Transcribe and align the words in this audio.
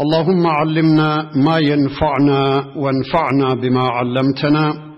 اللهم 0.00 0.46
علمنا 0.46 1.30
ما 1.36 1.58
ينفعنا 1.58 2.64
وانفعنا 2.76 3.54
بما 3.54 3.88
علمتنا 3.88 4.94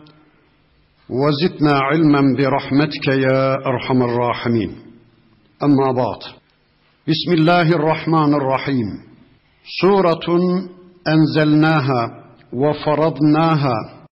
وزدنا 1.11 1.79
علما 1.79 2.21
برحمتك 2.39 3.09
يا 3.09 3.55
أرحم 3.55 4.02
الراحمين. 4.02 4.71
أما 5.62 5.93
بعد 5.93 6.19
بسم 7.09 7.33
الله 7.33 7.69
الرحمن 7.69 8.35
الرحيم. 8.35 8.87
سورة 9.80 10.38
أنزلناها 11.09 12.24
وفرضناها 12.52 14.07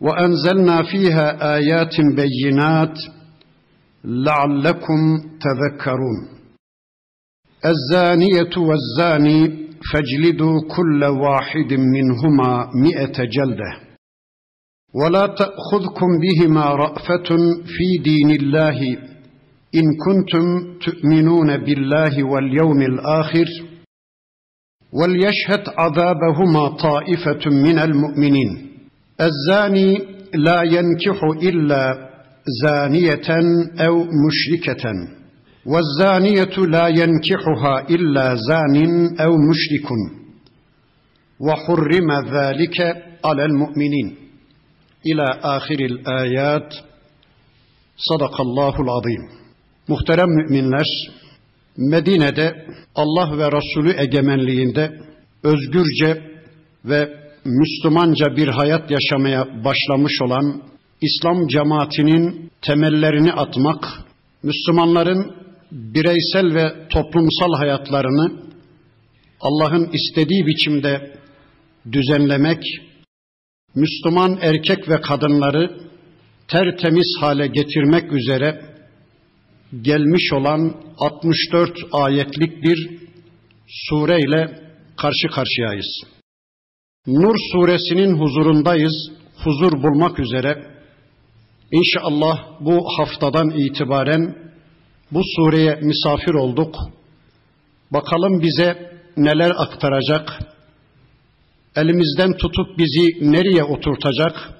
وأنزلنا 0.00 0.82
فيها 0.82 1.56
آيات 1.56 1.94
بينات 2.16 2.98
لعلكم 4.04 5.18
تذكرون. 5.40 6.28
الزانية 7.64 8.54
والزاني 8.56 9.67
فاجلدوا 9.92 10.60
كل 10.76 11.04
واحد 11.04 11.72
منهما 11.72 12.70
مئة 12.84 13.24
جلدة. 13.24 13.88
ولا 14.94 15.26
تأخذكم 15.26 16.06
بهما 16.20 16.64
رأفة 16.64 17.36
في 17.64 17.98
دين 18.02 18.30
الله. 18.30 18.96
إن 19.74 19.84
كنتم 20.06 20.78
تؤمنون 20.78 21.56
بالله 21.56 22.24
واليوم 22.24 22.82
الآخر 22.82 23.46
وليشهد 24.92 25.64
عذابهما 25.78 26.68
طائفة 26.68 27.50
من 27.50 27.78
المؤمنين. 27.78 28.70
الزاني 29.20 29.98
لا 30.34 30.62
ينكح 30.62 31.24
إلا 31.42 32.08
زانية 32.64 33.28
أو 33.86 34.04
مشركة. 34.04 35.17
والزانية 35.67 36.55
لا 36.67 36.87
ينكحها 36.87 37.89
إلا 37.89 38.35
زان 38.35 38.75
أو 39.19 39.31
مشرك 39.49 39.89
وحرم 41.39 42.09
ذلك 42.35 42.77
على 43.25 43.45
المؤمنين 43.45 44.15
إلى 45.05 45.39
آخر 45.43 45.79
الآيات 45.79 46.73
صدق 47.97 48.41
الله 48.41 48.75
العظيم 48.81 49.43
Muhterem 49.87 50.29
müminler, 50.29 50.87
Medine'de 51.77 52.65
Allah 52.95 53.37
ve 53.37 53.51
Resulü 53.51 54.01
egemenliğinde 54.01 54.91
özgürce 55.43 56.21
ve 56.85 57.09
Müslümanca 57.45 58.35
bir 58.37 58.47
hayat 58.47 58.91
yaşamaya 58.91 59.63
başlamış 59.63 60.21
olan 60.21 60.61
İslam 61.01 61.47
cemaatinin 61.47 62.51
temellerini 62.61 63.33
atmak, 63.33 63.85
Müslümanların 64.43 65.36
bireysel 65.72 66.54
ve 66.54 66.88
toplumsal 66.88 67.54
hayatlarını 67.58 68.48
Allah'ın 69.40 69.90
istediği 69.92 70.46
biçimde 70.46 71.12
düzenlemek, 71.92 72.62
Müslüman 73.74 74.38
erkek 74.40 74.88
ve 74.88 75.00
kadınları 75.00 75.80
tertemiz 76.48 77.16
hale 77.20 77.46
getirmek 77.46 78.12
üzere 78.12 78.60
gelmiş 79.82 80.32
olan 80.32 80.74
64 80.98 81.78
ayetlik 81.92 82.62
bir 82.62 82.98
sureyle 83.66 84.60
karşı 84.96 85.28
karşıyayız. 85.28 86.00
Nur 87.06 87.36
suresinin 87.52 88.18
huzurundayız, 88.18 89.10
huzur 89.44 89.72
bulmak 89.82 90.18
üzere. 90.18 90.66
İnşallah 91.72 92.60
bu 92.60 92.84
haftadan 92.98 93.50
itibaren 93.50 94.47
bu 95.12 95.20
sureye 95.36 95.78
misafir 95.82 96.34
olduk. 96.34 96.76
Bakalım 97.90 98.42
bize 98.42 98.92
neler 99.16 99.52
aktaracak? 99.56 100.38
Elimizden 101.76 102.36
tutup 102.36 102.78
bizi 102.78 103.32
nereye 103.32 103.64
oturtacak? 103.64 104.54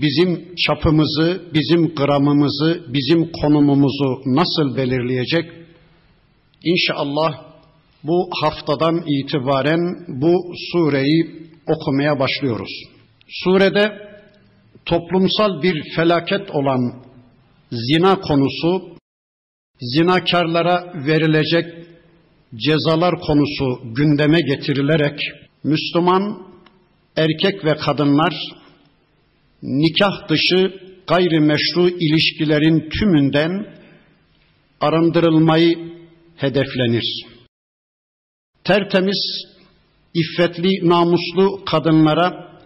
Bizim 0.00 0.54
çapımızı, 0.54 1.42
bizim 1.54 1.94
gramımızı, 1.94 2.84
bizim 2.88 3.32
konumumuzu 3.32 4.20
nasıl 4.26 4.76
belirleyecek? 4.76 5.52
İnşallah 6.64 7.46
bu 8.02 8.30
haftadan 8.42 9.02
itibaren 9.06 9.80
bu 10.08 10.52
sureyi 10.72 11.50
okumaya 11.66 12.18
başlıyoruz. 12.18 12.70
Surede 13.28 13.92
toplumsal 14.84 15.62
bir 15.62 15.82
felaket 15.96 16.50
olan 16.50 17.02
zina 17.70 18.20
konusu 18.20 18.95
zinakarlara 19.80 20.92
verilecek 21.06 21.86
cezalar 22.54 23.14
konusu 23.20 23.94
gündeme 23.94 24.40
getirilerek 24.40 25.20
Müslüman 25.64 26.46
erkek 27.16 27.64
ve 27.64 27.76
kadınlar 27.76 28.34
nikah 29.62 30.28
dışı 30.28 30.80
gayrimeşru 31.06 31.88
ilişkilerin 31.88 32.88
tümünden 32.90 33.66
arındırılmayı 34.80 35.78
hedeflenir. 36.36 37.26
Tertemiz, 38.64 39.46
iffetli, 40.14 40.88
namuslu 40.88 41.64
kadınlara 41.64 42.58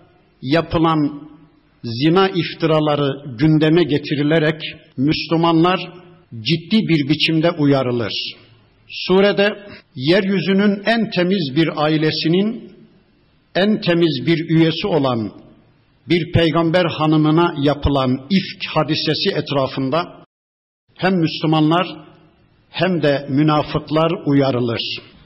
yapılan 0.42 1.30
zina 1.84 2.28
iftiraları 2.28 3.36
gündeme 3.38 3.82
getirilerek 3.82 4.62
Müslümanlar 4.96 5.99
ciddi 6.34 6.88
bir 6.88 7.08
biçimde 7.08 7.50
uyarılır. 7.50 8.12
Surede 8.88 9.48
yeryüzünün 9.94 10.82
en 10.86 11.10
temiz 11.10 11.56
bir 11.56 11.84
ailesinin 11.84 12.72
en 13.54 13.80
temiz 13.80 14.26
bir 14.26 14.48
üyesi 14.48 14.86
olan 14.86 15.32
bir 16.08 16.32
peygamber 16.32 16.84
hanımına 16.84 17.54
yapılan 17.62 18.26
ifk 18.30 18.66
hadisesi 18.74 19.30
etrafında 19.30 20.04
hem 20.96 21.14
Müslümanlar 21.14 21.86
hem 22.70 23.02
de 23.02 23.26
münafıklar 23.28 24.12
uyarılır. 24.26 24.80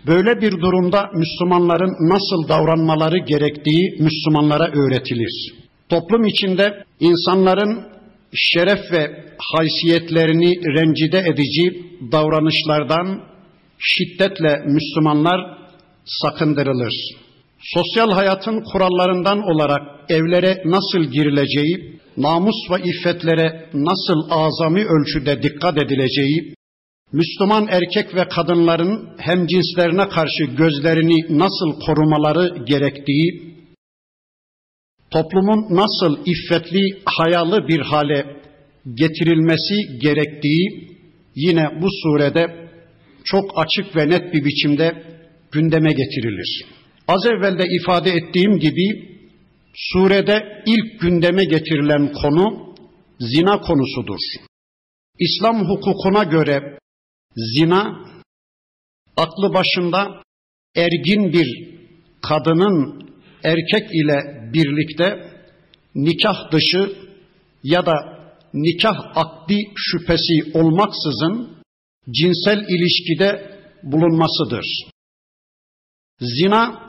Böyle 0.07 0.41
bir 0.41 0.53
durumda 0.53 1.11
Müslümanların 1.15 2.11
nasıl 2.11 2.49
davranmaları 2.49 3.19
gerektiği 3.19 3.97
Müslümanlara 4.01 4.71
öğretilir. 4.73 5.55
Toplum 5.89 6.27
içinde 6.27 6.85
insanların 7.01 7.94
şeref 8.35 8.93
ve 8.93 9.25
haysiyetlerini 9.39 10.53
rencide 10.77 11.19
edici 11.19 11.83
davranışlardan 12.13 13.21
şiddetle 13.79 14.63
Müslümanlar 14.67 15.41
sakındırılır. 16.05 16.95
Sosyal 17.59 18.11
hayatın 18.11 18.65
kurallarından 18.73 19.43
olarak 19.43 19.83
evlere 20.09 20.63
nasıl 20.65 21.05
girileceği, 21.13 22.01
namus 22.17 22.71
ve 22.71 22.83
iffetlere 22.91 23.69
nasıl 23.75 24.31
azami 24.31 24.85
ölçüde 24.85 25.43
dikkat 25.43 25.83
edileceği, 25.83 26.55
Müslüman 27.13 27.67
erkek 27.71 28.15
ve 28.15 28.29
kadınların 28.29 29.09
hem 29.19 29.47
cinslerine 29.47 30.09
karşı 30.09 30.45
gözlerini 30.45 31.39
nasıl 31.39 31.81
korumaları 31.87 32.65
gerektiği, 32.65 33.54
toplumun 35.15 35.61
nasıl 35.71 36.13
iffetli, 36.27 37.03
hayalı 37.05 37.69
bir 37.69 37.81
hale 37.81 38.37
getirilmesi 38.95 39.99
gerektiği 39.99 40.89
yine 41.35 41.83
bu 41.83 41.89
surede 42.03 42.71
çok 43.25 43.51
açık 43.57 43.97
ve 43.97 44.11
net 44.11 44.35
bir 44.35 44.45
biçimde 44.45 45.05
gündeme 45.53 45.93
getirilir. 45.93 46.65
Az 47.09 47.27
evvel 47.27 47.59
de 47.59 47.65
ifade 47.71 48.11
ettiğim 48.11 48.59
gibi 48.59 49.15
surede 49.75 50.63
ilk 50.67 51.01
gündeme 51.01 51.45
getirilen 51.45 52.13
konu 52.13 52.75
zina 53.21 53.61
konusudur. 53.61 54.21
İslam 55.19 55.69
hukukuna 55.69 56.25
göre 56.25 56.79
zina 57.57 58.05
aklı 59.17 59.55
başında 59.55 60.23
ergin 60.77 61.33
bir 61.33 61.75
kadının 62.23 63.04
erkek 63.45 63.91
ile 63.91 64.51
birlikte 64.53 65.31
nikah 65.95 66.53
dışı 66.53 66.93
ya 67.63 67.87
da 67.87 67.95
nikah 68.55 69.17
akdi 69.17 69.59
şüphesi 69.77 70.59
olmaksızın 70.59 71.57
cinsel 72.11 72.59
ilişkide 72.69 73.59
bulunmasıdır. 73.83 74.67
Zina, 76.21 76.81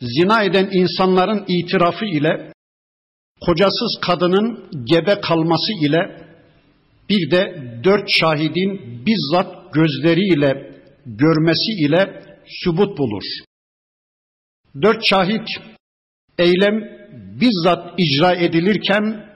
zina 0.00 0.42
eden 0.42 0.68
insanların 0.72 1.44
itirafı 1.48 2.04
ile 2.04 2.52
kocasız 3.40 3.98
kadının 4.00 4.70
gebe 4.84 5.20
kalması 5.20 5.72
ile 5.86 6.24
bir 7.10 7.30
de 7.30 7.72
dört 7.84 8.10
şahidin 8.10 9.02
bizzat 9.06 9.74
gözleriyle 9.74 10.80
görmesi 11.06 11.72
ile 11.86 12.22
sübut 12.46 12.98
bulur. 12.98 13.24
Dört 14.82 15.04
şahit 15.04 15.48
eylem 16.38 17.04
bizzat 17.40 17.94
icra 17.98 18.34
edilirken 18.34 19.26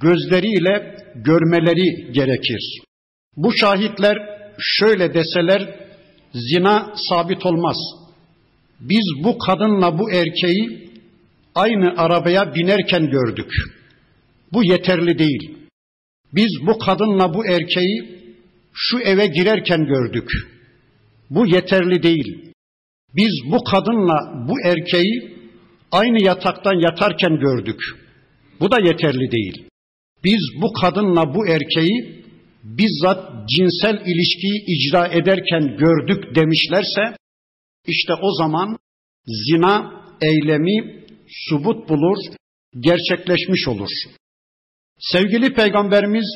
gözleriyle 0.00 0.96
görmeleri 1.14 2.12
gerekir. 2.12 2.80
Bu 3.36 3.52
şahitler 3.52 4.16
şöyle 4.58 5.14
deseler 5.14 5.74
zina 6.34 6.94
sabit 7.08 7.46
olmaz. 7.46 7.76
Biz 8.80 9.24
bu 9.24 9.38
kadınla 9.38 9.98
bu 9.98 10.10
erkeği 10.10 10.90
aynı 11.54 11.94
arabaya 11.96 12.54
binerken 12.54 13.10
gördük. 13.10 13.50
Bu 14.52 14.64
yeterli 14.64 15.18
değil. 15.18 15.58
Biz 16.32 16.66
bu 16.66 16.78
kadınla 16.78 17.34
bu 17.34 17.46
erkeği 17.46 18.22
şu 18.72 18.98
eve 18.98 19.26
girerken 19.26 19.84
gördük. 19.86 20.30
Bu 21.30 21.46
yeterli 21.46 22.02
değil. 22.02 22.51
Biz 23.16 23.52
bu 23.52 23.64
kadınla 23.64 24.46
bu 24.48 24.54
erkeği 24.64 25.36
aynı 25.92 26.24
yataktan 26.24 26.74
yatarken 26.74 27.38
gördük. 27.38 27.80
Bu 28.60 28.70
da 28.70 28.76
yeterli 28.80 29.30
değil. 29.30 29.64
Biz 30.24 30.40
bu 30.62 30.72
kadınla 30.72 31.34
bu 31.34 31.48
erkeği 31.48 32.22
bizzat 32.62 33.48
cinsel 33.48 34.02
ilişkiyi 34.06 34.64
icra 34.66 35.06
ederken 35.06 35.76
gördük 35.76 36.36
demişlerse 36.36 37.16
işte 37.86 38.12
o 38.22 38.34
zaman 38.38 38.78
zina 39.26 40.04
eylemi 40.22 41.04
subut 41.28 41.88
bulur, 41.88 42.16
gerçekleşmiş 42.80 43.68
olur. 43.68 43.90
Sevgili 44.98 45.54
peygamberimiz 45.54 46.26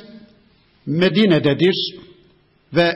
Medine'dedir 0.86 1.76
ve 2.74 2.92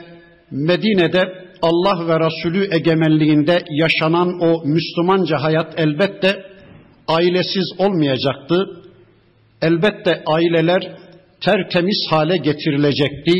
Medine'de 0.51 1.40
Allah 1.61 2.07
ve 2.07 2.25
Resulü 2.25 2.75
egemenliğinde 2.75 3.63
yaşanan 3.69 4.41
o 4.41 4.61
Müslümanca 4.65 5.43
hayat 5.43 5.79
elbette 5.79 6.45
ailesiz 7.07 7.73
olmayacaktı. 7.77 8.81
Elbette 9.61 10.23
aileler 10.25 10.97
tertemiz 11.41 12.05
hale 12.09 12.37
getirilecekti. 12.37 13.33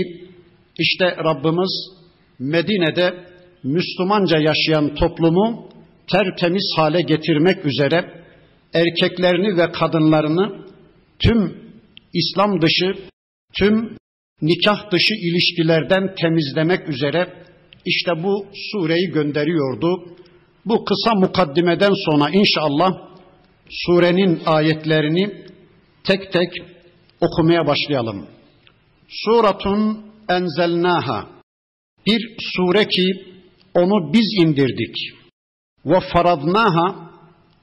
İşte 0.79 1.05
Rabbimiz 1.05 2.01
Medine'de 2.39 3.13
Müslümanca 3.63 4.37
yaşayan 4.37 4.95
toplumu 4.95 5.69
tertemiz 6.11 6.73
hale 6.75 7.01
getirmek 7.01 7.65
üzere 7.65 8.05
erkeklerini 8.73 9.57
ve 9.57 9.71
kadınlarını 9.71 10.65
tüm 11.19 11.57
İslam 12.13 12.61
dışı, 12.61 12.93
tüm 13.59 13.97
nikah 14.41 14.91
dışı 14.91 15.13
ilişkilerden 15.13 16.15
temizlemek 16.21 16.89
üzere 16.89 17.40
işte 17.85 18.23
bu 18.23 18.45
sureyi 18.71 19.11
gönderiyordu. 19.11 20.15
Bu 20.65 20.85
kısa 20.85 21.15
mukaddimeden 21.15 21.93
sonra 22.05 22.29
inşallah 22.29 22.91
surenin 23.69 24.41
ayetlerini 24.45 25.45
tek 26.03 26.31
tek 26.33 26.49
okumaya 27.21 27.67
başlayalım. 27.67 28.27
Suratun 29.09 30.05
enzelnaha 30.29 31.29
bir 32.05 32.35
sure 32.39 32.87
ki 32.87 33.07
onu 33.73 34.13
biz 34.13 34.43
indirdik. 34.43 34.95
Ve 35.85 35.99
faradnaha 35.99 37.11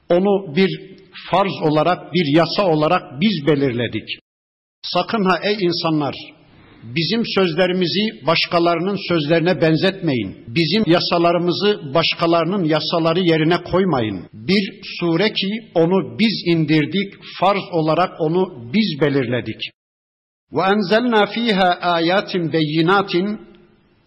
onu 0.09 0.55
bir 0.55 0.99
farz 1.31 1.53
olarak, 1.61 2.13
bir 2.13 2.37
yasa 2.37 2.67
olarak 2.67 3.21
biz 3.21 3.47
belirledik. 3.47 4.19
Sakın 4.81 5.25
ha 5.29 5.39
ey 5.43 5.57
insanlar 5.61 6.15
Bizim 6.83 7.23
sözlerimizi 7.35 8.25
başkalarının 8.27 8.97
sözlerine 9.07 9.61
benzetmeyin. 9.61 10.35
Bizim 10.47 10.83
yasalarımızı 10.87 11.93
başkalarının 11.93 12.63
yasaları 12.63 13.19
yerine 13.19 13.63
koymayın. 13.71 14.29
Bir 14.33 14.81
sure 14.99 15.33
ki 15.33 15.49
onu 15.75 16.19
biz 16.19 16.43
indirdik, 16.45 17.13
farz 17.39 17.63
olarak 17.71 18.21
onu 18.21 18.71
biz 18.73 19.01
belirledik. 19.01 19.61
Enzelna 20.53 21.25
fiha 21.25 21.69
ayatin 21.81 22.53
beyinatin 22.53 23.39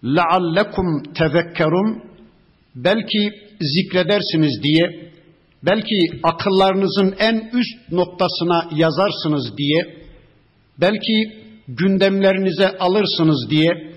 la'allekum 0.05 1.03
tezekkerun 1.15 2.03
belki 2.75 3.31
zikredersiniz 3.61 4.63
diye 4.63 5.13
belki 5.63 5.99
akıllarınızın 6.23 7.15
en 7.19 7.51
üst 7.53 7.93
noktasına 7.93 8.69
yazarsınız 8.77 9.57
diye 9.59 9.97
belki 10.81 11.42
gündemlerinize 11.69 12.69
alırsınız 12.69 13.51
diye 13.51 13.93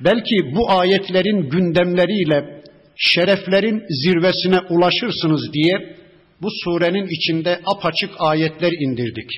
belki 0.00 0.36
bu 0.54 0.70
ayetlerin 0.70 1.50
gündemleriyle 1.50 2.62
şereflerin 2.96 3.82
zirvesine 4.04 4.58
ulaşırsınız 4.70 5.52
diye 5.52 5.96
bu 6.42 6.48
surenin 6.64 7.06
içinde 7.06 7.60
apaçık 7.66 8.10
ayetler 8.18 8.72
indirdik. 8.72 9.30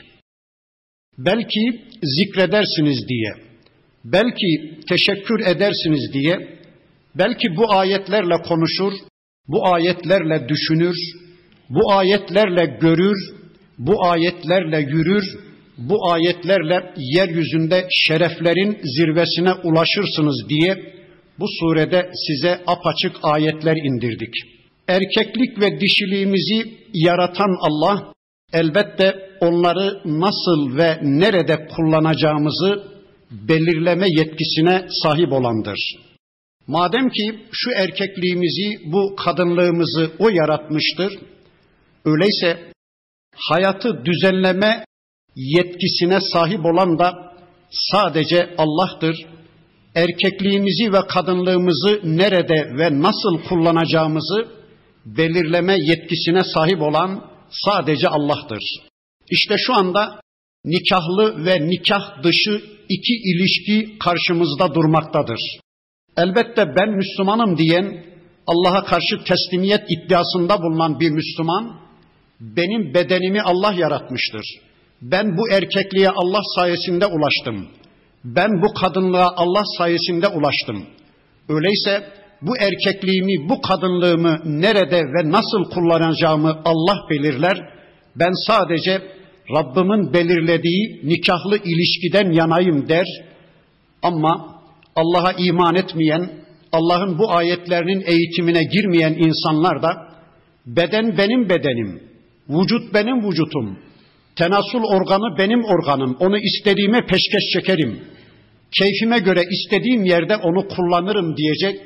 Belki 1.18 1.82
zikredersiniz 2.02 3.08
diye, 3.08 3.32
belki 4.04 4.80
teşekkür 4.88 5.40
edersiniz 5.40 6.12
diye, 6.12 6.58
belki 7.14 7.56
bu 7.56 7.72
ayetlerle 7.72 8.34
konuşur, 8.48 8.92
bu 9.48 9.66
ayetlerle 9.74 10.48
düşünür, 10.48 10.96
bu 11.68 11.92
ayetlerle 11.92 12.78
görür, 12.80 13.18
bu 13.78 14.04
ayetlerle 14.04 14.80
yürür, 14.80 15.24
bu 15.78 16.12
ayetlerle 16.12 16.94
yeryüzünde 16.96 17.86
şereflerin 17.90 18.80
zirvesine 18.82 19.52
ulaşırsınız 19.52 20.48
diye 20.48 20.92
bu 21.38 21.46
surede 21.60 22.10
size 22.26 22.60
apaçık 22.66 23.16
ayetler 23.22 23.76
indirdik. 23.76 24.34
Erkeklik 24.88 25.60
ve 25.60 25.80
dişiliğimizi 25.80 26.74
yaratan 26.94 27.56
Allah 27.60 28.12
elbette 28.52 29.30
onları 29.40 30.00
nasıl 30.04 30.76
ve 30.76 30.98
nerede 31.02 31.68
kullanacağımızı 31.76 32.92
belirleme 33.30 34.06
yetkisine 34.08 34.86
sahip 35.02 35.32
olandır. 35.32 35.78
Madem 36.66 37.08
ki 37.08 37.38
şu 37.52 37.70
erkekliğimizi, 37.70 38.92
bu 38.92 39.16
kadınlığımızı 39.16 40.10
o 40.18 40.28
yaratmıştır, 40.28 41.18
öyleyse 42.04 42.58
hayatı 43.36 44.04
düzenleme 44.04 44.84
yetkisine 45.36 46.20
sahip 46.20 46.64
olan 46.64 46.98
da 46.98 47.32
sadece 47.70 48.54
Allah'tır. 48.58 49.16
Erkekliğimizi 49.94 50.92
ve 50.92 51.06
kadınlığımızı 51.08 52.00
nerede 52.04 52.70
ve 52.78 53.02
nasıl 53.02 53.48
kullanacağımızı 53.48 54.48
belirleme 55.06 55.76
yetkisine 55.78 56.44
sahip 56.44 56.82
olan 56.82 57.24
sadece 57.50 58.08
Allah'tır. 58.08 58.62
İşte 59.30 59.54
şu 59.58 59.74
anda 59.74 60.20
nikahlı 60.64 61.44
ve 61.44 61.68
nikah 61.68 62.22
dışı 62.22 62.62
iki 62.88 63.14
ilişki 63.14 63.98
karşımızda 63.98 64.74
durmaktadır. 64.74 65.40
Elbette 66.16 66.66
ben 66.76 66.90
Müslümanım 66.90 67.58
diyen 67.58 68.04
Allah'a 68.46 68.84
karşı 68.84 69.24
teslimiyet 69.24 69.90
iddiasında 69.90 70.62
bulunan 70.62 71.00
bir 71.00 71.10
Müslüman 71.10 71.80
benim 72.40 72.94
bedenimi 72.94 73.42
Allah 73.42 73.72
yaratmıştır. 73.72 74.44
Ben 75.02 75.36
bu 75.36 75.50
erkekliğe 75.50 76.10
Allah 76.10 76.40
sayesinde 76.56 77.06
ulaştım. 77.06 77.68
Ben 78.24 78.62
bu 78.62 78.74
kadınlığa 78.74 79.34
Allah 79.36 79.62
sayesinde 79.78 80.28
ulaştım. 80.28 80.86
Öyleyse 81.48 82.04
bu 82.42 82.56
erkekliğimi, 82.56 83.48
bu 83.48 83.60
kadınlığımı 83.60 84.40
nerede 84.44 85.00
ve 85.00 85.30
nasıl 85.30 85.70
kullanacağımı 85.70 86.60
Allah 86.64 86.96
belirler. 87.10 87.56
Ben 88.16 88.32
sadece 88.46 89.02
Rabbimin 89.50 90.12
belirlediği 90.12 91.00
nikahlı 91.04 91.58
ilişkiden 91.64 92.32
yanayım 92.32 92.88
der. 92.88 93.06
Ama 94.02 94.62
Allah'a 94.96 95.32
iman 95.32 95.74
etmeyen, 95.74 96.30
Allah'ın 96.72 97.18
bu 97.18 97.32
ayetlerinin 97.32 98.02
eğitimine 98.06 98.64
girmeyen 98.64 99.12
insanlar 99.12 99.82
da 99.82 100.08
beden 100.66 101.18
benim 101.18 101.48
bedenim, 101.48 102.02
vücut 102.48 102.94
benim 102.94 103.28
vücutum, 103.28 103.78
Tenasul 104.36 104.84
organı 104.84 105.38
benim 105.38 105.64
organım. 105.64 106.16
Onu 106.20 106.38
istediğime 106.38 107.06
peşkeş 107.06 107.44
çekerim. 107.52 108.00
Keyfime 108.78 109.18
göre 109.18 109.42
istediğim 109.50 110.04
yerde 110.04 110.36
onu 110.36 110.68
kullanırım 110.68 111.36
diyecek. 111.36 111.80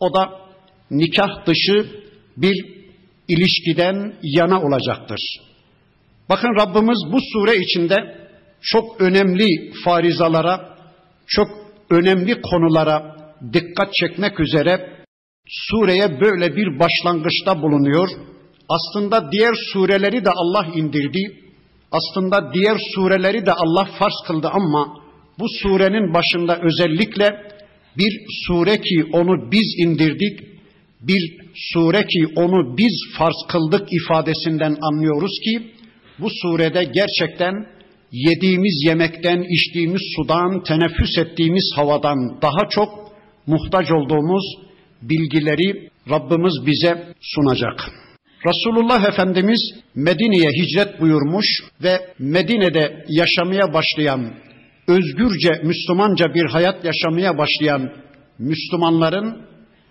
O 0.00 0.14
da 0.14 0.30
nikah 0.90 1.46
dışı 1.46 1.86
bir 2.36 2.66
ilişkiden 3.28 4.14
yana 4.22 4.62
olacaktır. 4.62 5.20
Bakın 6.28 6.56
Rabbimiz 6.60 6.98
bu 7.12 7.18
sure 7.32 7.56
içinde 7.56 7.96
çok 8.60 9.00
önemli 9.00 9.72
farizalara, 9.84 10.76
çok 11.26 11.48
önemli 11.90 12.42
konulara 12.42 13.16
dikkat 13.52 13.94
çekmek 13.94 14.40
üzere 14.40 15.04
sureye 15.48 16.20
böyle 16.20 16.56
bir 16.56 16.78
başlangıçta 16.78 17.62
bulunuyor. 17.62 18.08
Aslında 18.68 19.32
diğer 19.32 19.54
sureleri 19.72 20.24
de 20.24 20.30
Allah 20.30 20.66
indirdi. 20.74 21.41
Aslında 21.92 22.54
diğer 22.54 22.78
sureleri 22.94 23.46
de 23.46 23.52
Allah 23.52 23.88
farz 23.98 24.14
kıldı 24.26 24.48
ama 24.52 24.98
bu 25.38 25.46
surenin 25.62 26.14
başında 26.14 26.58
özellikle 26.62 27.52
bir 27.98 28.20
sure 28.46 28.80
ki 28.80 29.04
onu 29.12 29.52
biz 29.52 29.74
indirdik, 29.78 30.40
bir 31.00 31.36
sure 31.54 32.06
ki 32.06 32.26
onu 32.36 32.76
biz 32.78 32.92
farz 33.18 33.36
kıldık 33.48 33.88
ifadesinden 33.92 34.76
anlıyoruz 34.82 35.40
ki 35.44 35.72
bu 36.18 36.28
surede 36.42 36.84
gerçekten 36.84 37.66
yediğimiz 38.12 38.84
yemekten, 38.86 39.42
içtiğimiz 39.50 40.02
sudan, 40.16 40.62
teneffüs 40.62 41.18
ettiğimiz 41.18 41.72
havadan 41.76 42.42
daha 42.42 42.68
çok 42.70 42.88
muhtaç 43.46 43.92
olduğumuz 43.92 44.44
bilgileri 45.02 45.88
Rabbimiz 46.10 46.66
bize 46.66 47.14
sunacak. 47.20 48.01
Resulullah 48.46 49.08
Efendimiz 49.08 49.60
Medine'ye 49.94 50.50
hicret 50.50 51.00
buyurmuş 51.00 51.46
ve 51.82 52.00
Medine'de 52.18 53.04
yaşamaya 53.08 53.74
başlayan, 53.74 54.34
özgürce 54.88 55.60
Müslümanca 55.64 56.34
bir 56.34 56.44
hayat 56.44 56.84
yaşamaya 56.84 57.38
başlayan 57.38 57.92
Müslümanların 58.38 59.42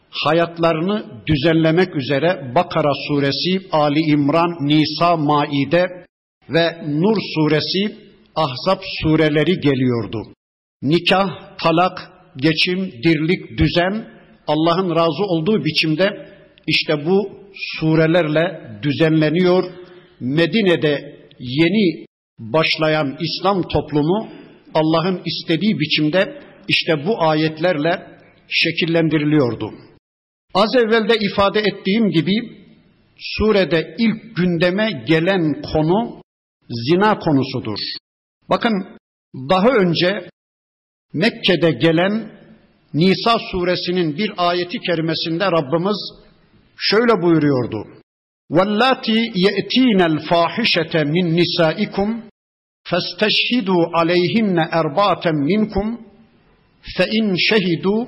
hayatlarını 0.09 1.05
düzenlemek 1.27 1.95
üzere 1.95 2.51
Bakara 2.55 2.93
suresi, 3.07 3.67
Ali 3.71 3.99
İmran, 3.99 4.67
Nisa, 4.67 5.17
Maide 5.17 6.05
ve 6.49 6.81
Nur 6.87 7.17
suresi, 7.35 7.95
Ahzab 8.35 8.81
sureleri 9.01 9.59
geliyordu. 9.59 10.17
Nikah, 10.81 11.29
talak, 11.63 12.11
geçim, 12.37 12.91
dirlik, 13.03 13.57
düzen 13.57 14.07
Allah'ın 14.47 14.95
razı 14.95 15.23
olduğu 15.23 15.65
biçimde 15.65 16.29
işte 16.67 17.05
bu 17.05 17.40
surelerle 17.53 18.61
düzenleniyor. 18.83 19.63
Medine'de 20.19 21.19
yeni 21.39 22.05
başlayan 22.39 23.17
İslam 23.19 23.61
toplumu 23.61 24.29
Allah'ın 24.73 25.21
istediği 25.25 25.79
biçimde 25.79 26.41
işte 26.67 27.05
bu 27.05 27.23
ayetlerle 27.23 28.07
şekillendiriliyordu. 28.47 29.71
Az 30.53 30.75
evvel 30.75 31.09
de 31.09 31.15
ifade 31.19 31.59
ettiğim 31.59 32.11
gibi 32.11 32.33
surede 33.17 33.95
ilk 33.97 34.35
gündeme 34.35 35.03
gelen 35.07 35.61
konu 35.61 36.21
zina 36.69 37.19
konusudur. 37.19 37.79
Bakın 38.49 38.97
daha 39.49 39.69
önce 39.69 40.29
Mekke'de 41.13 41.71
gelen 41.71 42.31
Nisa 42.93 43.37
suresinin 43.51 44.17
bir 44.17 44.31
ayeti 44.37 44.79
kerimesinde 44.79 45.45
Rabbimiz 45.45 46.20
şöyle 46.80 47.22
buyuruyordu. 47.22 47.86
وَاللَّاتِ 48.56 49.06
يَأْتِينَ 49.46 50.00
الْفَاحِشَةَ 50.12 50.94
مِنْ 51.14 51.24
نِسَائِكُمْ 51.40 52.08
فَاسْتَشْهِدُوا 52.90 53.82
عَلَيْهِنَّ 53.96 54.58
أَرْبَعَةً 54.80 55.24
مِنْكُمْ 55.50 55.86
فَإِنْ 56.96 57.24
شَهِدُوا 57.48 58.00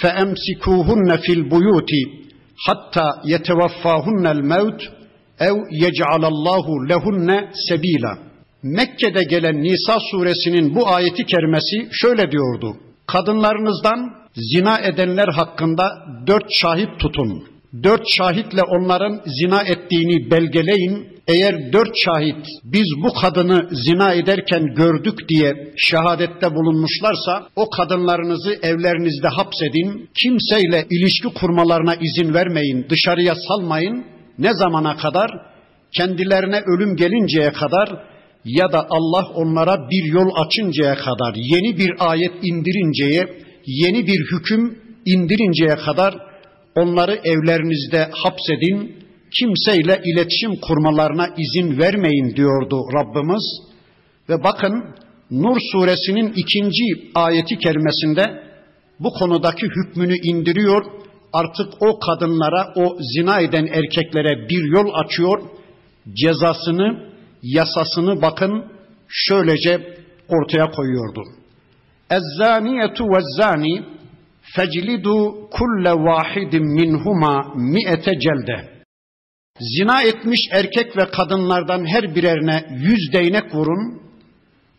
فَأَمْسِكُوهُنَّ 0.00 1.10
فِي 1.24 1.32
الْبُيُوتِ 1.38 1.92
حَتَّى 2.64 3.08
يَتَوَفَّاهُنَّ 3.32 4.24
الْمَوْتِ 4.36 4.80
ev 5.48 5.56
yec'alallahu 5.70 6.88
lehunne 6.88 7.50
sebila. 7.68 8.18
Mekke'de 8.62 9.22
gelen 9.22 9.62
Nisa 9.62 9.98
suresinin 10.10 10.74
bu 10.74 10.88
ayeti 10.88 11.26
kerimesi 11.26 11.88
şöyle 11.92 12.30
diyordu. 12.30 12.76
Kadınlarınızdan 13.06 14.00
zina 14.34 14.78
edenler 14.78 15.28
hakkında 15.28 15.84
dört 16.26 16.52
şahit 16.52 16.98
tutun. 16.98 17.48
Dört 17.83 18.03
şahitle 18.17 18.63
onların 18.63 19.21
zina 19.25 19.61
ettiğini 19.61 20.31
belgeleyin. 20.31 21.07
Eğer 21.27 21.73
dört 21.73 21.97
şahit 22.05 22.45
biz 22.63 22.87
bu 23.03 23.13
kadını 23.21 23.69
zina 23.71 24.13
ederken 24.13 24.75
gördük 24.75 25.29
diye 25.29 25.73
şehadette 25.77 26.55
bulunmuşlarsa 26.55 27.47
o 27.55 27.69
kadınlarınızı 27.69 28.53
evlerinizde 28.53 29.27
hapsedin. 29.27 30.09
Kimseyle 30.23 30.85
ilişki 30.89 31.27
kurmalarına 31.27 31.95
izin 31.95 32.33
vermeyin. 32.33 32.85
Dışarıya 32.89 33.35
salmayın. 33.47 34.05
Ne 34.39 34.53
zamana 34.53 34.97
kadar? 34.97 35.31
Kendilerine 35.97 36.61
ölüm 36.61 36.95
gelinceye 36.95 37.51
kadar 37.51 37.89
ya 38.45 38.71
da 38.71 38.87
Allah 38.89 39.27
onlara 39.35 39.89
bir 39.89 40.13
yol 40.13 40.29
açıncaya 40.45 40.95
kadar, 40.95 41.35
yeni 41.35 41.77
bir 41.77 41.91
ayet 41.99 42.33
indirinceye, 42.43 43.27
yeni 43.65 44.07
bir 44.07 44.19
hüküm 44.31 44.79
indirinceye 45.05 45.75
kadar 45.75 46.24
onları 46.75 47.19
evlerinizde 47.23 48.09
hapsedin, 48.11 49.05
kimseyle 49.39 50.01
iletişim 50.05 50.55
kurmalarına 50.61 51.27
izin 51.37 51.79
vermeyin 51.79 52.35
diyordu 52.35 52.81
Rabbimiz. 52.93 53.43
Ve 54.29 54.43
bakın 54.43 54.95
Nur 55.31 55.57
suresinin 55.71 56.33
ikinci 56.35 56.83
ayeti 57.15 57.57
kerimesinde 57.57 58.43
bu 58.99 59.09
konudaki 59.09 59.65
hükmünü 59.65 60.17
indiriyor. 60.17 60.85
Artık 61.33 61.73
o 61.81 61.99
kadınlara, 61.99 62.73
o 62.75 62.97
zina 63.15 63.39
eden 63.39 63.65
erkeklere 63.65 64.49
bir 64.49 64.63
yol 64.77 64.93
açıyor. 64.93 65.41
Cezasını 66.13 67.09
yasasını 67.43 68.21
bakın 68.21 68.65
şöylece 69.07 69.97
ortaya 70.27 70.71
koyuyordu. 70.71 71.23
Ezzaniyetu 72.09 73.03
ve 73.03 73.19
zani 73.37 73.83
feclidu 74.55 75.49
kulle 75.49 75.93
vahidin 76.07 76.65
minhuma 76.77 77.53
mi'ete 77.55 78.19
celde. 78.19 78.75
Zina 79.59 80.01
etmiş 80.01 80.39
erkek 80.51 80.97
ve 80.97 81.05
kadınlardan 81.05 81.85
her 81.85 82.15
birerine 82.15 82.65
yüz 82.71 83.13
değnek 83.13 83.55
vurun. 83.55 84.01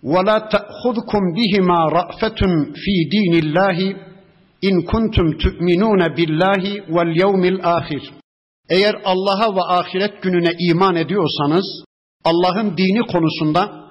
Ve 0.04 0.26
la 0.26 0.48
te'hudkum 0.48 1.34
bihima 1.36 1.92
ra'fetun 1.92 2.72
fi 2.72 3.10
dinillahi 3.12 3.96
in 4.62 4.82
kuntum 4.82 5.38
tu'minune 5.38 6.16
billahi 6.16 6.82
vel 6.88 7.16
yevmil 7.16 7.58
ahir. 7.62 8.02
Eğer 8.70 8.94
Allah'a 9.04 9.56
ve 9.56 9.60
ahiret 9.62 10.22
gününe 10.22 10.50
iman 10.58 10.96
ediyorsanız, 10.96 11.84
Allah'ın 12.24 12.76
dini 12.76 13.06
konusunda, 13.12 13.86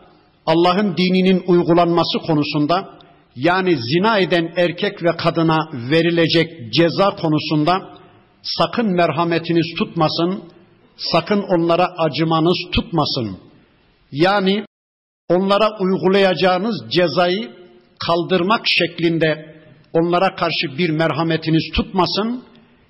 Allah'ın 0.45 0.97
dininin 0.97 1.43
uygulanması 1.47 2.17
konusunda, 2.27 2.99
yani 3.35 3.77
zina 3.77 4.19
eden 4.19 4.53
erkek 4.55 5.03
ve 5.03 5.17
kadına 5.17 5.69
verilecek 5.73 6.73
ceza 6.73 7.15
konusunda 7.15 7.95
sakın 8.41 8.95
merhametiniz 8.95 9.65
tutmasın, 9.77 10.43
sakın 10.97 11.41
onlara 11.41 11.85
acımanız 11.97 12.57
tutmasın. 12.71 13.37
Yani 14.11 14.65
onlara 15.29 15.77
uygulayacağınız 15.79 16.83
cezayı 16.91 17.51
kaldırmak 18.07 18.61
şeklinde 18.65 19.55
onlara 19.93 20.35
karşı 20.35 20.77
bir 20.77 20.89
merhametiniz 20.89 21.71
tutmasın 21.75 22.43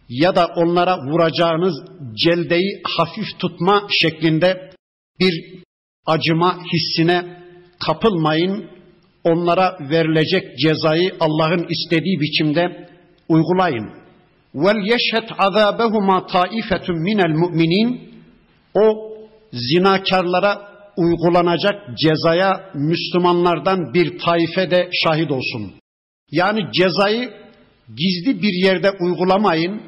ya 0.10 0.36
da 0.36 0.48
onlara 0.56 0.98
vuracağınız 0.98 1.76
celdeyi 2.24 2.82
hafif 2.98 3.40
tutma 3.40 3.88
şeklinde 3.90 4.72
bir 5.20 5.64
acıma 6.06 6.58
hissine 6.74 7.44
kapılmayın. 7.86 8.75
Onlara 9.26 9.78
verilecek 9.80 10.58
cezayı 10.58 11.16
Allah'ın 11.20 11.66
istediği 11.70 12.20
biçimde 12.20 12.90
uygulayın. 13.30 13.90
Vel 14.56 14.86
yeşhet 14.86 15.30
azabehuma 15.38 16.26
taifetun 16.26 17.00
minel 17.00 17.36
mu'minin 17.36 18.02
o 18.74 19.16
zinakarlara 19.52 20.62
uygulanacak 20.98 21.98
cezaya 21.98 22.72
Müslümanlardan 22.74 23.94
bir 23.94 24.20
taife 24.20 24.72
de 24.72 24.90
şahit 25.04 25.32
olsun. 25.32 25.74
Yani 26.32 26.62
cezayı 26.72 27.34
gizli 27.98 28.42
bir 28.42 28.66
yerde 28.66 28.92
uygulamayın. 29.00 29.82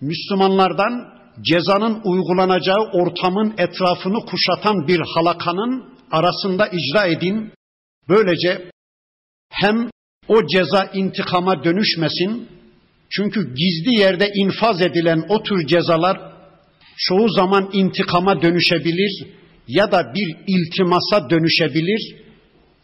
Müslümanlardan 0.00 1.12
cezanın 1.40 2.00
uygulanacağı 2.04 2.90
ortamın 2.92 3.54
etrafını 3.58 4.26
kuşatan 4.26 4.88
bir 4.88 5.00
halakanın 5.14 5.84
arasında 6.10 6.68
icra 6.68 7.06
edin. 7.06 7.52
Böylece 8.08 8.72
hem 9.52 9.90
o 10.28 10.46
ceza 10.46 10.90
intikama 10.94 11.64
dönüşmesin. 11.64 12.48
Çünkü 13.10 13.54
gizli 13.54 14.00
yerde 14.00 14.28
infaz 14.34 14.82
edilen 14.82 15.24
o 15.28 15.42
tür 15.42 15.66
cezalar 15.66 16.32
çoğu 16.96 17.28
zaman 17.28 17.70
intikama 17.72 18.42
dönüşebilir 18.42 19.26
ya 19.68 19.92
da 19.92 20.14
bir 20.14 20.36
iltimasa 20.46 21.30
dönüşebilir. 21.30 22.16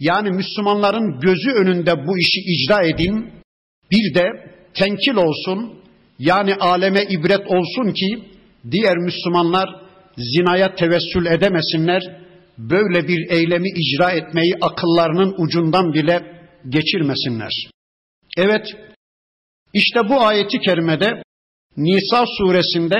Yani 0.00 0.30
Müslümanların 0.30 1.20
gözü 1.20 1.50
önünde 1.50 2.06
bu 2.06 2.18
işi 2.18 2.40
icra 2.40 2.82
edin. 2.82 3.30
Bir 3.90 4.14
de 4.14 4.26
tenkil 4.74 5.14
olsun. 5.14 5.74
Yani 6.18 6.54
aleme 6.54 7.02
ibret 7.02 7.46
olsun 7.46 7.92
ki 7.92 8.18
diğer 8.70 8.96
Müslümanlar 8.96 9.68
zinaya 10.16 10.74
tevessül 10.74 11.26
edemesinler, 11.26 12.02
böyle 12.58 13.08
bir 13.08 13.30
eylemi 13.30 13.68
icra 13.68 14.10
etmeyi 14.10 14.54
akıllarının 14.60 15.34
ucundan 15.38 15.92
bile 15.92 16.37
geçirmesinler. 16.68 17.70
Evet, 18.36 18.66
işte 19.72 20.00
bu 20.08 20.20
ayeti 20.20 20.58
kerimede 20.58 21.22
Nisa 21.76 22.24
suresinde 22.38 22.96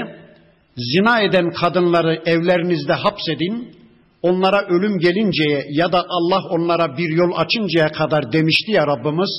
zina 0.77 1.21
eden 1.21 1.51
kadınları 1.51 2.23
evlerinizde 2.27 2.93
hapsedin, 2.93 3.77
onlara 4.23 4.67
ölüm 4.67 4.99
gelinceye 4.99 5.67
ya 5.71 5.93
da 5.93 6.07
Allah 6.09 6.43
onlara 6.51 6.97
bir 6.97 7.09
yol 7.09 7.33
açıncaya 7.37 7.93
kadar 7.93 8.33
demişti 8.33 8.73
ya 8.73 8.87
Rabbimiz. 8.87 9.31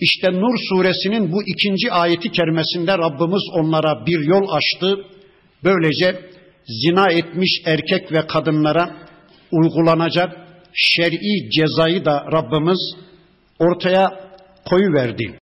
İşte 0.00 0.32
Nur 0.32 0.58
suresinin 0.68 1.32
bu 1.32 1.42
ikinci 1.42 1.92
ayeti 1.92 2.32
kerimesinde 2.32 2.98
Rabbimiz 2.98 3.42
onlara 3.52 4.06
bir 4.06 4.20
yol 4.20 4.48
açtı. 4.48 5.04
Böylece 5.64 6.20
zina 6.66 7.12
etmiş 7.12 7.62
erkek 7.64 8.12
ve 8.12 8.26
kadınlara 8.26 8.96
uygulanacak 9.52 10.36
şer'i 10.72 11.50
cezayı 11.50 12.04
da 12.04 12.24
Rabbimiz 12.32 12.78
ortaya 13.58 14.30
koyu 14.64 14.92
verdi. 14.92 15.38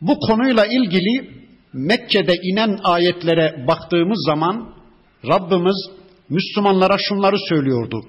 Bu 0.00 0.18
konuyla 0.18 0.66
ilgili 0.66 1.30
Mekke'de 1.72 2.34
inen 2.42 2.78
ayetlere 2.84 3.64
baktığımız 3.66 4.24
zaman 4.26 4.74
Rabbimiz 5.28 5.90
Müslümanlara 6.28 6.98
şunları 6.98 7.36
söylüyordu. 7.48 8.00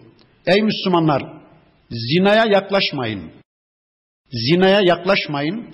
Ey 0.45 0.61
Müslümanlar 0.61 1.23
zinaya 1.89 2.45
yaklaşmayın. 2.45 3.31
Zinaya 4.31 4.81
yaklaşmayın. 4.81 5.67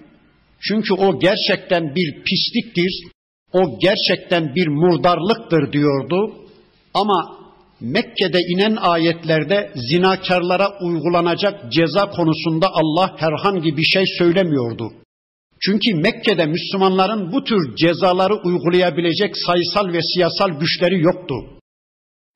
Çünkü 0.59 0.93
o 0.93 1.19
gerçekten 1.19 1.95
bir 1.95 2.23
pisliktir. 2.23 3.03
O 3.53 3.79
gerçekten 3.79 4.55
bir 4.55 4.67
murdarlıktır 4.67 5.73
diyordu. 5.73 6.35
Ama 6.93 7.37
Mekke'de 7.81 8.39
inen 8.39 8.75
ayetlerde 8.75 9.71
zinakarlara 9.89 10.79
uygulanacak 10.81 11.71
ceza 11.71 12.09
konusunda 12.09 12.67
Allah 12.73 13.15
herhangi 13.17 13.77
bir 13.77 13.83
şey 13.83 14.03
söylemiyordu. 14.17 14.93
Çünkü 15.61 15.95
Mekke'de 15.95 16.45
Müslümanların 16.45 17.31
bu 17.31 17.43
tür 17.43 17.75
cezaları 17.75 18.33
uygulayabilecek 18.35 19.35
sayısal 19.45 19.93
ve 19.93 20.01
siyasal 20.01 20.59
güçleri 20.59 21.01
yoktu. 21.01 21.35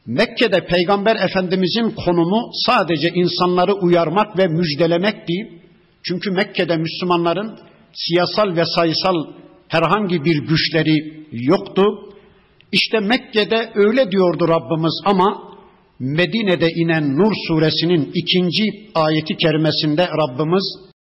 Mekke'de 0.06 0.66
Peygamber 0.66 1.16
Efendimizin 1.16 1.90
konumu 2.06 2.52
sadece 2.66 3.10
insanları 3.10 3.74
uyarmak 3.74 4.38
ve 4.38 4.48
müjdelemekti. 4.48 5.62
Çünkü 6.04 6.32
Mekke'de 6.32 6.78
Müslümanların 6.78 7.60
siyasal 7.94 8.56
ve 8.56 8.66
sayısal 8.66 9.16
herhangi 9.68 10.26
bir 10.26 10.38
güçleri 10.48 11.28
yoktu. 11.32 11.84
İşte 12.72 13.00
Mekke'de 13.00 13.72
öyle 13.76 14.12
diyordu 14.12 14.48
Rabbimiz 14.48 15.02
ama 15.06 15.52
Medine'de 16.00 16.68
inen 16.76 17.18
Nur 17.18 17.34
suresinin 17.48 18.12
ikinci 18.14 18.64
ayeti 18.96 19.38
kerimesinde 19.38 20.08
Rabbimiz 20.08 20.64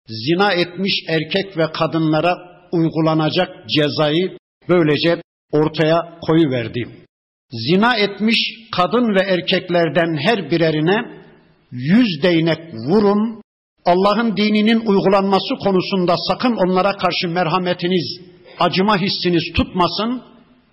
zina 0.08 0.52
etmiş 0.52 0.94
erkek 1.10 1.58
ve 1.58 1.72
kadınlara 1.72 2.38
uygulanacak 2.72 3.50
cezayı 3.70 4.38
böylece 4.70 5.22
ortaya 5.52 6.20
koyu 6.22 6.52
verdi. 6.52 6.88
Zina 7.52 7.96
etmiş 7.98 8.38
kadın 8.72 9.16
ve 9.16 9.22
erkeklerden 9.22 10.18
her 10.18 10.52
birerine 10.52 10.98
yüz 11.72 12.24
değnek 12.24 12.74
vurun. 12.74 13.42
Allah'ın 13.86 14.38
dininin 14.38 14.80
uygulanması 14.80 15.56
konusunda 15.64 16.16
sakın 16.28 16.56
onlara 16.56 16.98
karşı 16.98 17.28
merhametiniz, 17.30 18.20
acıma 18.60 18.98
hissiniz 18.98 19.44
tutmasın 19.56 20.22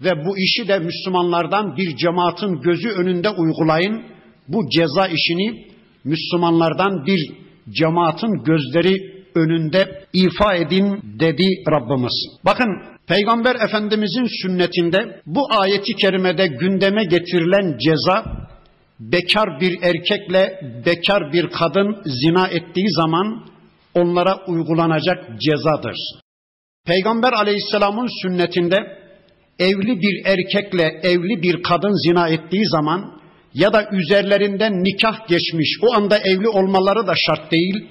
ve 0.05 0.25
bu 0.27 0.39
işi 0.39 0.69
de 0.69 0.79
Müslümanlardan 0.79 1.77
bir 1.77 1.97
cemaatin 1.97 2.61
gözü 2.61 2.89
önünde 2.89 3.31
uygulayın. 3.31 4.03
Bu 4.49 4.69
ceza 4.71 5.07
işini 5.07 5.67
Müslümanlardan 6.05 7.07
bir 7.07 7.31
cemaatin 7.71 8.45
gözleri 8.45 9.15
önünde 9.35 10.05
ifa 10.13 10.55
edin 10.55 11.01
dedi 11.21 11.49
Rabbimiz. 11.71 12.13
Bakın 12.45 12.69
Peygamber 13.07 13.55
Efendimizin 13.55 14.43
sünnetinde 14.43 15.21
bu 15.27 15.41
ayeti 15.51 15.95
kerimede 15.97 16.47
gündeme 16.47 17.05
getirilen 17.05 17.79
ceza 17.79 18.47
bekar 19.01 19.61
bir 19.61 19.83
erkekle 19.83 20.61
bekar 20.87 21.33
bir 21.33 21.49
kadın 21.49 22.03
zina 22.05 22.47
ettiği 22.47 22.91
zaman 22.91 23.47
onlara 23.95 24.37
uygulanacak 24.47 25.41
cezadır. 25.41 25.97
Peygamber 26.87 27.33
Aleyhisselam'ın 27.33 28.23
sünnetinde 28.23 29.04
evli 29.59 30.01
bir 30.01 30.23
erkekle 30.25 31.01
evli 31.03 31.43
bir 31.43 31.63
kadın 31.63 32.09
zina 32.09 32.29
ettiği 32.29 32.67
zaman 32.67 33.21
ya 33.55 33.73
da 33.73 33.89
üzerlerinden 33.93 34.85
nikah 34.85 35.29
geçmiş, 35.29 35.79
o 35.83 35.95
anda 35.95 36.19
evli 36.19 36.49
olmaları 36.49 37.07
da 37.07 37.15
şart 37.17 37.53
değil, 37.53 37.87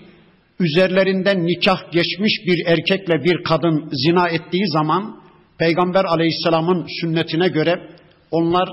üzerlerinden 0.60 1.46
nikah 1.46 1.92
geçmiş 1.92 2.34
bir 2.48 2.66
erkekle 2.66 3.24
bir 3.24 3.44
kadın 3.44 3.90
zina 4.06 4.30
ettiği 4.30 4.68
zaman 4.68 5.24
Peygamber 5.60 6.06
aleyhisselamın 6.06 6.88
sünnetine 7.02 7.48
göre 7.48 7.90
onlar 8.32 8.70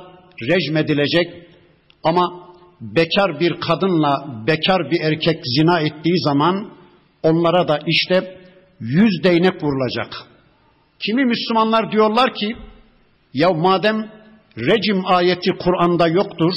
rejim 0.50 0.76
edilecek 0.76 1.28
ama 2.04 2.50
bekar 2.80 3.40
bir 3.40 3.60
kadınla 3.60 4.42
bekar 4.46 4.90
bir 4.90 5.00
erkek 5.00 5.40
zina 5.56 5.80
ettiği 5.80 6.20
zaman 6.20 6.70
onlara 7.22 7.68
da 7.68 7.78
işte 7.86 8.36
yüz 8.80 9.24
değnek 9.24 9.62
vurulacak. 9.62 10.14
Kimi 11.06 11.24
Müslümanlar 11.24 11.92
diyorlar 11.92 12.34
ki 12.34 12.56
ya 13.34 13.52
madem 13.52 14.10
rejim 14.56 15.06
ayeti 15.06 15.50
Kur'an'da 15.50 16.08
yoktur, 16.08 16.52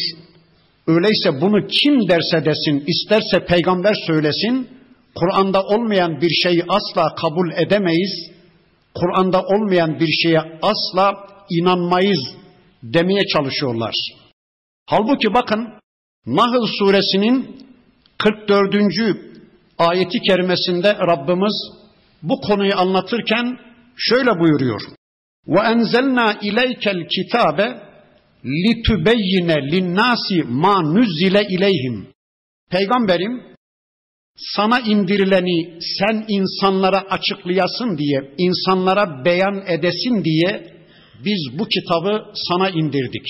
öyleyse 0.87 1.41
bunu 1.41 1.67
kim 1.67 2.09
derse 2.09 2.45
desin, 2.45 2.83
isterse 2.87 3.45
peygamber 3.45 3.93
söylesin, 4.07 4.67
Kur'an'da 5.15 5.63
olmayan 5.63 6.21
bir 6.21 6.29
şeyi 6.29 6.63
asla 6.67 7.15
kabul 7.15 7.51
edemeyiz. 7.51 8.31
Kur'an'da 8.95 9.41
olmayan 9.41 9.99
bir 9.99 10.11
şeye 10.23 10.59
asla 10.61 11.27
inanmayız 11.49 12.19
demeye 12.83 13.27
çalışıyorlar. 13.27 13.95
Halbuki 14.85 15.33
bakın 15.33 15.67
Nahl 16.25 16.65
suresinin 16.79 17.65
44. 18.17 18.75
ayeti 19.77 20.19
kerimesinde 20.19 20.95
Rabbimiz 20.95 21.71
bu 22.23 22.41
konuyu 22.41 22.77
anlatırken 22.77 23.59
şöyle 23.97 24.39
buyuruyor. 24.39 24.81
Ve 25.47 25.59
enzelna 25.59 26.37
ileykel 26.41 27.07
kitabe 27.07 27.77
litubeyyine 28.45 29.71
linnasi 29.71 30.43
ma 30.43 30.81
nuzzile 30.81 31.47
ileyhim. 31.49 32.07
Peygamberim 32.71 33.41
sana 34.37 34.79
indirileni 34.79 35.79
sen 35.79 36.25
insanlara 36.27 36.99
açıklayasın 37.09 37.97
diye, 37.97 38.33
insanlara 38.37 39.25
beyan 39.25 39.63
edesin 39.67 40.23
diye 40.23 40.73
biz 41.25 41.59
bu 41.59 41.67
kitabı 41.67 42.25
sana 42.33 42.69
indirdik. 42.69 43.25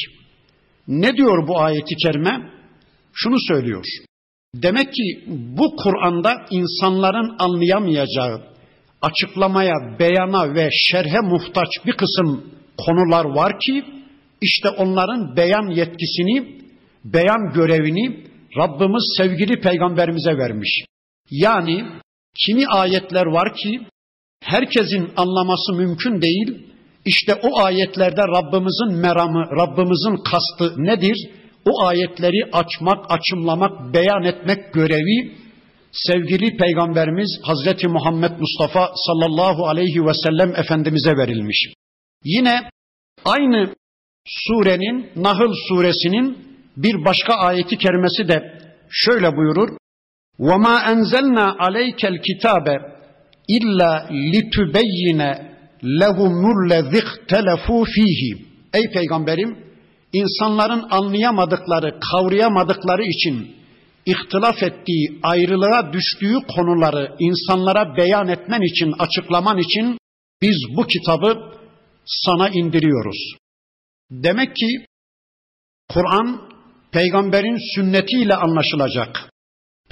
Ne 0.88 1.18
diyor 1.18 1.48
bu 1.48 1.60
ayeti 1.60 1.96
kerime? 1.96 2.50
Şunu 3.14 3.40
söylüyor. 3.40 3.86
Demek 4.56 4.94
ki 4.94 5.24
bu 5.28 5.76
Kur'an'da 5.76 6.46
insanların 6.52 7.36
anlayamayacağı, 7.40 8.42
açıklamaya, 9.04 9.76
beyana 10.00 10.56
ve 10.56 10.70
şerhe 10.72 11.20
muhtaç 11.20 11.70
bir 11.86 11.94
kısım 11.94 12.54
konular 12.78 13.26
var 13.26 13.60
ki 13.60 13.86
işte 14.42 14.70
onların 14.70 15.36
beyan 15.38 15.70
yetkisini, 15.70 16.62
beyan 17.04 17.54
görevini 17.54 18.24
Rabbimiz 18.58 19.14
sevgili 19.18 19.62
peygamberimize 19.62 20.38
vermiş. 20.38 20.86
Yani 21.32 21.86
kimi 22.46 22.68
ayetler 22.68 23.26
var 23.26 23.56
ki 23.56 23.80
herkesin 24.44 25.10
anlaması 25.18 25.74
mümkün 25.74 26.22
değil. 26.22 26.68
İşte 27.06 27.36
o 27.36 27.60
ayetlerde 27.64 28.22
Rabbimizin 28.22 29.02
meramı, 29.02 29.46
Rabbimizin 29.60 30.24
kastı 30.24 30.84
nedir? 30.84 31.30
O 31.66 31.86
ayetleri 31.86 32.50
açmak, 32.54 33.06
açımlamak, 33.10 33.94
beyan 33.94 34.24
etmek 34.24 34.74
görevi 34.74 35.43
sevgili 35.93 36.57
peygamberimiz 36.57 37.41
Hazreti 37.43 37.89
Muhammed 37.89 38.31
Mustafa 38.41 38.91
sallallahu 39.07 39.67
aleyhi 39.69 40.07
ve 40.07 40.15
sellem 40.15 40.57
efendimize 40.57 41.17
verilmiş. 41.17 41.73
Yine 42.25 42.71
aynı 43.25 43.75
surenin 44.27 45.11
Nahl 45.17 45.53
suresinin 45.69 46.39
bir 46.77 47.05
başka 47.05 47.35
ayeti 47.35 47.79
kerimesi 47.79 48.29
de 48.29 48.59
şöyle 48.91 49.37
buyurur. 49.37 49.79
وَمَا 50.39 50.77
أَنْزَلْنَا 50.93 51.47
عَلَيْكَ 51.65 52.01
الْكِتَابَ 52.15 52.67
إِلَّا 53.57 53.93
لِتُبَيِّنَ 54.33 55.21
لَهُمُ 56.01 56.43
الَّذِي 56.57 56.99
اخْتَلَفُوا 57.05 57.85
ف۪يهِ 57.95 58.21
Ey 58.75 58.93
peygamberim 58.95 59.59
insanların 60.13 60.87
anlayamadıkları, 60.91 62.01
kavrayamadıkları 62.13 63.05
için 63.05 63.57
ihtilaf 64.06 64.64
ettiği, 64.64 65.20
ayrılığa 65.24 65.94
düştüğü 65.94 66.36
konuları 66.56 67.16
insanlara 67.20 67.98
beyan 67.98 68.28
etmen 68.28 68.62
için, 68.62 68.94
açıklaman 69.00 69.58
için 69.58 69.98
biz 70.42 70.58
bu 70.78 70.88
kitabı 70.88 71.54
sana 72.06 72.50
indiriyoruz. 72.50 73.36
Demek 74.12 74.56
ki 74.56 74.86
Kur'an 75.90 76.42
peygamberin 76.92 77.76
sünnetiyle 77.76 78.36
anlaşılacak 78.36 79.34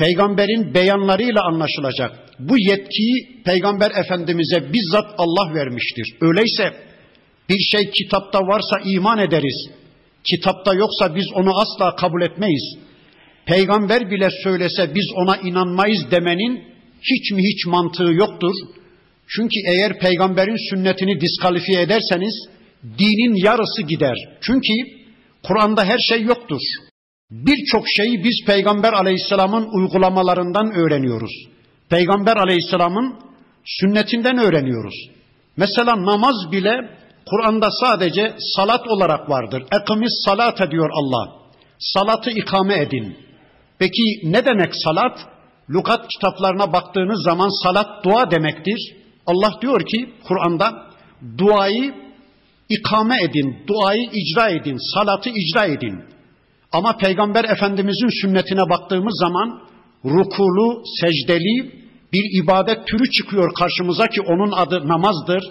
peygamberin 0.02 0.74
beyanlarıyla 0.74 1.42
anlaşılacak. 1.44 2.12
Bu 2.40 2.58
yetkiyi 2.58 3.44
peygamber 3.46 3.92
efendimize 3.92 4.74
bizzat 4.74 5.16
Allah 5.18 5.54
vermiştir. 5.54 6.16
Öyleyse 6.22 6.64
bir 7.50 7.60
şey 7.60 7.92
kitapta 7.92 8.40
varsa 8.40 8.80
iman 8.86 9.20
ederiz. 9.20 9.70
Kitapta 10.24 10.74
yoksa 10.74 11.16
biz 11.16 11.26
onu 11.34 11.60
asla 11.60 11.96
kabul 11.96 12.22
etmeyiz. 12.22 12.78
Peygamber 13.52 14.12
bile 14.12 14.30
söylese 14.44 14.96
biz 14.96 15.12
ona 15.16 15.38
inanmayız 15.38 16.12
demenin 16.12 16.64
hiç 17.02 17.32
mi 17.32 17.42
hiç 17.42 17.66
mantığı 17.66 18.14
yoktur. 18.14 18.56
Çünkü 19.28 19.56
eğer 19.68 20.00
peygamberin 20.00 20.70
sünnetini 20.70 21.22
diskalifiye 21.22 21.82
ederseniz 21.82 22.34
dinin 22.84 23.46
yarısı 23.46 23.82
gider. 23.82 24.16
Çünkü 24.42 24.74
Kur'an'da 25.44 25.86
her 25.86 26.00
şey 26.00 26.22
yoktur. 26.22 26.62
Birçok 27.32 27.86
şeyi 27.98 28.24
biz 28.24 28.46
Peygamber 28.46 28.94
Aleyhisselam'ın 28.94 29.68
uygulamalarından 29.74 30.72
öğreniyoruz. 30.72 31.32
Peygamber 31.90 32.38
Aleyhisselam'ın 32.38 33.16
sünnetinden 33.66 34.38
öğreniyoruz. 34.38 34.96
Mesela 35.58 36.06
namaz 36.06 36.52
bile 36.52 36.76
Kur'an'da 37.26 37.70
sadece 37.72 38.34
salat 38.56 38.88
olarak 38.88 39.30
vardır. 39.30 39.64
Ekimiz 39.82 40.22
salat 40.26 40.72
diyor 40.72 40.90
Allah. 40.94 41.42
Salatı 41.80 42.30
ikame 42.30 42.78
edin. 42.78 43.31
Peki 43.82 44.04
ne 44.24 44.46
demek 44.46 44.76
salat? 44.76 45.20
Lukat 45.70 46.08
kitaplarına 46.08 46.74
baktığınız 46.74 47.24
zaman 47.24 47.64
salat 47.64 48.06
dua 48.06 48.32
demektir. 48.32 48.96
Allah 49.26 49.54
diyor 49.62 49.86
ki 49.86 50.10
Kur'an'da 50.28 50.88
duayı 51.38 51.94
ikame 52.70 53.24
edin, 53.24 53.58
duayı 53.68 54.10
icra 54.14 54.50
edin, 54.50 54.78
salatı 54.94 55.30
icra 55.30 55.66
edin. 55.66 56.04
Ama 56.72 56.98
Peygamber 56.98 57.44
Efendimizin 57.44 58.22
sünnetine 58.22 58.70
baktığımız 58.70 59.20
zaman 59.20 59.62
rukulu, 60.06 60.84
secdeli 61.02 61.72
bir 62.14 62.44
ibadet 62.44 62.88
türü 62.88 63.12
çıkıyor 63.12 63.54
karşımıza 63.54 64.08
ki 64.08 64.22
onun 64.22 64.52
adı 64.52 64.88
namazdır. 64.88 65.44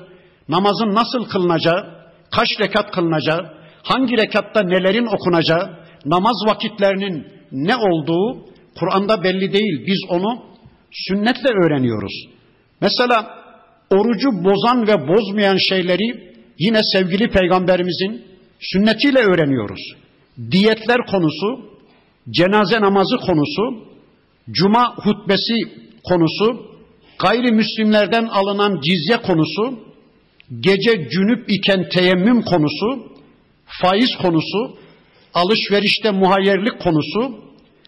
Namazın 0.49 0.95
nasıl 0.95 1.25
kılınacağı, 1.25 2.11
kaç 2.31 2.49
rekat 2.61 2.91
kılınacağı, 2.91 3.53
hangi 3.83 4.17
rekatta 4.17 4.63
nelerin 4.63 5.07
okunacağı, 5.07 5.80
namaz 6.05 6.37
vakitlerinin 6.47 7.27
ne 7.53 7.77
olduğu 7.77 8.47
Kur'an'da 8.79 9.25
belli 9.25 9.53
değil. 9.53 9.87
Biz 9.87 9.99
onu 10.09 10.43
sünnetle 10.91 11.49
öğreniyoruz. 11.65 12.13
Mesela 12.81 13.41
orucu 13.91 14.29
bozan 14.45 14.87
ve 14.87 15.09
bozmayan 15.09 15.57
şeyleri 15.57 16.35
yine 16.59 16.81
sevgili 16.83 17.31
peygamberimizin 17.31 18.23
sünnetiyle 18.61 19.19
öğreniyoruz. 19.19 19.81
Diyetler 20.51 21.07
konusu, 21.11 21.71
cenaze 22.31 22.81
namazı 22.81 23.17
konusu, 23.17 23.85
cuma 24.51 24.97
hutbesi 24.97 25.55
konusu, 26.05 26.67
gayrimüslimlerden 27.19 28.25
alınan 28.25 28.81
cizye 28.81 29.17
konusu, 29.17 29.79
gece 30.61 31.09
cünüp 31.09 31.51
iken 31.51 31.89
teyemmüm 31.89 32.43
konusu, 32.43 33.13
faiz 33.67 34.17
konusu, 34.23 34.79
alışverişte 35.35 36.11
muhayyerlik 36.11 36.81
konusu, 36.81 37.41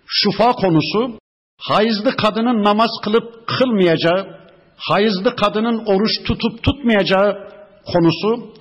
şufa 0.06 0.52
konusu, 0.52 1.18
hayızlı 1.58 2.16
kadının 2.16 2.64
namaz 2.64 2.90
kılıp 3.04 3.46
kılmayacağı, 3.46 4.38
hayızlı 4.76 5.36
kadının 5.36 5.84
oruç 5.86 6.22
tutup 6.24 6.62
tutmayacağı 6.62 7.48
konusu, 7.92 8.52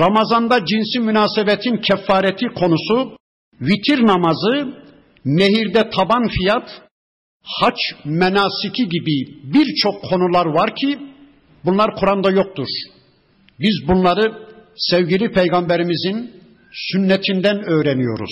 Ramazanda 0.00 0.66
cinsi 0.66 1.00
münasebetin 1.00 1.76
kefareti 1.76 2.46
konusu, 2.46 3.16
vitir 3.60 4.06
namazı, 4.06 4.74
nehirde 5.24 5.90
taban 5.90 6.28
fiyat, 6.28 6.82
haç 7.42 7.78
menasiki 8.04 8.88
gibi 8.88 9.42
birçok 9.54 10.02
konular 10.02 10.46
var 10.46 10.76
ki 10.76 10.98
bunlar 11.64 11.96
Kur'an'da 11.96 12.30
yoktur. 12.30 12.68
Biz 13.60 13.88
bunları 13.88 14.46
sevgili 14.76 15.32
peygamberimizin 15.32 16.35
sünnetinden 16.76 17.62
öğreniyoruz. 17.62 18.30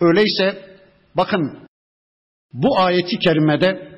Öyleyse 0.00 0.64
bakın 1.16 1.58
bu 2.52 2.78
ayeti 2.78 3.18
kerimede 3.18 3.88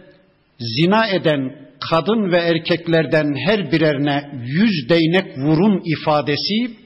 zina 0.58 1.08
eden 1.08 1.62
kadın 1.90 2.32
ve 2.32 2.36
erkeklerden 2.36 3.34
her 3.46 3.72
birerine 3.72 4.30
yüz 4.44 4.88
değnek 4.88 5.38
vurun 5.38 5.82
ifadesi 5.84 6.76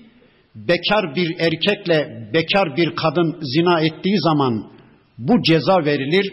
bekar 0.54 1.16
bir 1.16 1.36
erkekle 1.38 2.28
bekar 2.34 2.76
bir 2.76 2.96
kadın 2.96 3.38
zina 3.54 3.80
ettiği 3.80 4.18
zaman 4.20 4.70
bu 5.18 5.42
ceza 5.42 5.84
verilir 5.84 6.32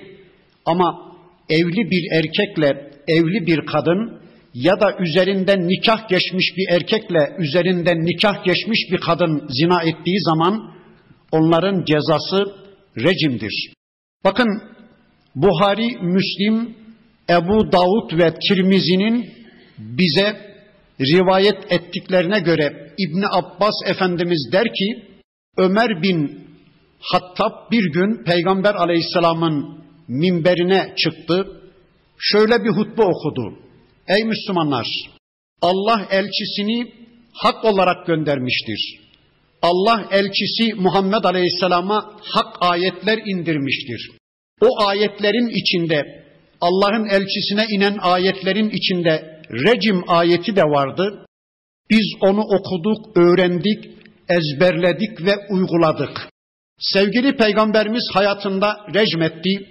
ama 0.65 1.15
evli 1.49 1.91
bir 1.91 2.11
erkekle 2.11 2.91
evli 3.07 3.47
bir 3.47 3.65
kadın 3.65 4.21
ya 4.53 4.79
da 4.79 4.97
üzerinden 4.99 5.67
nikah 5.67 6.09
geçmiş 6.09 6.53
bir 6.57 6.75
erkekle 6.75 7.35
üzerinden 7.39 7.97
nikah 7.97 8.43
geçmiş 8.43 8.79
bir 8.91 8.97
kadın 8.97 9.47
zina 9.49 9.83
ettiği 9.83 10.19
zaman 10.21 10.73
onların 11.31 11.85
cezası 11.85 12.55
rejimdir. 12.97 13.73
Bakın 14.23 14.47
Buhari, 15.35 15.97
Müslim, 16.01 16.75
Ebu 17.29 17.71
Davud 17.71 18.17
ve 18.19 18.33
Tirmizi'nin 18.47 19.29
bize 19.77 20.53
rivayet 21.01 21.71
ettiklerine 21.71 22.39
göre 22.39 22.93
İbni 22.97 23.25
Abbas 23.31 23.75
Efendimiz 23.85 24.49
der 24.51 24.73
ki 24.73 25.03
Ömer 25.57 26.03
bin 26.03 26.47
Hattab 26.99 27.71
bir 27.71 27.91
gün 27.91 28.23
Peygamber 28.23 28.75
Aleyhisselam'ın 28.75 29.83
minberine 30.07 30.93
çıktı. 30.95 31.61
Şöyle 32.17 32.63
bir 32.63 32.69
hutbe 32.69 33.01
okudu. 33.01 33.62
Ey 34.07 34.23
Müslümanlar! 34.23 34.87
Allah 35.61 36.07
elçisini 36.11 36.91
hak 37.33 37.65
olarak 37.65 38.07
göndermiştir. 38.07 38.99
Allah 39.61 40.07
elçisi 40.11 40.73
Muhammed 40.73 41.23
Aleyhisselam'a 41.23 42.15
hak 42.21 42.55
ayetler 42.61 43.17
indirmiştir. 43.25 44.11
O 44.61 44.83
ayetlerin 44.87 45.49
içinde 45.49 46.23
Allah'ın 46.61 47.05
elçisine 47.05 47.65
inen 47.69 47.97
ayetlerin 48.01 48.69
içinde 48.69 49.41
recim 49.51 50.03
ayeti 50.07 50.55
de 50.55 50.63
vardı. 50.63 51.25
Biz 51.89 52.07
onu 52.21 52.41
okuduk, 52.41 53.17
öğrendik, 53.17 53.85
ezberledik 54.29 55.25
ve 55.25 55.33
uyguladık. 55.49 56.29
Sevgili 56.79 57.37
peygamberimiz 57.37 58.09
hayatında 58.13 58.77
rejmetti. 58.95 59.69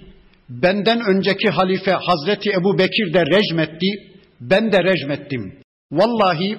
Benden 0.49 1.01
önceki 1.01 1.49
halife 1.49 1.93
Hazreti 1.93 2.51
Ebu 2.51 2.79
Bekir 2.79 3.15
de 3.15 3.27
rejmetti. 3.27 4.12
Ben 4.51 4.73
de 4.73 4.85
rejmettim. 4.85 5.53
Vallahi 5.93 6.59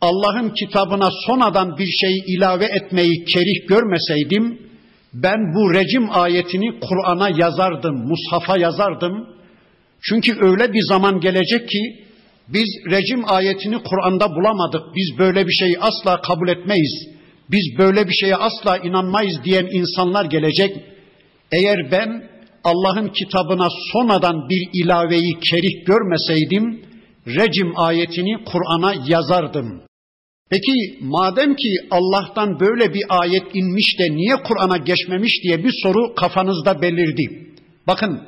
Allah'ın 0.00 0.50
kitabına 0.50 1.08
sonradan 1.26 1.78
bir 1.78 1.86
şeyi 1.86 2.24
ilave 2.26 2.64
etmeyi 2.64 3.24
kerih 3.24 3.68
görmeseydim, 3.68 4.58
ben 5.14 5.54
bu 5.54 5.74
rejim 5.74 6.08
ayetini 6.10 6.80
Kur'an'a 6.80 7.28
yazardım, 7.28 8.08
mushafa 8.08 8.58
yazardım. 8.58 9.28
Çünkü 10.00 10.36
öyle 10.40 10.72
bir 10.72 10.82
zaman 10.82 11.20
gelecek 11.20 11.68
ki 11.68 12.06
biz 12.48 12.68
rejim 12.90 13.22
ayetini 13.26 13.78
Kur'an'da 13.82 14.30
bulamadık. 14.30 14.82
Biz 14.96 15.18
böyle 15.18 15.46
bir 15.46 15.52
şeyi 15.52 15.78
asla 15.78 16.20
kabul 16.20 16.48
etmeyiz. 16.48 17.08
Biz 17.50 17.78
böyle 17.78 18.08
bir 18.08 18.14
şeye 18.14 18.36
asla 18.36 18.76
inanmayız 18.78 19.44
diyen 19.44 19.66
insanlar 19.72 20.24
gelecek. 20.24 20.76
Eğer 21.52 21.90
ben 21.90 22.28
Allah'ın 22.64 23.08
kitabına 23.08 23.68
sonradan 23.92 24.48
bir 24.48 24.68
ilaveyi 24.72 25.40
kerih 25.40 25.86
görmeseydim, 25.86 26.86
rejim 27.26 27.72
ayetini 27.76 28.44
Kur'an'a 28.44 28.94
yazardım. 29.06 29.82
Peki 30.50 30.98
madem 31.00 31.56
ki 31.56 31.70
Allah'tan 31.90 32.60
böyle 32.60 32.94
bir 32.94 33.02
ayet 33.08 33.54
inmiş 33.54 33.98
de 33.98 34.16
niye 34.16 34.36
Kur'an'a 34.36 34.76
geçmemiş 34.76 35.42
diye 35.42 35.64
bir 35.64 35.72
soru 35.82 36.14
kafanızda 36.14 36.82
belirdi. 36.82 37.54
Bakın 37.86 38.22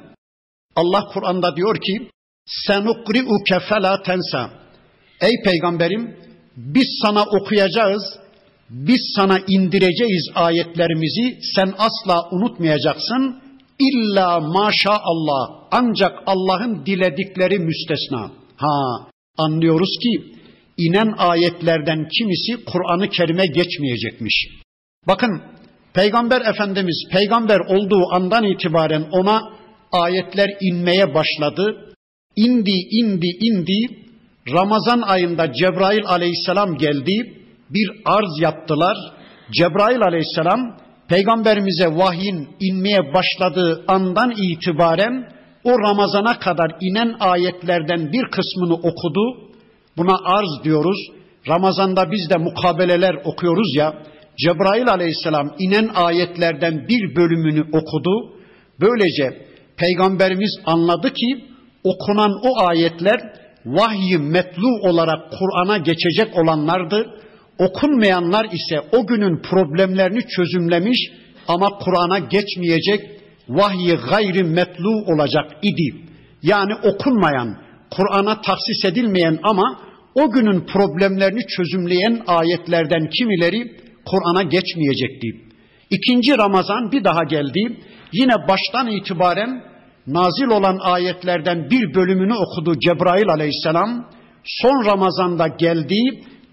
Allah 0.76 1.04
Kur'an'da 1.12 1.56
diyor 1.56 1.80
ki 1.80 2.10
senukri'uke 2.46 3.58
fela 3.68 4.02
tensa. 4.02 4.50
Ey 5.20 5.32
peygamberim 5.44 6.16
biz 6.56 6.98
sana 7.02 7.24
okuyacağız, 7.24 8.02
biz 8.70 9.12
sana 9.16 9.38
indireceğiz 9.38 10.30
ayetlerimizi 10.34 11.38
sen 11.54 11.74
asla 11.78 12.28
unutmayacaksın. 12.30 13.42
İlla 13.78 14.40
maşallah 14.40 15.68
ancak 15.70 16.18
Allah'ın 16.26 16.86
diledikleri 16.86 17.58
müstesna. 17.58 18.37
Ha 18.58 19.08
anlıyoruz 19.38 19.98
ki 20.02 20.34
inen 20.76 21.14
ayetlerden 21.18 22.08
kimisi 22.08 22.64
Kur'an-ı 22.64 23.08
Kerim'e 23.08 23.46
geçmeyecekmiş. 23.46 24.48
Bakın 25.06 25.42
Peygamber 25.94 26.40
Efendimiz 26.40 27.04
peygamber 27.10 27.58
olduğu 27.60 28.14
andan 28.14 28.44
itibaren 28.44 29.06
ona 29.12 29.42
ayetler 29.92 30.50
inmeye 30.60 31.14
başladı. 31.14 31.94
İndi, 32.36 32.76
indi, 32.90 33.26
indi. 33.40 34.04
Ramazan 34.52 35.00
ayında 35.00 35.52
Cebrail 35.52 36.06
aleyhisselam 36.06 36.78
geldi. 36.78 37.34
Bir 37.70 37.90
arz 38.04 38.40
yaptılar. 38.40 38.96
Cebrail 39.52 40.02
aleyhisselam 40.02 40.78
peygamberimize 41.08 41.86
vahyin 41.86 42.48
inmeye 42.60 43.14
başladığı 43.14 43.84
andan 43.88 44.30
itibaren 44.30 45.37
o 45.68 45.78
Ramazana 45.78 46.38
kadar 46.38 46.70
inen 46.80 47.16
ayetlerden 47.20 48.12
bir 48.12 48.24
kısmını 48.30 48.74
okudu. 48.74 49.50
Buna 49.96 50.16
arz 50.24 50.64
diyoruz. 50.64 50.98
Ramazanda 51.48 52.10
biz 52.10 52.30
de 52.30 52.36
mukabeleler 52.36 53.14
okuyoruz 53.24 53.74
ya. 53.76 53.94
Cebrail 54.44 54.88
aleyhisselam 54.88 55.54
inen 55.58 55.90
ayetlerden 55.94 56.88
bir 56.88 57.16
bölümünü 57.16 57.60
okudu. 57.72 58.32
Böylece 58.80 59.48
Peygamberimiz 59.76 60.56
anladı 60.66 61.12
ki 61.12 61.44
okunan 61.84 62.32
o 62.42 62.66
ayetler 62.68 63.20
vahyi 63.66 64.18
metlu 64.18 64.68
olarak 64.82 65.32
Kur'an'a 65.38 65.78
geçecek 65.78 66.38
olanlardı. 66.38 67.06
Okunmayanlar 67.58 68.44
ise 68.44 68.80
o 68.92 69.06
günün 69.06 69.42
problemlerini 69.42 70.26
çözümlemiş 70.36 70.98
ama 71.48 71.68
Kur'an'a 71.68 72.18
geçmeyecek 72.18 73.17
vahyi 73.48 73.96
gayri 74.10 74.44
metlu 74.44 74.90
olacak 74.90 75.44
idi. 75.62 75.96
Yani 76.42 76.74
okunmayan, 76.74 77.56
Kur'an'a 77.90 78.40
tahsis 78.40 78.84
edilmeyen 78.84 79.38
ama 79.42 79.80
o 80.14 80.30
günün 80.30 80.60
problemlerini 80.60 81.46
çözümleyen 81.46 82.22
ayetlerden 82.26 83.10
kimileri 83.10 83.76
Kur'an'a 84.06 84.42
geçmeyecekti. 84.42 85.28
İkinci 85.90 86.38
Ramazan 86.38 86.92
bir 86.92 87.04
daha 87.04 87.24
geldi. 87.24 87.76
Yine 88.12 88.32
baştan 88.48 88.86
itibaren 88.86 89.62
nazil 90.06 90.46
olan 90.46 90.78
ayetlerden 90.80 91.70
bir 91.70 91.94
bölümünü 91.94 92.34
okudu 92.34 92.78
Cebrail 92.80 93.28
aleyhisselam. 93.28 94.10
Son 94.44 94.86
Ramazan'da 94.86 95.48
geldi. 95.48 95.98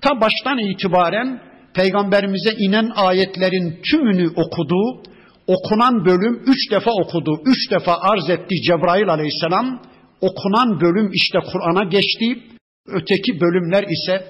Ta 0.02 0.22
baştan 0.22 0.58
itibaren 0.58 1.42
peygamberimize 1.74 2.52
inen 2.58 2.92
ayetlerin 2.96 3.82
tümünü 3.92 4.30
okudu. 4.30 5.04
Okunan 5.48 6.06
bölüm 6.06 6.44
üç 6.48 6.72
defa 6.72 6.92
okudu. 6.92 7.42
Üç 7.46 7.72
defa 7.72 7.98
arz 8.02 8.30
etti 8.30 8.62
Cebrail 8.62 9.10
aleyhisselam. 9.10 9.82
Okunan 10.22 10.82
bölüm 10.82 11.12
işte 11.14 11.40
Kur'an'a 11.52 11.84
geçti. 11.84 12.44
Öteki 12.88 13.42
bölümler 13.42 13.84
ise 13.84 14.30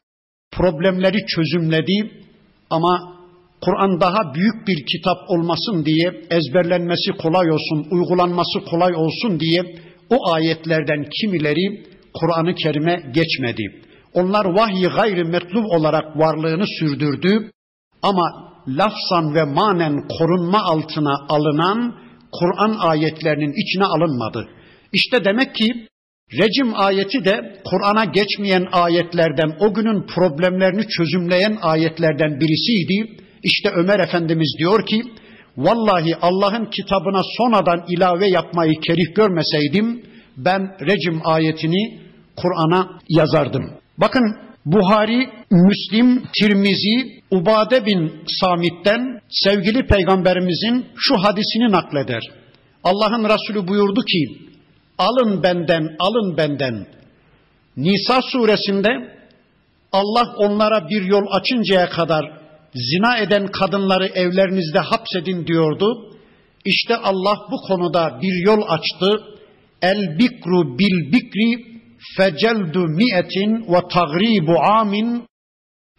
problemleri 0.52 1.26
çözümledi. 1.26 2.12
Ama 2.70 3.16
Kur'an 3.62 4.02
daha 4.02 4.34
büyük 4.34 4.68
bir 4.68 4.86
kitap 4.86 5.18
olmasın 5.28 5.86
diye 5.86 6.22
ezberlenmesi 6.30 7.12
kolay 7.12 7.52
olsun, 7.52 7.88
uygulanması 7.92 8.60
kolay 8.70 8.96
olsun 8.96 9.40
diye 9.40 9.62
o 10.10 10.32
ayetlerden 10.32 11.06
kimileri 11.22 11.84
Kur'an-ı 12.14 12.56
Kerim'e 12.56 13.12
geçmedi. 13.14 13.82
Onlar 14.14 14.46
vahyi 14.46 14.88
gayri 14.88 15.24
metlub 15.24 15.66
olarak 15.66 16.18
varlığını 16.18 16.68
sürdürdü 16.80 17.52
ama 18.02 18.55
lafzan 18.68 19.36
ve 19.36 19.44
manen 19.44 20.08
korunma 20.20 20.62
altına 20.62 21.16
alınan 21.30 21.96
Kur'an 22.32 22.76
ayetlerinin 22.80 23.54
içine 23.64 23.86
alınmadı. 23.86 24.48
İşte 24.94 25.26
demek 25.26 25.56
ki 25.56 25.88
Recim 26.34 26.74
ayeti 26.76 27.26
de 27.26 27.62
Kur'an'a 27.66 28.06
geçmeyen 28.06 28.68
ayetlerden, 28.72 29.58
o 29.60 29.74
günün 29.74 30.06
problemlerini 30.08 30.88
çözümleyen 30.88 31.58
ayetlerden 31.62 32.40
birisiydi. 32.40 33.22
İşte 33.44 33.70
Ömer 33.70 34.00
Efendimiz 34.00 34.56
diyor 34.60 34.86
ki, 34.86 35.04
vallahi 35.58 36.16
Allah'ın 36.22 36.66
kitabına 36.66 37.22
sonradan 37.38 37.86
ilave 37.90 38.28
yapmayı 38.28 38.74
kerih 38.82 39.16
görmeseydim, 39.16 40.04
ben 40.38 40.62
Recim 40.82 41.22
ayetini 41.24 42.00
Kur'an'a 42.36 43.00
yazardım. 43.10 43.64
Bakın 43.98 44.45
Buhari, 44.66 45.30
Müslim, 45.52 46.24
Tirmizi, 46.40 47.22
Ubade 47.32 47.86
bin 47.86 48.24
Samit'ten 48.42 49.22
sevgili 49.30 49.88
peygamberimizin 49.88 50.86
şu 50.96 51.16
hadisini 51.18 51.72
nakleder. 51.72 52.24
Allah'ın 52.84 53.24
Resulü 53.24 53.68
buyurdu 53.68 54.02
ki, 54.02 54.38
alın 54.98 55.44
benden, 55.44 55.96
alın 56.00 56.38
benden. 56.38 56.88
Nisa 57.78 58.22
suresinde 58.22 58.90
Allah 59.92 60.36
onlara 60.38 60.90
bir 60.90 61.02
yol 61.02 61.24
açıncaya 61.32 61.90
kadar 61.90 62.26
zina 62.74 63.18
eden 63.18 63.48
kadınları 63.48 64.06
evlerinizde 64.06 64.80
hapsedin 64.80 65.48
diyordu. 65.48 66.16
İşte 66.66 66.98
Allah 66.98 67.38
bu 67.52 67.58
konuda 67.68 68.20
bir 68.22 68.46
yol 68.46 68.62
açtı. 68.68 69.24
El 69.82 70.20
bikru 70.20 70.80
bil 70.80 71.12
bikri 71.12 71.75
feceldu 72.18 72.88
mi'etin 72.88 73.74
ve 73.74 73.80
tagribu 73.92 74.60
amin 74.60 75.26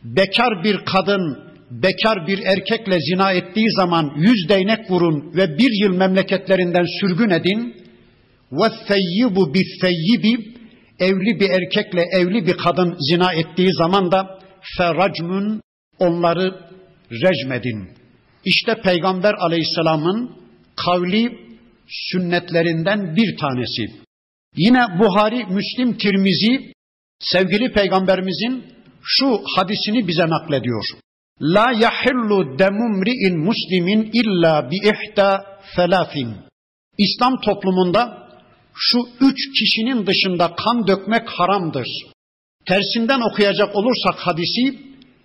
bekar 0.04 0.64
bir 0.64 0.76
kadın 0.84 1.46
bekar 1.70 2.26
bir 2.26 2.38
erkekle 2.38 3.00
zina 3.00 3.32
ettiği 3.32 3.72
zaman 3.72 4.12
yüz 4.16 4.48
değnek 4.48 4.90
vurun 4.90 5.32
ve 5.36 5.58
bir 5.58 5.82
yıl 5.82 5.96
memleketlerinden 5.96 6.86
sürgün 7.00 7.30
edin 7.30 7.76
ve 8.52 8.68
seyyibu 8.88 9.54
bi 9.54 9.60
seyyibi 9.80 10.56
evli 10.98 11.40
bir 11.40 11.50
erkekle 11.50 12.02
evli 12.12 12.46
bir 12.46 12.56
kadın 12.56 12.96
zina 13.10 13.32
ettiği 13.32 13.74
zaman 13.74 14.12
da 14.12 14.38
feracmun 14.78 15.60
onları 15.98 16.54
rejmedin. 17.10 17.88
İşte 18.44 18.74
Peygamber 18.74 19.34
aleyhisselamın 19.34 20.36
kavli 20.76 21.38
sünnetlerinden 21.88 23.16
bir 23.16 23.36
tanesi. 23.36 24.05
Yine 24.56 24.98
Buhari, 24.98 25.44
Müslim, 25.44 25.98
Tirmizi 25.98 26.72
sevgili 27.20 27.72
peygamberimizin 27.72 28.64
şu 29.02 29.40
hadisini 29.56 30.08
bize 30.08 30.28
naklediyor. 30.28 30.84
La 31.40 31.72
yahillu 31.72 32.58
demumri'in 32.58 33.38
muslimin 33.38 34.10
illa 34.12 34.70
bi 34.70 34.76
ihta 34.76 35.58
felafin. 35.76 36.28
İslam 36.98 37.40
toplumunda 37.40 38.28
şu 38.74 38.98
üç 39.20 39.58
kişinin 39.58 40.06
dışında 40.06 40.54
kan 40.56 40.86
dökmek 40.86 41.28
haramdır. 41.28 41.88
Tersinden 42.68 43.20
okuyacak 43.20 43.76
olursak 43.76 44.14
hadisi, 44.18 44.78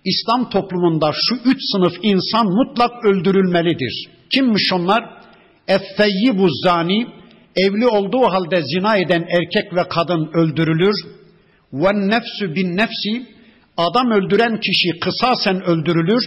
İslam 0.04 0.50
toplumunda 0.50 1.12
şu 1.14 1.34
üç 1.34 1.58
sınıf 1.72 1.92
insan 2.02 2.46
mutlak 2.46 3.04
öldürülmelidir. 3.04 4.08
Kimmiş 4.30 4.72
onlar? 4.72 5.04
Effeyyibu 5.68 6.48
zani, 6.64 7.21
evli 7.56 7.86
olduğu 7.86 8.22
halde 8.22 8.62
zina 8.62 8.96
eden 8.96 9.26
erkek 9.28 9.74
ve 9.74 9.88
kadın 9.88 10.30
öldürülür. 10.34 10.96
Ve 11.72 11.92
nefsü 11.92 12.54
bin 12.54 12.76
nefsi, 12.76 13.26
adam 13.76 14.10
öldüren 14.10 14.60
kişi 14.60 14.98
kısasen 15.00 15.62
öldürülür. 15.62 16.22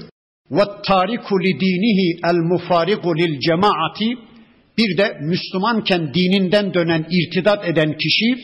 Ve 0.51 0.63
tariku 0.85 1.39
li 1.43 1.59
dinihi 1.59 2.19
el 2.23 2.35
mufariku 2.35 3.17
lil 3.17 3.39
cemaati, 3.39 4.17
bir 4.77 4.97
de 4.97 5.17
Müslümanken 5.21 6.13
dininden 6.13 6.73
dönen, 6.73 7.05
irtidat 7.11 7.65
eden 7.65 7.97
kişi, 7.97 8.35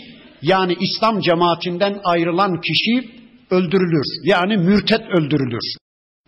yani 0.41 0.76
İslam 0.80 1.20
cemaatinden 1.20 2.00
ayrılan 2.04 2.62
kişi 2.62 3.10
öldürülür. 3.52 4.06
Yani 4.24 4.58
mürtet 4.58 5.02
öldürülür. 5.02 5.76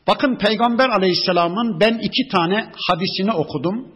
Bakın 0.08 0.38
Peygamber 0.38 0.89
aleyhisselamın 0.89 1.80
ben 1.80 1.98
iki 1.98 2.28
tane 2.28 2.72
hadisini 2.88 3.32
okudum. 3.32 3.88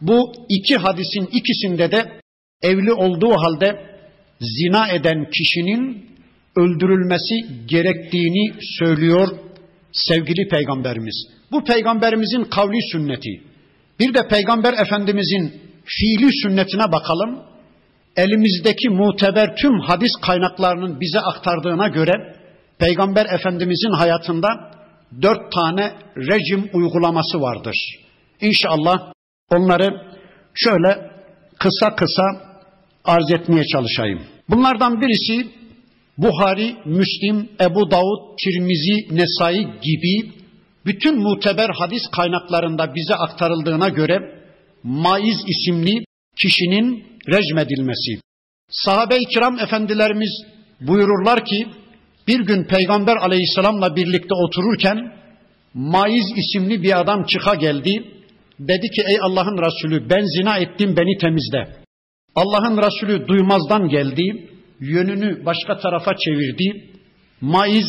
Bu 0.00 0.32
iki 0.48 0.76
hadisin 0.76 1.28
ikisinde 1.32 1.90
de 1.90 2.20
evli 2.62 2.92
olduğu 2.92 3.32
halde 3.32 3.90
zina 4.40 4.88
eden 4.88 5.30
kişinin 5.30 6.10
öldürülmesi 6.56 7.34
gerektiğini 7.66 8.54
söylüyor 8.78 9.28
sevgili 9.92 10.48
peygamberimiz. 10.48 11.26
Bu 11.52 11.64
peygamberimizin 11.64 12.44
kavli 12.44 12.78
sünneti. 12.92 13.42
Bir 14.00 14.14
de 14.14 14.28
peygamber 14.28 14.72
efendimizin 14.72 15.60
fiili 15.84 16.30
sünnetine 16.42 16.92
bakalım. 16.92 17.42
Elimizdeki 18.16 18.88
muteber 18.88 19.56
tüm 19.56 19.80
hadis 19.80 20.12
kaynaklarının 20.22 21.00
bize 21.00 21.20
aktardığına 21.20 21.88
göre 21.88 22.12
peygamber 22.78 23.26
efendimizin 23.34 23.92
hayatında 23.92 24.48
dört 25.22 25.52
tane 25.52 25.92
rejim 26.16 26.70
uygulaması 26.72 27.40
vardır. 27.40 27.76
İnşallah 28.40 29.12
Onları 29.50 29.88
şöyle 30.54 31.10
kısa 31.58 31.96
kısa 31.96 32.22
arz 33.04 33.32
etmeye 33.32 33.64
çalışayım. 33.64 34.20
Bunlardan 34.48 35.00
birisi 35.00 35.48
Buhari, 36.18 36.76
Müslim, 36.84 37.48
Ebu 37.60 37.90
Davud, 37.90 38.38
Tirmizi, 38.44 39.16
Nesai 39.16 39.62
gibi 39.82 40.32
bütün 40.86 41.18
muteber 41.18 41.70
hadis 41.78 42.02
kaynaklarında 42.16 42.94
bize 42.94 43.14
aktarıldığına 43.14 43.88
göre 43.88 44.40
Maiz 44.82 45.36
isimli 45.46 46.04
kişinin 46.36 47.04
rejmedilmesi. 47.32 48.20
Sahabe-i 48.70 49.24
kiram 49.24 49.58
efendilerimiz 49.58 50.30
buyururlar 50.80 51.44
ki 51.44 51.66
bir 52.28 52.40
gün 52.40 52.64
Peygamber 52.64 53.16
aleyhisselamla 53.16 53.96
birlikte 53.96 54.34
otururken 54.34 55.12
Maiz 55.74 56.26
isimli 56.36 56.82
bir 56.82 57.00
adam 57.00 57.24
çıka 57.24 57.54
geldi 57.54 58.19
Dedi 58.60 58.90
ki 58.90 59.02
ey 59.08 59.18
Allah'ın 59.22 59.58
Resulü 59.58 60.10
ben 60.10 60.24
zina 60.38 60.58
ettim 60.58 60.96
beni 60.96 61.18
temizle. 61.18 61.68
Allah'ın 62.34 62.76
Resulü 62.76 63.28
duymazdan 63.28 63.88
geldi. 63.88 64.48
Yönünü 64.80 65.46
başka 65.46 65.78
tarafa 65.78 66.16
çevirdi. 66.16 66.90
Maiz 67.40 67.86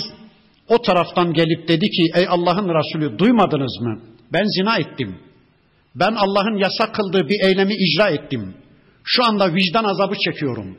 o 0.69 0.81
taraftan 0.81 1.33
gelip 1.33 1.67
dedi 1.67 1.89
ki 1.89 2.03
ey 2.15 2.25
Allah'ın 2.29 2.69
Resulü 2.69 3.19
duymadınız 3.19 3.81
mı? 3.81 3.99
Ben 4.33 4.43
zina 4.43 4.77
ettim. 4.77 5.15
Ben 5.95 6.13
Allah'ın 6.15 6.57
yasak 6.57 6.95
kıldığı 6.95 7.29
bir 7.29 7.45
eylemi 7.45 7.73
icra 7.73 8.09
ettim. 8.09 8.53
Şu 9.03 9.23
anda 9.23 9.53
vicdan 9.53 9.83
azabı 9.83 10.15
çekiyorum. 10.15 10.77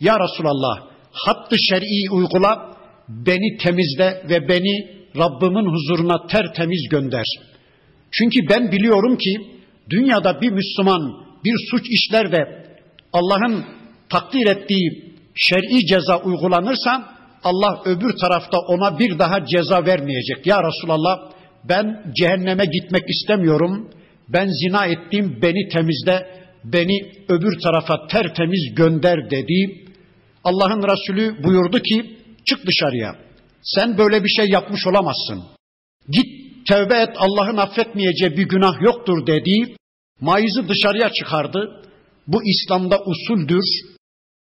Ya 0.00 0.18
Resulallah 0.20 0.90
hattı 1.12 1.56
şer'i 1.68 2.10
uygula 2.10 2.76
beni 3.08 3.56
temizle 3.56 4.22
ve 4.28 4.48
beni 4.48 5.00
Rabbimin 5.16 5.72
huzuruna 5.72 6.26
tertemiz 6.26 6.88
gönder.'' 6.90 7.50
Çünkü 8.12 8.48
ben 8.50 8.72
biliyorum 8.72 9.16
ki 9.16 9.36
dünyada 9.90 10.40
bir 10.40 10.50
Müslüman 10.50 11.26
bir 11.44 11.54
suç 11.70 11.86
işler 11.90 12.32
de 12.32 12.66
Allah'ın 13.12 13.64
takdir 14.08 14.46
ettiği 14.46 15.14
şer'i 15.34 15.86
ceza 15.86 16.22
uygulanırsa 16.22 17.20
Allah 17.44 17.82
öbür 17.84 18.16
tarafta 18.16 18.58
ona 18.58 18.98
bir 18.98 19.18
daha 19.18 19.46
ceza 19.46 19.86
vermeyecek. 19.86 20.46
Ya 20.46 20.62
Resulallah 20.62 21.18
ben 21.68 22.12
cehenneme 22.20 22.64
gitmek 22.64 23.04
istemiyorum. 23.08 23.90
Ben 24.28 24.48
zina 24.48 24.86
ettim 24.86 25.38
beni 25.42 25.68
temizle, 25.68 26.26
beni 26.64 27.12
öbür 27.28 27.60
tarafa 27.60 28.06
tertemiz 28.06 28.74
gönder 28.74 29.30
dedi. 29.30 29.84
Allah'ın 30.44 30.82
Resulü 30.82 31.44
buyurdu 31.44 31.78
ki 31.78 32.16
çık 32.44 32.66
dışarıya. 32.66 33.16
Sen 33.62 33.98
böyle 33.98 34.24
bir 34.24 34.28
şey 34.28 34.46
yapmış 34.48 34.86
olamazsın. 34.86 35.59
Tövbe 36.70 36.94
et 36.94 37.10
Allah'ın 37.16 37.56
affetmeyeceği 37.56 38.30
bir 38.36 38.48
günah 38.48 38.82
yoktur 38.82 39.26
dedi. 39.26 39.74
Maizi 40.20 40.68
dışarıya 40.68 41.10
çıkardı. 41.10 41.82
Bu 42.26 42.40
İslam'da 42.44 42.98
usuldür. 43.04 43.64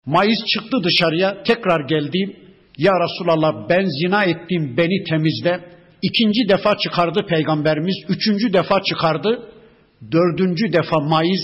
Maiz 0.06 0.40
çıktı 0.54 0.78
dışarıya 0.84 1.44
tekrar 1.44 1.88
geldi. 1.88 2.38
Ya 2.78 2.92
Resulallah 3.04 3.70
ben 3.70 3.86
zina 3.86 4.24
ettim 4.24 4.78
beni 4.78 5.04
temizle. 5.04 5.60
İkinci 6.02 6.50
defa 6.50 6.78
çıkardı 6.78 7.26
peygamberimiz. 7.30 7.96
Üçüncü 8.10 8.54
defa 8.54 8.84
çıkardı. 8.84 9.52
Dördüncü 10.12 10.74
defa 10.74 11.00
maiz 11.00 11.42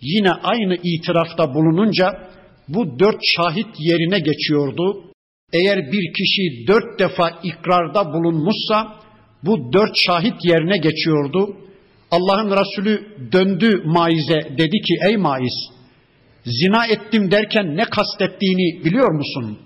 yine 0.00 0.30
aynı 0.30 0.76
itirafta 0.82 1.54
bulununca 1.54 2.28
bu 2.68 2.98
dört 2.98 3.20
şahit 3.36 3.68
yerine 3.78 4.18
geçiyordu. 4.18 5.04
Eğer 5.52 5.92
bir 5.92 6.12
kişi 6.12 6.66
dört 6.68 6.98
defa 6.98 7.30
ikrarda 7.42 8.12
bulunmuşsa 8.12 9.05
bu 9.46 9.72
dört 9.72 9.96
şahit 9.96 10.44
yerine 10.44 10.78
geçiyordu. 10.78 11.56
Allah'ın 12.10 12.50
Resulü 12.50 13.06
döndü 13.32 13.82
maize 13.84 14.40
dedi 14.58 14.80
ki 14.80 14.94
ey 15.08 15.16
maiz 15.16 15.54
zina 16.44 16.86
ettim 16.86 17.30
derken 17.30 17.76
ne 17.76 17.84
kastettiğini 17.84 18.84
biliyor 18.84 19.12
musun? 19.12 19.58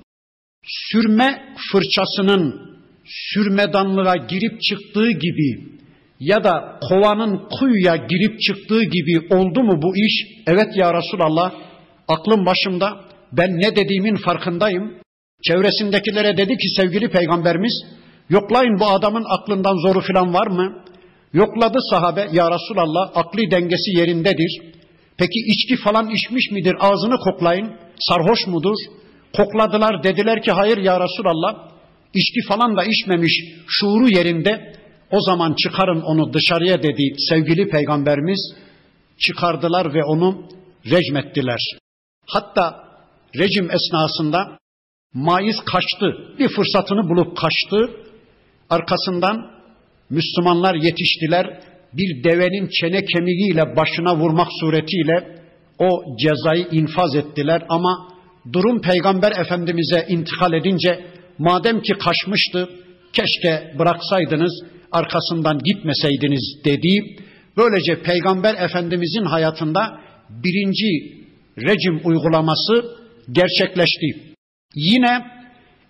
Sürme 0.66 1.55
fırçasının 1.73 2.71
sürmedanlığa 3.05 4.16
girip 4.16 4.62
çıktığı 4.62 5.11
gibi 5.11 5.71
ya 6.21 6.45
da 6.45 6.79
kovanın 6.88 7.49
kuyuya 7.59 7.97
girip 7.97 8.40
çıktığı 8.40 8.83
gibi 8.83 9.35
oldu 9.35 9.62
mu 9.62 9.83
bu 9.83 9.97
iş? 9.97 10.27
Evet 10.47 10.77
ya 10.77 10.95
Resulallah 10.95 11.53
aklım 12.09 12.47
başımda 12.47 13.05
ben 13.33 13.51
ne 13.51 13.77
dediğimin 13.77 14.16
farkındayım. 14.16 14.95
Çevresindekilere 15.43 16.37
dedi 16.37 16.57
ki 16.57 16.69
sevgili 16.77 17.11
peygamberimiz 17.11 17.73
yoklayın 18.31 18.81
bu 18.81 18.87
adamın 18.87 19.25
aklından 19.29 19.77
zoru 19.87 20.01
filan 20.01 20.35
var 20.35 20.47
mı? 20.47 20.83
Yokladı 21.33 21.79
sahabe 21.90 22.29
ya 22.33 22.51
Resulallah 22.51 23.11
akli 23.14 23.51
dengesi 23.51 23.90
yerindedir. 23.99 24.62
Peki 25.19 25.38
içki 25.47 25.77
falan 25.77 26.11
içmiş 26.11 26.51
midir? 26.51 26.77
Ağzını 26.81 27.19
koklayın. 27.19 27.77
Sarhoş 27.99 28.47
mudur? 28.47 28.77
Kokladılar 29.37 30.03
dediler 30.03 30.43
ki 30.43 30.51
hayır 30.51 30.79
ya 30.79 31.01
Resulallah. 31.01 31.71
İçki 32.14 32.40
falan 32.49 32.77
da 32.77 32.85
içmemiş 32.85 33.33
şuuru 33.69 34.09
yerinde. 34.09 34.73
O 35.11 35.21
zaman 35.21 35.55
çıkarın 35.55 36.01
onu 36.01 36.33
dışarıya 36.33 36.83
dedi 36.83 37.14
sevgili 37.29 37.69
peygamberimiz. 37.69 38.55
Çıkardılar 39.19 39.95
ve 39.95 40.05
onu 40.05 40.49
recmettiler. 40.90 41.61
Hatta 42.27 42.85
rejim 43.38 43.71
esnasında 43.71 44.59
maiz 45.14 45.57
kaçtı. 45.64 46.35
Bir 46.38 46.49
fırsatını 46.49 47.09
bulup 47.09 47.37
kaçtı. 47.37 47.90
Arkasından 48.71 49.51
Müslümanlar 50.11 50.75
yetiştiler. 50.75 51.61
Bir 51.93 52.25
devenin 52.25 52.69
çene 52.69 53.05
kemiğiyle 53.05 53.77
başına 53.77 54.17
vurmak 54.17 54.49
suretiyle 54.61 55.41
o 55.79 56.17
cezayı 56.19 56.67
infaz 56.73 57.15
ettiler 57.15 57.63
ama 57.69 58.09
durum 58.53 58.81
peygamber 58.81 59.33
efendimize 59.33 60.07
intikal 60.09 60.53
edince 60.53 61.01
madem 61.39 61.83
ki 61.83 61.93
kaçmıştı 61.93 62.69
keşke 63.13 63.75
bıraksaydınız 63.79 64.63
arkasından 64.93 65.59
gitmeseydiniz 65.59 66.65
dedi. 66.65 67.17
Böylece 67.57 68.03
peygamber 68.03 68.55
efendimizin 68.55 69.25
hayatında 69.25 70.01
birinci 70.31 71.21
rejim 71.59 72.01
uygulaması 72.05 72.85
gerçekleşti. 73.33 74.07
Yine 74.75 75.27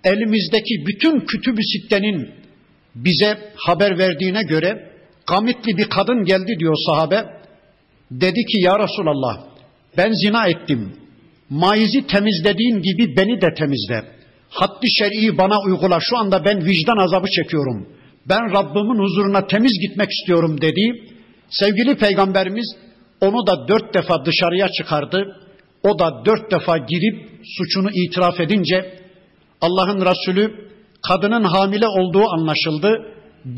elimizdeki 0.04 0.74
bütün 0.86 1.20
kütüb-i 1.20 1.62
sittenin 1.64 2.39
bize 2.94 3.52
haber 3.56 3.98
verdiğine 3.98 4.42
göre 4.42 4.90
gamitli 5.26 5.76
bir 5.76 5.84
kadın 5.84 6.24
geldi 6.24 6.52
diyor 6.58 6.74
sahabe. 6.86 7.24
Dedi 8.10 8.44
ki 8.44 8.60
ya 8.60 8.78
Resulallah 8.78 9.50
ben 9.96 10.12
zina 10.12 10.46
ettim. 10.46 10.92
Maizi 11.50 12.06
temizlediğin 12.06 12.82
gibi 12.82 13.16
beni 13.16 13.40
de 13.40 13.54
temizle. 13.54 14.04
Haddi 14.50 14.90
şer'i 14.98 15.38
bana 15.38 15.60
uygula. 15.62 15.98
Şu 16.00 16.18
anda 16.18 16.44
ben 16.44 16.64
vicdan 16.64 16.96
azabı 16.96 17.26
çekiyorum. 17.28 17.88
Ben 18.28 18.52
Rabbimin 18.52 19.02
huzuruna 19.02 19.46
temiz 19.46 19.72
gitmek 19.80 20.10
istiyorum 20.10 20.60
dedi. 20.60 20.92
Sevgili 21.50 21.96
peygamberimiz 21.96 22.76
onu 23.20 23.46
da 23.46 23.68
dört 23.68 23.94
defa 23.94 24.24
dışarıya 24.24 24.68
çıkardı. 24.68 25.36
O 25.82 25.98
da 25.98 26.24
dört 26.26 26.50
defa 26.50 26.78
girip 26.78 27.30
suçunu 27.56 27.90
itiraf 27.90 28.40
edince 28.40 29.00
Allah'ın 29.60 30.00
Resulü 30.00 30.69
kadının 31.08 31.44
hamile 31.44 31.86
olduğu 31.86 32.24
anlaşıldı. 32.30 33.02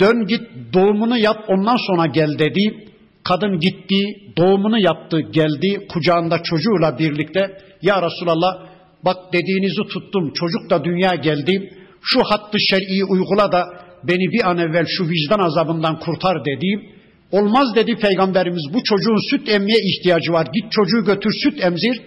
Dön 0.01 0.27
git 0.27 0.43
doğumunu 0.75 1.19
yap 1.19 1.45
ondan 1.49 1.77
sonra 1.87 2.07
gel 2.07 2.39
dedi. 2.39 2.89
Kadın 3.25 3.59
gitti, 3.59 4.01
doğumunu 4.37 4.79
yaptı, 4.79 5.21
geldi 5.21 5.87
kucağında 5.89 6.43
çocuğuyla 6.43 6.99
birlikte. 6.99 7.59
Ya 7.83 8.03
Resulallah 8.03 8.67
bak 9.05 9.17
dediğinizi 9.33 9.83
tuttum, 9.93 10.33
çocuk 10.33 10.71
da 10.71 10.85
dünya 10.85 11.15
geldi. 11.15 11.73
Şu 12.03 12.21
hattı 12.25 12.61
şer'i 12.61 13.05
uygula 13.05 13.53
da 13.53 13.65
beni 14.05 14.33
bir 14.33 14.51
an 14.51 14.59
evvel 14.59 14.87
şu 14.89 15.05
vicdan 15.09 15.39
azabından 15.39 15.99
kurtar 15.99 16.45
dedi. 16.45 16.93
Olmaz 17.33 17.77
dedi 17.77 17.97
peygamberimiz 17.97 18.63
bu 18.75 18.85
çocuğun 18.85 19.31
süt 19.31 19.49
emmeye 19.49 19.79
ihtiyacı 19.79 20.33
var. 20.33 20.47
Git 20.55 20.73
çocuğu 20.73 21.05
götür 21.05 21.31
süt 21.43 21.65
emzir. 21.65 22.01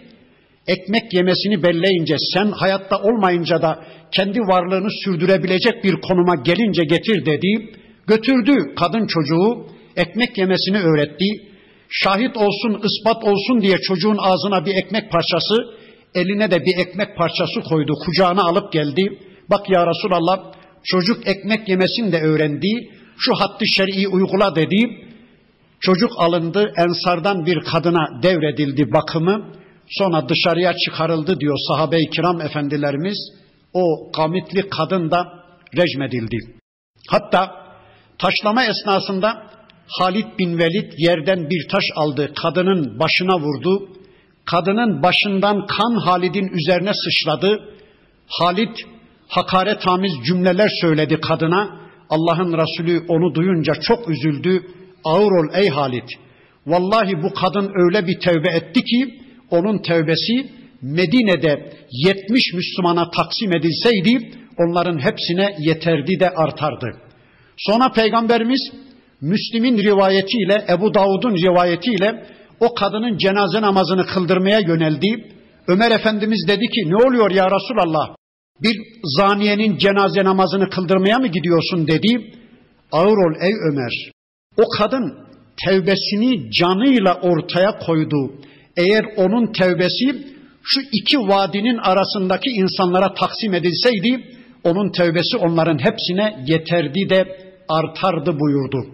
Ekmek 0.68 1.14
yemesini 1.14 1.64
belleyince 1.64 2.16
sen 2.34 2.52
hayatta 2.52 2.98
olmayınca 3.02 3.62
da 3.62 3.80
kendi 4.12 4.40
varlığını 4.40 4.90
sürdürebilecek 5.04 5.84
bir 5.84 5.94
konuma 6.02 6.36
gelince 6.36 6.84
getir 6.84 7.26
dedi. 7.26 7.72
Götürdü 8.08 8.76
kadın 8.76 9.08
çocuğu 9.08 9.68
ekmek 9.96 10.38
yemesini 10.38 10.78
öğretti. 10.78 11.26
Şahit 11.90 12.38
olsun, 12.38 12.82
ispat 12.84 13.24
olsun 13.24 13.62
diye 13.62 13.78
çocuğun 13.78 14.18
ağzına 14.20 14.66
bir 14.66 14.76
ekmek 14.76 15.12
parçası, 15.12 15.56
eline 16.16 16.52
de 16.52 16.66
bir 16.66 16.78
ekmek 16.78 17.18
parçası 17.18 17.62
koydu. 17.70 17.94
Kucağına 18.06 18.42
alıp 18.42 18.74
geldi. 18.74 19.20
Bak 19.50 19.70
ya 19.70 19.88
Resulallah 19.88 20.54
çocuk 20.84 21.28
ekmek 21.28 21.70
yemesini 21.70 22.12
de 22.12 22.22
öğrendi. 22.22 22.90
Şu 23.18 23.34
hattı 23.34 23.68
şer'i 23.68 24.08
uygula 24.08 24.56
dedi. 24.56 25.06
Çocuk 25.80 26.12
alındı, 26.18 26.74
ensardan 26.78 27.46
bir 27.46 27.60
kadına 27.60 28.24
devredildi 28.24 28.92
bakımı. 28.94 29.52
Sonra 29.90 30.30
dışarıya 30.30 30.74
çıkarıldı 30.78 31.40
diyor 31.40 31.58
sahabe-i 31.68 32.10
kiram 32.10 32.42
efendilerimiz. 32.42 33.18
O 33.74 34.12
gamitli 34.18 34.70
kadın 34.70 35.12
da 35.12 35.46
rejmedildi. 35.78 36.38
Hatta 37.10 37.52
taşlama 38.18 38.66
esnasında 38.66 39.44
Halid 39.88 40.26
bin 40.40 40.58
Velid 40.58 40.92
yerden 40.98 41.50
bir 41.50 41.68
taş 41.70 41.84
aldı, 41.96 42.34
kadının 42.42 43.00
başına 43.00 43.40
vurdu. 43.40 43.90
Kadının 44.46 45.04
başından 45.04 45.66
kan 45.66 45.96
Halid'in 45.96 46.48
üzerine 46.48 46.92
sıçradı. 46.94 47.74
Halid 48.28 48.78
hakaret 49.28 49.82
tamiz 49.82 50.14
cümleler 50.28 50.70
söyledi 50.82 51.20
kadına. 51.22 51.80
Allah'ın 52.10 52.58
Resulü 52.58 53.06
onu 53.08 53.36
duyunca 53.36 53.74
çok 53.74 54.10
üzüldü. 54.10 54.64
Ağır 55.04 55.32
ol 55.32 55.54
ey 55.54 55.70
Halid. 55.70 56.10
Vallahi 56.68 57.24
bu 57.24 57.34
kadın 57.34 57.72
öyle 57.76 58.08
bir 58.08 58.20
tevbe 58.20 58.50
etti 58.50 58.84
ki 58.84 59.25
onun 59.52 59.78
tevbesi 59.78 60.50
Medine'de 60.82 61.74
70 61.92 62.54
Müslümana 62.54 63.12
taksim 63.12 63.56
edilseydi 63.56 64.32
onların 64.58 65.00
hepsine 65.00 65.56
yeterdi 65.60 66.20
de 66.20 66.30
artardı. 66.30 66.98
Sonra 67.58 67.92
Peygamberimiz 67.92 68.72
Müslim'in 69.22 69.78
rivayetiyle, 69.78 70.66
Ebu 70.70 70.94
Davud'un 70.94 71.36
rivayetiyle 71.36 72.26
o 72.60 72.74
kadının 72.74 73.18
cenaze 73.18 73.62
namazını 73.62 74.06
kıldırmaya 74.06 74.60
yöneldi. 74.60 75.36
Ömer 75.68 75.92
Efendimiz 75.92 76.46
dedi 76.48 76.66
ki 76.66 76.90
ne 76.90 76.96
oluyor 76.96 77.32
ya 77.32 77.46
Resulallah? 77.46 78.16
Bir 78.64 78.76
zaniyenin 79.18 79.78
cenaze 79.78 80.24
namazını 80.24 80.70
kıldırmaya 80.70 81.20
mı 81.20 81.28
gidiyorsun 81.28 81.88
dedi. 81.88 82.32
Ağır 82.92 83.18
ol 83.18 83.36
ey 83.42 83.54
Ömer. 83.72 84.12
O 84.58 84.64
kadın 84.78 85.18
tevbesini 85.66 86.52
canıyla 86.52 87.14
ortaya 87.22 87.80
koydu. 87.80 88.32
Eğer 88.78 89.06
onun 89.18 89.52
tevbesi 89.52 90.36
şu 90.64 90.82
iki 90.92 91.18
vadinin 91.18 91.78
arasındaki 91.78 92.50
insanlara 92.50 93.14
taksim 93.14 93.54
edilseydi, 93.54 94.38
onun 94.64 94.92
tevbesi 94.92 95.38
onların 95.38 95.78
hepsine 95.78 96.44
yeterdi 96.48 97.10
de 97.10 97.38
artardı 97.70 98.40
buyurdu. 98.40 98.86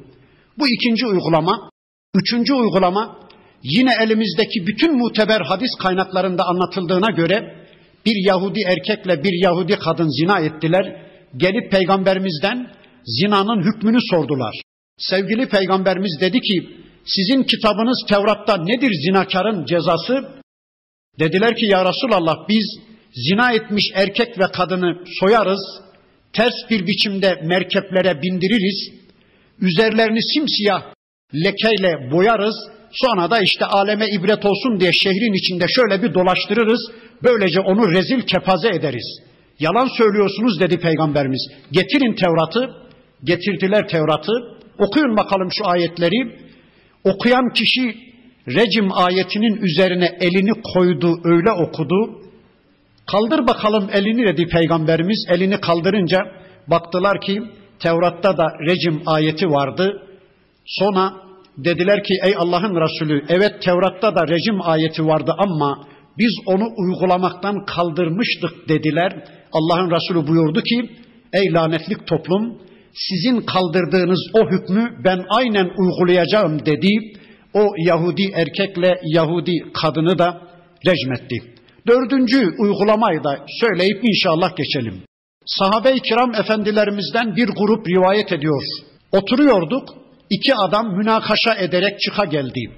Bu 0.57 0.67
ikinci 0.67 1.05
uygulama. 1.05 1.69
Üçüncü 2.15 2.53
uygulama, 2.53 3.21
Yine 3.63 3.93
elimizdeki 4.03 4.67
bütün 4.67 4.97
muteber 4.97 5.41
hadis 5.41 5.71
kaynaklarında 5.79 6.43
anlatıldığına 6.45 7.11
göre 7.11 7.55
bir 8.05 8.27
Yahudi 8.27 8.59
erkekle 8.61 9.23
bir 9.23 9.43
Yahudi 9.43 9.75
kadın 9.75 10.09
zina 10.21 10.39
ettiler. 10.39 11.01
Gelip 11.38 11.71
peygamberimizden 11.71 12.67
zinanın 13.05 13.63
hükmünü 13.63 13.97
sordular. 14.11 14.61
Sevgili 14.97 15.49
peygamberimiz 15.49 16.17
dedi 16.21 16.41
ki 16.41 16.69
sizin 17.05 17.43
kitabınız 17.43 18.05
Tevrat'ta 18.09 18.57
nedir 18.57 18.91
zinakarın 19.05 19.65
cezası? 19.65 20.41
Dediler 21.19 21.55
ki 21.55 21.65
ya 21.65 21.85
Resulallah 21.85 22.35
biz 22.49 22.65
zina 23.29 23.51
etmiş 23.51 23.91
erkek 23.93 24.39
ve 24.39 24.51
kadını 24.51 25.03
soyarız, 25.19 25.61
ters 26.33 26.53
bir 26.69 26.87
biçimde 26.87 27.41
merkeplere 27.43 28.21
bindiririz, 28.21 28.91
üzerlerini 29.59 30.19
simsiyah 30.33 30.83
lekeyle 31.33 32.11
boyarız, 32.11 32.55
sonra 32.91 33.31
da 33.31 33.39
işte 33.39 33.65
aleme 33.65 34.09
ibret 34.09 34.45
olsun 34.45 34.79
diye 34.79 34.91
şehrin 34.93 35.33
içinde 35.33 35.65
şöyle 35.67 36.03
bir 36.03 36.13
dolaştırırız, 36.13 36.91
böylece 37.23 37.59
onu 37.59 37.91
rezil 37.91 38.21
kepaze 38.21 38.69
ederiz. 38.69 39.21
Yalan 39.59 39.89
söylüyorsunuz 39.97 40.59
dedi 40.59 40.79
Peygamberimiz. 40.79 41.47
Getirin 41.71 42.15
Tevrat'ı, 42.15 42.73
getirdiler 43.23 43.87
Tevrat'ı, 43.87 44.31
okuyun 44.77 45.17
bakalım 45.17 45.49
şu 45.51 45.67
ayetleri. 45.67 46.50
Okuyan 47.03 47.53
kişi 47.53 47.95
recim 48.47 48.91
ayetinin 48.91 49.55
üzerine 49.55 50.17
elini 50.19 50.61
koydu, 50.73 51.19
öyle 51.23 51.51
okudu. 51.51 52.21
Kaldır 53.11 53.47
bakalım 53.47 53.89
elini 53.93 54.25
dedi 54.27 54.47
Peygamberimiz. 54.47 55.25
Elini 55.29 55.61
kaldırınca 55.61 56.19
baktılar 56.67 57.21
ki 57.21 57.43
Tevrat'ta 57.79 58.37
da 58.37 58.47
recim 58.67 59.01
ayeti 59.05 59.49
vardı. 59.49 60.07
Sonra 60.65 61.13
dediler 61.57 62.03
ki 62.03 62.13
ey 62.23 62.35
Allah'ın 62.37 62.81
Resulü 62.81 63.25
evet 63.29 63.61
Tevrat'ta 63.61 64.15
da 64.15 64.27
rejim 64.27 64.61
ayeti 64.61 65.05
vardı 65.05 65.35
ama 65.37 65.87
biz 66.17 66.31
onu 66.45 66.67
uygulamaktan 66.77 67.65
kaldırmıştık 67.65 68.69
dediler. 68.69 69.23
Allah'ın 69.53 69.91
Resulü 69.91 70.27
buyurdu 70.27 70.61
ki 70.61 70.89
ey 71.33 71.53
lanetlik 71.53 72.07
toplum 72.07 72.57
sizin 72.93 73.41
kaldırdığınız 73.41 74.19
o 74.33 74.49
hükmü 74.51 75.03
ben 75.03 75.25
aynen 75.29 75.69
uygulayacağım 75.77 76.65
dedi. 76.65 77.17
O 77.53 77.67
Yahudi 77.77 78.31
erkekle 78.33 78.99
Yahudi 79.03 79.53
kadını 79.73 80.17
da 80.19 80.41
rejmetti. 80.85 81.35
Dördüncü 81.87 82.55
uygulamayı 82.57 83.23
da 83.23 83.45
söyleyip 83.59 83.99
inşallah 84.03 84.55
geçelim. 84.55 85.03
Sahabe-i 85.45 85.99
kiram 85.99 86.35
efendilerimizden 86.35 87.35
bir 87.35 87.47
grup 87.47 87.87
rivayet 87.87 88.31
ediyor. 88.31 88.63
Oturuyorduk, 89.11 89.89
iki 90.29 90.55
adam 90.55 90.97
münakaşa 90.97 91.55
ederek 91.55 91.99
çıka 91.99 92.25
geldi. 92.25 92.71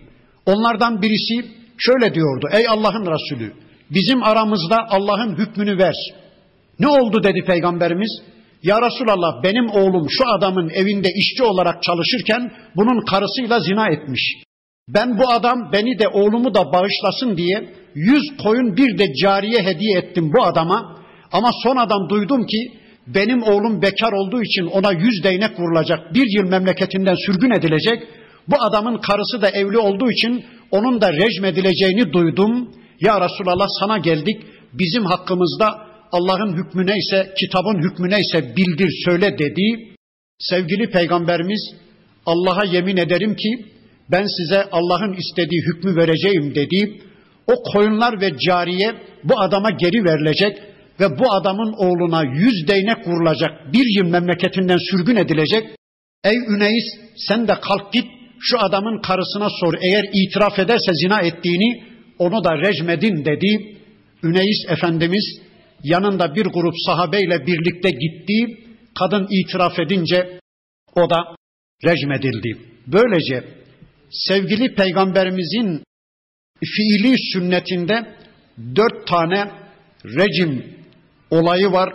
Onlardan 0.45 1.01
birisi 1.01 1.45
şöyle 1.77 2.13
diyordu, 2.13 2.47
ey 2.51 2.67
Allah'ın 2.67 3.05
Resulü, 3.05 3.53
bizim 3.91 4.23
aramızda 4.23 4.77
Allah'ın 4.89 5.37
hükmünü 5.37 5.77
ver. 5.77 5.95
Ne 6.79 6.87
oldu 6.87 7.23
dedi 7.23 7.43
Peygamberimiz? 7.45 8.21
Ya 8.63 8.81
Resulallah 8.81 9.43
benim 9.43 9.69
oğlum 9.69 10.07
şu 10.09 10.23
adamın 10.27 10.69
evinde 10.69 11.07
işçi 11.15 11.43
olarak 11.43 11.83
çalışırken 11.83 12.51
bunun 12.75 13.05
karısıyla 13.05 13.59
zina 13.59 13.87
etmiş. 13.89 14.43
Ben 14.87 15.19
bu 15.19 15.29
adam 15.29 15.71
beni 15.73 15.99
de 15.99 16.07
oğlumu 16.07 16.53
da 16.53 16.73
bağışlasın 16.73 17.37
diye 17.37 17.69
yüz 17.95 18.37
koyun 18.43 18.77
bir 18.77 18.97
de 18.97 19.13
cariye 19.13 19.63
hediye 19.63 19.97
ettim 19.97 20.31
bu 20.37 20.43
adama. 20.43 20.97
Ama 21.31 21.51
sonradan 21.63 22.09
duydum 22.09 22.45
ki 22.45 22.71
benim 23.07 23.43
oğlum 23.43 23.81
bekar 23.81 24.11
olduğu 24.11 24.41
için 24.41 24.65
ona 24.65 24.91
yüz 24.91 25.23
değnek 25.23 25.59
vurulacak. 25.59 26.13
Bir 26.13 26.37
yıl 26.37 26.49
memleketinden 26.49 27.15
sürgün 27.25 27.51
edilecek. 27.51 28.03
Bu 28.47 28.55
adamın 28.61 28.97
karısı 28.97 29.41
da 29.41 29.49
evli 29.49 29.77
olduğu 29.77 30.11
için 30.11 30.45
onun 30.71 31.01
da 31.01 31.13
rejim 31.13 31.45
edileceğini 31.45 32.13
duydum. 32.13 32.69
Ya 33.01 33.21
Resulallah 33.21 33.67
sana 33.79 33.97
geldik. 33.97 34.43
Bizim 34.73 35.05
hakkımızda 35.05 35.92
Allah'ın 36.13 36.57
hükmü 36.57 36.87
neyse, 36.87 37.33
kitabın 37.39 37.89
hükmü 37.89 38.09
neyse 38.09 38.55
bildir 38.57 38.91
söyle 39.05 39.37
dedi. 39.37 39.95
Sevgili 40.39 40.89
peygamberimiz 40.89 41.61
Allah'a 42.25 42.65
yemin 42.65 42.97
ederim 42.97 43.35
ki 43.35 43.65
ben 44.11 44.25
size 44.37 44.63
Allah'ın 44.71 45.13
istediği 45.13 45.61
hükmü 45.61 45.95
vereceğim 45.95 46.55
dedi. 46.55 47.01
O 47.47 47.53
koyunlar 47.63 48.21
ve 48.21 48.37
cariye 48.37 48.95
bu 49.23 49.39
adama 49.39 49.69
geri 49.71 50.03
verilecek 50.05 50.57
ve 50.99 51.19
bu 51.19 51.33
adamın 51.33 51.73
oğluna 51.77 52.23
yüz 52.23 52.67
değnek 52.67 53.07
vurulacak, 53.07 53.73
bir 53.73 53.85
yıl 53.97 54.09
memleketinden 54.11 54.77
sürgün 54.91 55.15
edilecek. 55.15 55.63
Ey 56.23 56.37
Üneyiz 56.37 56.85
sen 57.15 57.47
de 57.47 57.53
kalk 57.61 57.93
git 57.93 58.05
şu 58.39 58.59
adamın 58.59 59.01
karısına 59.01 59.49
sor. 59.59 59.73
Eğer 59.81 60.05
itiraf 60.13 60.59
ederse 60.59 60.91
zina 60.93 61.21
ettiğini 61.21 61.83
onu 62.19 62.43
da 62.43 62.57
rejmedin 62.57 63.25
dedi. 63.25 63.77
Üneyiz 64.23 64.65
Efendimiz 64.69 65.39
yanında 65.83 66.35
bir 66.35 66.45
grup 66.45 66.73
sahabeyle 66.85 67.47
birlikte 67.47 67.89
gitti. 67.89 68.63
Kadın 68.99 69.27
itiraf 69.29 69.79
edince 69.79 70.39
o 70.95 71.09
da 71.09 71.17
rejmedildi. 71.85 72.57
Böylece 72.87 73.43
sevgili 74.09 74.75
peygamberimizin 74.75 75.83
fiili 76.65 77.15
sünnetinde 77.33 78.15
dört 78.75 79.07
tane 79.07 79.51
rejim 80.05 80.63
olayı 81.29 81.71
var. 81.71 81.93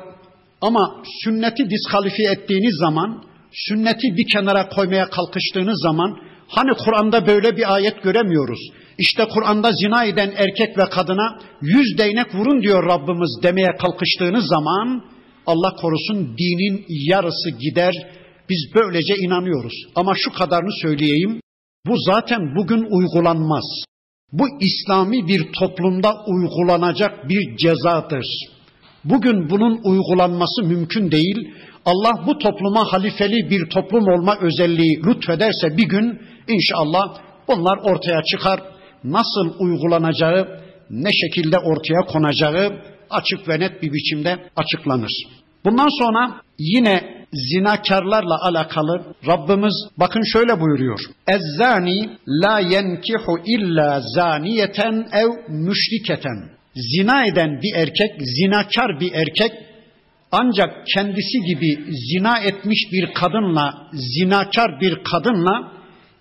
Ama 0.61 1.03
sünneti 1.25 1.71
diskalifiye 1.71 2.31
ettiğiniz 2.31 2.79
zaman, 2.79 3.25
sünneti 3.53 4.17
bir 4.17 4.27
kenara 4.33 4.69
koymaya 4.69 5.11
kalkıştığınız 5.11 5.83
zaman, 5.83 6.19
hani 6.49 6.71
Kur'an'da 6.85 7.27
böyle 7.27 7.57
bir 7.57 7.75
ayet 7.75 8.03
göremiyoruz. 8.03 8.59
İşte 8.99 9.25
Kur'an'da 9.35 9.73
zina 9.73 10.05
eden 10.05 10.33
erkek 10.37 10.79
ve 10.79 10.85
kadına 10.91 11.39
yüz 11.63 11.99
değnek 11.99 12.35
vurun 12.35 12.63
diyor 12.63 12.87
Rabbimiz 12.87 13.39
demeye 13.43 13.77
kalkıştığınız 13.81 14.47
zaman, 14.47 15.05
Allah 15.47 15.77
korusun 15.77 16.37
dinin 16.39 16.85
yarısı 16.89 17.51
gider. 17.51 17.95
Biz 18.51 18.71
böylece 18.75 19.15
inanıyoruz. 19.17 19.73
Ama 19.95 20.13
şu 20.17 20.33
kadarını 20.33 20.73
söyleyeyim. 20.83 21.41
Bu 21.87 21.95
zaten 21.97 22.41
bugün 22.57 22.87
uygulanmaz. 22.91 23.65
Bu 24.33 24.45
İslami 24.61 25.29
bir 25.29 25.53
toplumda 25.53 26.15
uygulanacak 26.27 27.29
bir 27.29 27.57
cezadır. 27.57 28.27
Bugün 29.05 29.51
bunun 29.51 29.81
uygulanması 29.85 30.63
mümkün 30.63 31.11
değil. 31.11 31.49
Allah 31.85 32.27
bu 32.27 32.39
topluma 32.39 32.93
halifeli 32.93 33.51
bir 33.51 33.71
toplum 33.71 34.09
olma 34.09 34.39
özelliği 34.41 35.01
lütfederse 35.07 35.77
bir 35.77 35.89
gün 35.89 36.21
inşallah 36.49 37.19
bunlar 37.49 37.79
ortaya 37.79 38.23
çıkar. 38.23 38.78
Nasıl 39.05 39.55
uygulanacağı, 39.59 40.61
ne 40.91 41.13
şekilde 41.13 41.59
ortaya 41.59 42.01
konacağı 42.01 42.73
açık 43.11 43.49
ve 43.49 43.61
net 43.61 43.83
bir 43.83 43.93
biçimde 43.93 44.39
açıklanır. 44.57 45.13
Bundan 45.65 45.89
sonra 45.99 46.41
yine 46.59 47.19
zinakarlarla 47.33 48.43
alakalı 48.43 49.03
Rabbimiz 49.27 49.75
bakın 49.97 50.23
şöyle 50.23 50.61
buyuruyor. 50.61 51.01
Ezzani 51.29 52.11
la 52.29 52.61
yenkihu 52.61 53.39
illa 53.47 54.01
zaniyeten 54.01 55.09
ev 55.13 55.29
müşriketen. 55.49 56.51
Zina 56.75 57.27
eden 57.27 57.61
bir 57.63 57.75
erkek, 57.75 58.11
zinakar 58.21 59.01
bir 59.01 59.13
erkek 59.13 59.53
ancak 60.33 60.87
kendisi 60.95 61.39
gibi 61.47 61.79
zina 62.11 62.39
etmiş 62.39 62.79
bir 62.93 63.15
kadınla, 63.15 63.89
zinakar 63.93 64.81
bir 64.81 64.99
kadınla 65.13 65.73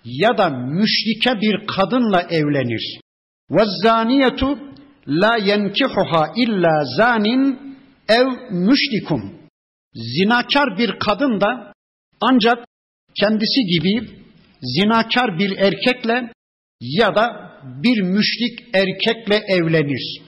ya 0.08 0.38
da 0.38 0.48
müşrike 0.48 1.40
bir 1.40 1.66
kadınla 1.66 2.22
evlenir. 2.22 3.00
Ve 3.50 3.64
zaniyetu 3.82 4.58
la 5.08 5.36
yenkihuha 5.36 6.32
illa 6.36 6.84
zanin 6.96 7.76
ev 8.08 8.26
müşrikum. 8.50 9.38
Zinakar 9.94 10.78
bir 10.78 10.98
kadın 10.98 11.40
da 11.40 11.72
ancak 12.20 12.64
kendisi 13.20 13.60
gibi 13.60 14.10
zinakar 14.62 15.38
bir 15.38 15.58
erkekle 15.58 16.32
ya 16.80 17.14
da 17.14 17.52
bir 17.62 18.02
müşrik 18.02 18.74
erkekle 18.74 19.36
evlenir. 19.48 20.22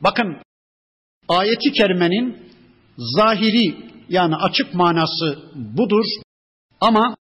Bakın 0.00 0.36
ayeti 1.28 1.72
kerimenin 1.72 2.50
zahiri 2.96 3.76
yani 4.08 4.36
açık 4.36 4.74
manası 4.74 5.38
budur. 5.54 6.04
Ama 6.80 7.16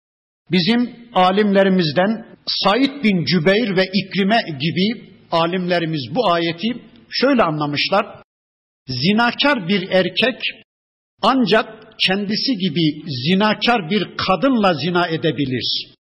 bizim 0.53 0.97
alimlerimizden 1.15 2.27
Said 2.47 3.05
bin 3.05 3.25
Cübeyr 3.25 3.77
ve 3.77 3.85
İkrime 3.95 4.41
gibi 4.61 5.11
alimlerimiz 5.33 6.15
bu 6.15 6.31
ayeti 6.31 6.69
şöyle 7.11 7.43
anlamışlar. 7.43 8.07
Zinakar 8.89 9.69
bir 9.69 9.89
erkek 9.91 10.41
ancak 11.23 11.69
kendisi 11.99 12.53
gibi 12.59 13.03
zinakar 13.27 13.91
bir 13.91 14.17
kadınla 14.17 14.75
zina 14.75 15.07
edebilir. 15.07 15.97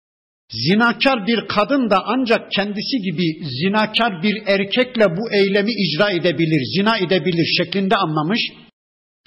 Zinakar 0.52 1.28
bir 1.28 1.48
kadın 1.48 1.89
da 1.89 2.04
ancak 2.06 2.52
kendisi 2.52 2.98
gibi 2.98 3.46
zinakar 3.46 4.24
bir 4.24 4.44
erkekle 4.48 5.06
bu 5.18 5.34
eylemi 5.34 5.72
icra 5.72 6.12
edebilir, 6.12 6.62
zina 6.78 6.98
edebilir 6.98 7.46
şeklinde 7.58 7.96
anlamış. 7.96 8.42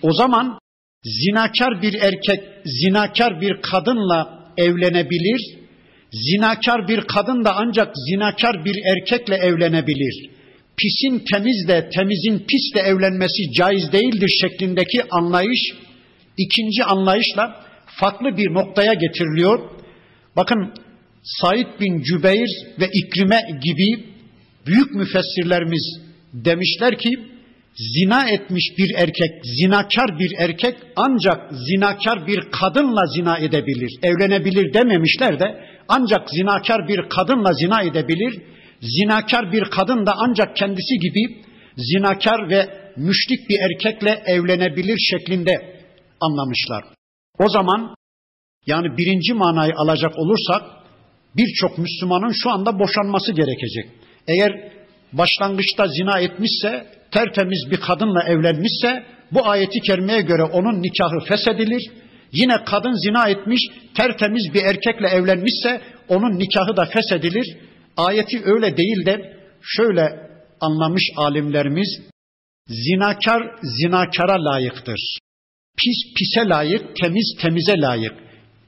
O 0.03 0.13
zaman 0.13 0.59
zinakar 1.05 1.83
bir 1.83 1.95
erkek 1.95 2.41
zinakar 2.65 3.41
bir 3.41 3.63
kadınla 3.63 4.34
evlenebilir. 4.59 5.65
Zinakar 6.13 6.89
bir 6.89 7.01
kadın 7.01 7.45
da 7.45 7.57
ancak 7.57 7.93
zinakar 8.11 8.65
bir 8.65 8.77
erkekle 8.85 9.35
evlenebilir. 9.35 10.31
Pisin 10.77 11.25
temizle, 11.33 11.89
temizin 11.89 12.39
pisle 12.39 12.81
evlenmesi 12.81 13.53
caiz 13.53 13.93
değildir 13.93 14.29
şeklindeki 14.41 15.03
anlayış 15.11 15.61
ikinci 16.39 16.85
anlayışla 16.85 17.65
farklı 17.87 18.37
bir 18.37 18.55
noktaya 18.55 18.95
getiriliyor. 18.95 19.71
Bakın 20.37 20.73
Said 21.23 21.81
bin 21.81 22.03
Cübeyr 22.03 22.49
ve 22.81 22.89
İkrime 22.93 23.41
gibi 23.65 24.05
büyük 24.67 24.95
müfessirlerimiz 24.95 26.01
demişler 26.33 26.99
ki 26.99 27.11
zina 27.77 28.31
etmiş 28.31 28.65
bir 28.79 28.95
erkek, 28.95 29.31
zinakar 29.61 30.19
bir 30.19 30.33
erkek 30.39 30.77
ancak 30.97 31.53
zinakar 31.53 32.27
bir 32.27 32.51
kadınla 32.51 33.07
zina 33.07 33.39
edebilir. 33.39 33.91
Evlenebilir 34.03 34.75
dememişler 34.75 35.41
de 35.41 35.65
ancak 35.89 36.31
zinakar 36.31 36.89
bir 36.89 37.09
kadınla 37.09 37.53
zina 37.53 37.83
edebilir. 37.83 38.43
Zinakar 38.81 39.53
bir 39.53 39.65
kadın 39.65 40.07
da 40.07 40.15
ancak 40.17 40.57
kendisi 40.57 40.99
gibi 40.99 41.43
zinakar 41.77 42.51
ve 42.51 42.69
müşrik 42.97 43.49
bir 43.49 43.59
erkekle 43.61 44.23
evlenebilir 44.27 44.99
şeklinde 44.99 45.81
anlamışlar. 46.21 46.85
O 47.39 47.49
zaman 47.49 47.95
yani 48.67 48.97
birinci 48.97 49.35
manayı 49.35 49.73
alacak 49.77 50.19
olursak 50.19 50.63
birçok 51.37 51.79
Müslümanın 51.79 52.33
şu 52.43 52.51
anda 52.51 52.79
boşanması 52.79 53.33
gerekecek. 53.33 53.91
Eğer 54.29 54.74
başlangıçta 55.19 55.87
zina 55.87 56.21
etmişse, 56.21 56.87
tertemiz 57.11 57.71
bir 57.71 57.77
kadınla 57.77 58.23
evlenmişse 58.23 59.05
bu 59.33 59.49
ayeti 59.49 59.81
kerimeye 59.81 60.21
göre 60.21 60.43
onun 60.43 60.83
nikahı 60.83 61.27
feshedilir. 61.29 61.91
Yine 62.33 62.65
kadın 62.65 62.93
zina 63.07 63.29
etmiş, 63.29 63.61
tertemiz 63.95 64.55
bir 64.55 64.63
erkekle 64.63 65.09
evlenmişse 65.09 65.81
onun 66.09 66.39
nikahı 66.39 66.77
da 66.77 66.85
feshedilir. 66.85 67.57
Ayeti 67.97 68.43
öyle 68.45 68.77
değil 68.77 69.07
de 69.07 69.37
şöyle 69.63 70.25
anlamış 70.61 71.03
alimlerimiz. 71.17 72.01
Zinakar 72.69 73.43
zinakara 73.63 74.45
layıktır. 74.45 75.19
Pis 75.79 76.15
pise 76.17 76.49
layık, 76.49 76.97
temiz 76.97 77.37
temize 77.41 77.81
layık. 77.81 78.13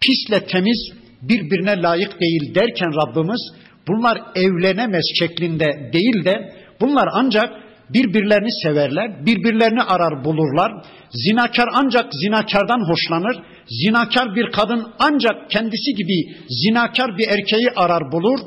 Pisle 0.00 0.46
temiz 0.46 0.92
birbirine 1.22 1.82
layık 1.82 2.20
değil 2.20 2.54
derken 2.54 2.92
Rabbimiz 2.94 3.40
bunlar 3.88 4.18
evlenemez 4.34 5.04
şeklinde 5.18 5.90
değil 5.92 6.24
de 6.24 6.52
bunlar 6.80 7.08
ancak 7.12 7.50
birbirlerini 7.90 8.52
severler, 8.62 9.26
birbirlerini 9.26 9.82
arar 9.82 10.24
bulurlar. 10.24 10.72
Zinakar 11.10 11.68
ancak 11.72 12.14
zinakardan 12.14 12.88
hoşlanır. 12.88 13.42
Zinakar 13.66 14.34
bir 14.34 14.50
kadın 14.52 14.86
ancak 14.98 15.50
kendisi 15.50 15.94
gibi 15.94 16.36
zinakar 16.48 17.18
bir 17.18 17.28
erkeği 17.28 17.70
arar 17.76 18.12
bulur. 18.12 18.38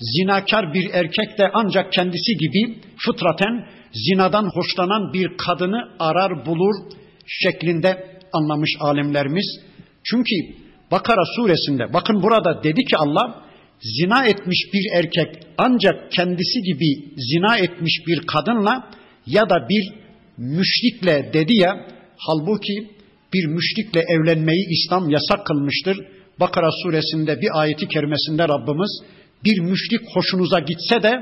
Zinakar 0.00 0.74
bir 0.74 0.90
erkek 0.92 1.38
de 1.38 1.50
ancak 1.54 1.92
kendisi 1.92 2.36
gibi 2.36 2.78
fıtraten 3.06 3.66
zinadan 3.92 4.50
hoşlanan 4.54 5.12
bir 5.12 5.36
kadını 5.36 5.88
arar 5.98 6.46
bulur 6.46 6.74
şeklinde 7.26 8.06
anlamış 8.32 8.70
alimlerimiz. 8.80 9.60
Çünkü 10.04 10.34
Bakara 10.90 11.24
suresinde 11.36 11.92
bakın 11.92 12.22
burada 12.22 12.62
dedi 12.62 12.84
ki 12.84 12.96
Allah 12.96 13.43
zina 13.84 14.26
etmiş 14.26 14.58
bir 14.72 14.98
erkek 14.98 15.42
ancak 15.58 16.12
kendisi 16.12 16.62
gibi 16.62 17.14
zina 17.16 17.56
etmiş 17.58 17.92
bir 18.06 18.26
kadınla 18.26 18.90
ya 19.26 19.50
da 19.50 19.68
bir 19.68 19.92
müşrikle 20.38 21.30
dedi 21.32 21.54
ya 21.56 21.86
halbuki 22.16 22.88
bir 23.34 23.46
müşrikle 23.46 24.00
evlenmeyi 24.00 24.66
İslam 24.70 25.10
yasak 25.10 25.46
kılmıştır. 25.46 25.98
Bakara 26.40 26.70
suresinde 26.82 27.40
bir 27.40 27.60
ayeti 27.60 27.88
kerimesinde 27.88 28.42
Rabbimiz 28.48 29.02
bir 29.44 29.60
müşrik 29.60 30.00
hoşunuza 30.14 30.58
gitse 30.58 31.02
de 31.02 31.12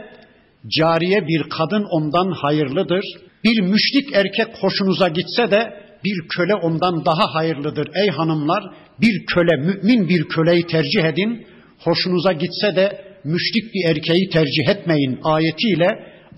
cariye 0.79 1.27
bir 1.29 1.43
kadın 1.43 1.85
ondan 1.91 2.33
hayırlıdır. 2.33 3.05
Bir 3.45 3.61
müşrik 3.61 4.15
erkek 4.15 4.47
hoşunuza 4.61 5.09
gitse 5.09 5.51
de 5.51 5.83
bir 6.05 6.29
köle 6.37 6.55
ondan 6.55 7.05
daha 7.05 7.35
hayırlıdır. 7.35 7.89
Ey 7.95 8.11
hanımlar 8.11 8.65
bir 9.01 9.27
köle, 9.27 9.57
mümin 9.57 10.09
bir 10.09 10.29
köleyi 10.29 10.67
tercih 10.67 11.05
edin. 11.05 11.47
Hoşunuza 11.85 12.33
gitse 12.33 12.77
de 12.77 13.05
müşrik 13.25 13.75
bir 13.75 13.91
erkeği 13.91 14.29
tercih 14.29 14.69
etmeyin 14.69 15.21
ayetiyle 15.23 15.89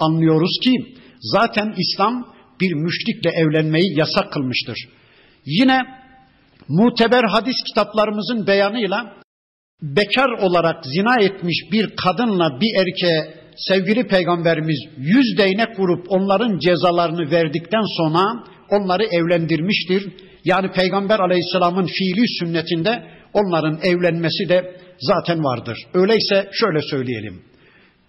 anlıyoruz 0.00 0.58
ki 0.64 0.72
zaten 1.20 1.74
İslam 1.78 2.34
bir 2.60 2.72
müşrikle 2.72 3.30
evlenmeyi 3.30 3.98
yasak 3.98 4.32
kılmıştır. 4.32 4.76
Yine 5.46 5.78
muteber 6.68 7.24
hadis 7.24 7.56
kitaplarımızın 7.68 8.46
beyanıyla 8.46 9.14
bekar 9.82 10.28
olarak 10.28 10.86
zina 10.86 11.20
etmiş 11.20 11.56
bir 11.72 11.96
kadınla 11.96 12.60
bir 12.60 12.74
erkeğe 12.80 13.34
sevgili 13.56 14.06
peygamberimiz 14.06 14.78
yüz 14.96 15.38
değnek 15.38 15.78
vurup 15.78 16.06
onların 16.08 16.58
cezalarını 16.58 17.30
verdikten 17.30 17.84
sonra 17.96 18.44
onları 18.70 19.04
evlendirmiştir. 19.04 20.12
Yani 20.44 20.72
Peygamber 20.72 21.18
Aleyhisselam'ın 21.18 21.86
fiili 21.86 22.28
sünnetinde 22.38 23.04
onların 23.32 23.78
evlenmesi 23.82 24.48
de 24.48 24.76
zaten 25.00 25.44
vardır. 25.44 25.78
Öyleyse 25.94 26.50
şöyle 26.52 26.82
söyleyelim. 26.82 27.42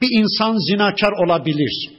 Bir 0.02 0.10
insan 0.20 0.58
zinakar 0.58 1.12
olabilir. 1.26 1.90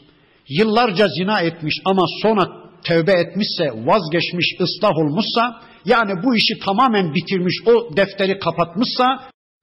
Yıllarca 0.48 1.08
zina 1.08 1.40
etmiş 1.40 1.74
ama 1.84 2.02
sonra 2.22 2.48
tövbe 2.84 3.12
etmişse, 3.12 3.70
vazgeçmiş, 3.74 4.46
ıslah 4.60 4.96
olmuşsa, 4.96 5.62
yani 5.84 6.12
bu 6.24 6.36
işi 6.36 6.58
tamamen 6.58 7.14
bitirmiş, 7.14 7.54
o 7.66 7.96
defteri 7.96 8.38
kapatmışsa, 8.38 9.04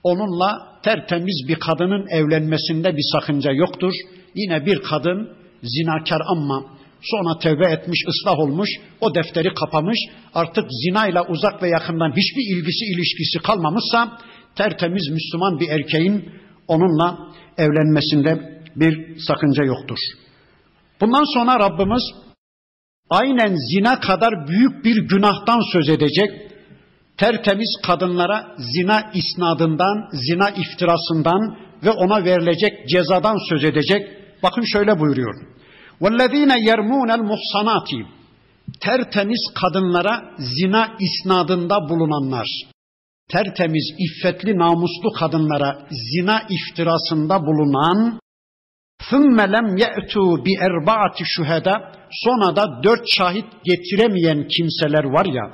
onunla 0.04 0.80
tertemiz 0.84 1.48
bir 1.48 1.56
kadının 1.56 2.08
evlenmesinde 2.08 2.98
bir 2.98 3.06
sakınca 3.12 3.52
yoktur. 3.52 3.94
Yine 4.36 4.66
bir 4.66 4.82
kadın 4.82 5.30
zinakar 5.64 6.22
ama 6.28 6.74
Sonra 7.04 7.40
tevbe 7.40 7.72
etmiş, 7.72 8.00
ıslah 8.08 8.40
olmuş, 8.40 8.70
o 9.02 9.16
defteri 9.16 9.54
kapamış, 9.54 10.00
artık 10.34 10.66
zinayla 10.86 11.28
uzak 11.28 11.64
ve 11.64 11.70
yakından 11.70 12.12
hiçbir 12.12 12.56
ilgisi, 12.56 12.86
ilişkisi 12.86 13.40
kalmamışsa 13.40 14.18
tertemiz 14.55 15.09
Müslüman 15.11 15.61
bir 15.61 15.69
erkeğin 15.69 16.33
onunla 16.69 17.19
evlenmesinde 17.59 18.63
bir 18.77 19.19
sakınca 19.19 19.65
yoktur. 19.65 19.99
Bundan 21.01 21.25
sonra 21.35 21.59
Rabbimiz 21.59 22.03
aynen 23.11 23.55
zina 23.73 24.01
kadar 24.01 24.49
büyük 24.49 24.85
bir 24.85 25.09
günahtan 25.09 25.61
söz 25.73 25.89
edecek. 25.89 26.31
Tertemiz 27.17 27.77
kadınlara 27.87 28.57
zina 28.59 29.11
isnadından, 29.15 30.09
zina 30.13 30.51
iftirasından 30.51 31.59
ve 31.85 31.91
ona 31.91 32.25
verilecek 32.25 32.89
cezadan 32.89 33.49
söz 33.49 33.65
edecek. 33.65 34.03
Bakın 34.43 34.63
şöyle 34.63 35.01
buyuruyor. 35.01 35.35
وَالَّذ۪ينَ 36.01 36.53
يَرْمُونَ 36.69 37.11
الْمُحْصَنَاتِ 37.19 38.05
Tertemiz 38.81 39.41
kadınlara 39.55 40.35
zina 40.39 40.97
isnadında 41.01 41.89
bulunanlar, 41.89 42.47
tertemiz, 43.33 43.87
iffetli, 43.99 44.59
namuslu 44.59 45.13
kadınlara 45.19 45.87
zina 45.91 46.43
iftirasında 46.57 47.47
bulunan, 47.47 48.21
ثُمَّ 49.11 49.39
لَمْ 49.55 49.79
يَأْتُوا 49.85 50.45
بِاَرْبَعَةِ 50.47 51.25
şüheda, 51.25 51.93
sonra 52.11 52.57
da 52.57 52.83
dört 52.83 53.05
şahit 53.17 53.47
getiremeyen 53.65 54.49
kimseler 54.49 55.05
var 55.05 55.27
ya, 55.27 55.45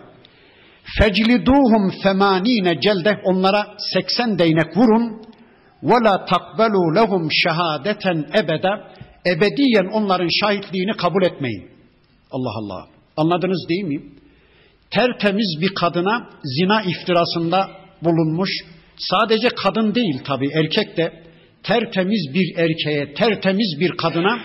fecliduhum 0.98 1.90
femanine 2.02 2.80
celde 2.80 3.20
onlara 3.24 3.66
80 3.78 4.38
değnek 4.38 4.76
vurun 4.76 5.22
ve 5.82 6.04
la 6.04 6.24
takbelu 6.24 6.94
lehum 6.94 7.28
şehadeten 7.32 8.26
ebeda 8.34 8.92
ebediyen 9.26 9.86
onların 9.92 10.28
şahitliğini 10.40 10.92
kabul 10.92 11.22
etmeyin. 11.22 11.70
Allah 12.30 12.52
Allah. 12.58 12.86
Anladınız 13.16 13.68
değil 13.68 13.84
mi? 13.84 14.02
Tertemiz 14.91 15.61
bir 15.61 15.75
kadına 15.75 16.29
zina 16.43 16.81
iftirasında 16.81 17.71
bulunmuş. 18.01 18.49
Sadece 18.97 19.49
kadın 19.49 19.95
değil 19.95 20.19
tabi 20.23 20.49
erkek 20.53 20.97
de 20.97 21.23
tertemiz 21.63 22.33
bir 22.33 22.57
erkeğe, 22.57 23.13
tertemiz 23.13 23.79
bir 23.79 23.89
kadına 23.89 24.39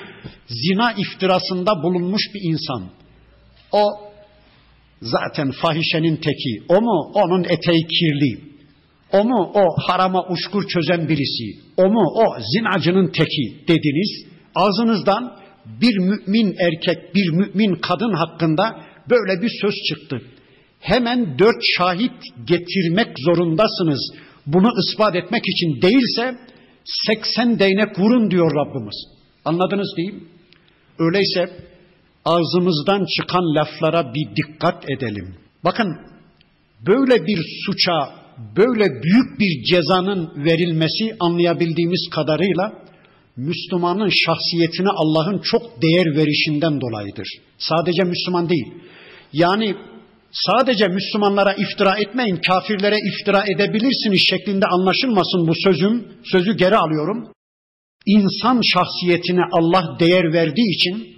zina 0.46 0.92
iftirasında 0.92 1.82
bulunmuş 1.82 2.22
bir 2.34 2.40
insan. 2.52 2.90
O 3.72 3.84
zaten 5.02 5.50
fahişenin 5.50 6.16
teki. 6.16 6.62
O 6.68 6.80
mu? 6.80 7.12
Onun 7.14 7.44
eteği 7.44 7.86
kirli. 7.86 8.40
O 9.12 9.24
mu? 9.24 9.52
O 9.54 9.82
harama 9.86 10.26
uçkur 10.28 10.68
çözen 10.68 11.08
birisi. 11.08 11.60
O 11.76 11.90
mu? 11.90 12.12
O 12.14 12.40
zinacının 12.52 13.06
teki 13.12 13.66
dediniz 13.68 14.26
ağzınızdan 14.54 15.36
bir 15.80 15.98
mümin 15.98 16.56
erkek, 16.58 17.14
bir 17.14 17.30
mümin 17.30 17.74
kadın 17.74 18.12
hakkında 18.12 18.80
böyle 19.10 19.42
bir 19.42 19.50
söz 19.60 19.74
çıktı. 19.88 20.22
Hemen 20.84 21.38
dört 21.38 21.62
şahit 21.76 22.12
getirmek 22.46 23.18
zorundasınız. 23.18 24.00
Bunu 24.46 24.68
ispat 24.80 25.16
etmek 25.16 25.42
için 25.48 25.82
değilse 25.82 26.38
80 27.06 27.58
değnek 27.58 27.98
vurun 27.98 28.30
diyor 28.30 28.50
Rabbimiz. 28.54 28.96
Anladınız 29.44 29.96
değil 29.96 30.12
mi? 30.12 30.20
Öyleyse 30.98 31.50
ağzımızdan 32.24 33.06
çıkan 33.16 33.54
laflara 33.54 34.14
bir 34.14 34.36
dikkat 34.36 34.90
edelim. 34.90 35.34
Bakın 35.64 35.96
böyle 36.86 37.26
bir 37.26 37.38
suça 37.66 38.10
böyle 38.56 38.84
büyük 38.84 39.40
bir 39.40 39.64
cezanın 39.64 40.44
verilmesi 40.44 41.16
anlayabildiğimiz 41.20 42.08
kadarıyla 42.10 42.72
Müslümanın 43.36 44.08
şahsiyetine 44.08 44.88
Allah'ın 44.90 45.38
çok 45.38 45.82
değer 45.82 46.16
verişinden 46.16 46.80
dolayıdır. 46.80 47.28
Sadece 47.58 48.04
Müslüman 48.04 48.48
değil. 48.48 48.74
Yani 49.32 49.76
sadece 50.34 50.88
Müslümanlara 50.88 51.52
iftira 51.52 51.98
etmeyin, 51.98 52.36
kafirlere 52.36 52.96
iftira 53.08 53.44
edebilirsiniz 53.54 54.20
şeklinde 54.30 54.66
anlaşılmasın 54.66 55.48
bu 55.48 55.54
sözüm. 55.64 56.08
Sözü 56.24 56.56
geri 56.56 56.76
alıyorum. 56.76 57.32
İnsan 58.06 58.60
şahsiyetine 58.60 59.42
Allah 59.52 59.98
değer 60.00 60.32
verdiği 60.32 60.74
için, 60.76 61.16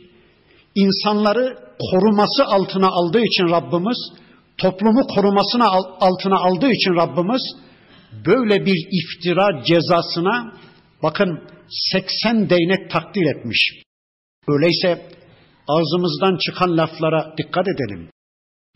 insanları 0.75 1.59
koruması 1.91 2.45
altına 2.45 2.89
aldığı 2.89 3.25
için 3.25 3.51
Rabbimiz, 3.51 3.99
toplumu 4.59 5.07
korumasına 5.07 5.69
altına 6.01 6.37
aldığı 6.37 6.71
için 6.71 6.95
Rabbimiz 6.95 7.43
böyle 8.27 8.67
bir 8.67 8.89
iftira 8.91 9.65
cezasına 9.65 10.53
bakın 11.03 11.41
80 11.69 12.51
değnek 12.51 12.91
takdir 12.91 13.37
etmiş. 13.37 13.73
Öyleyse 14.49 15.07
ağzımızdan 15.69 16.37
çıkan 16.37 16.77
laflara 16.77 17.35
dikkat 17.39 17.67
edelim. 17.69 18.11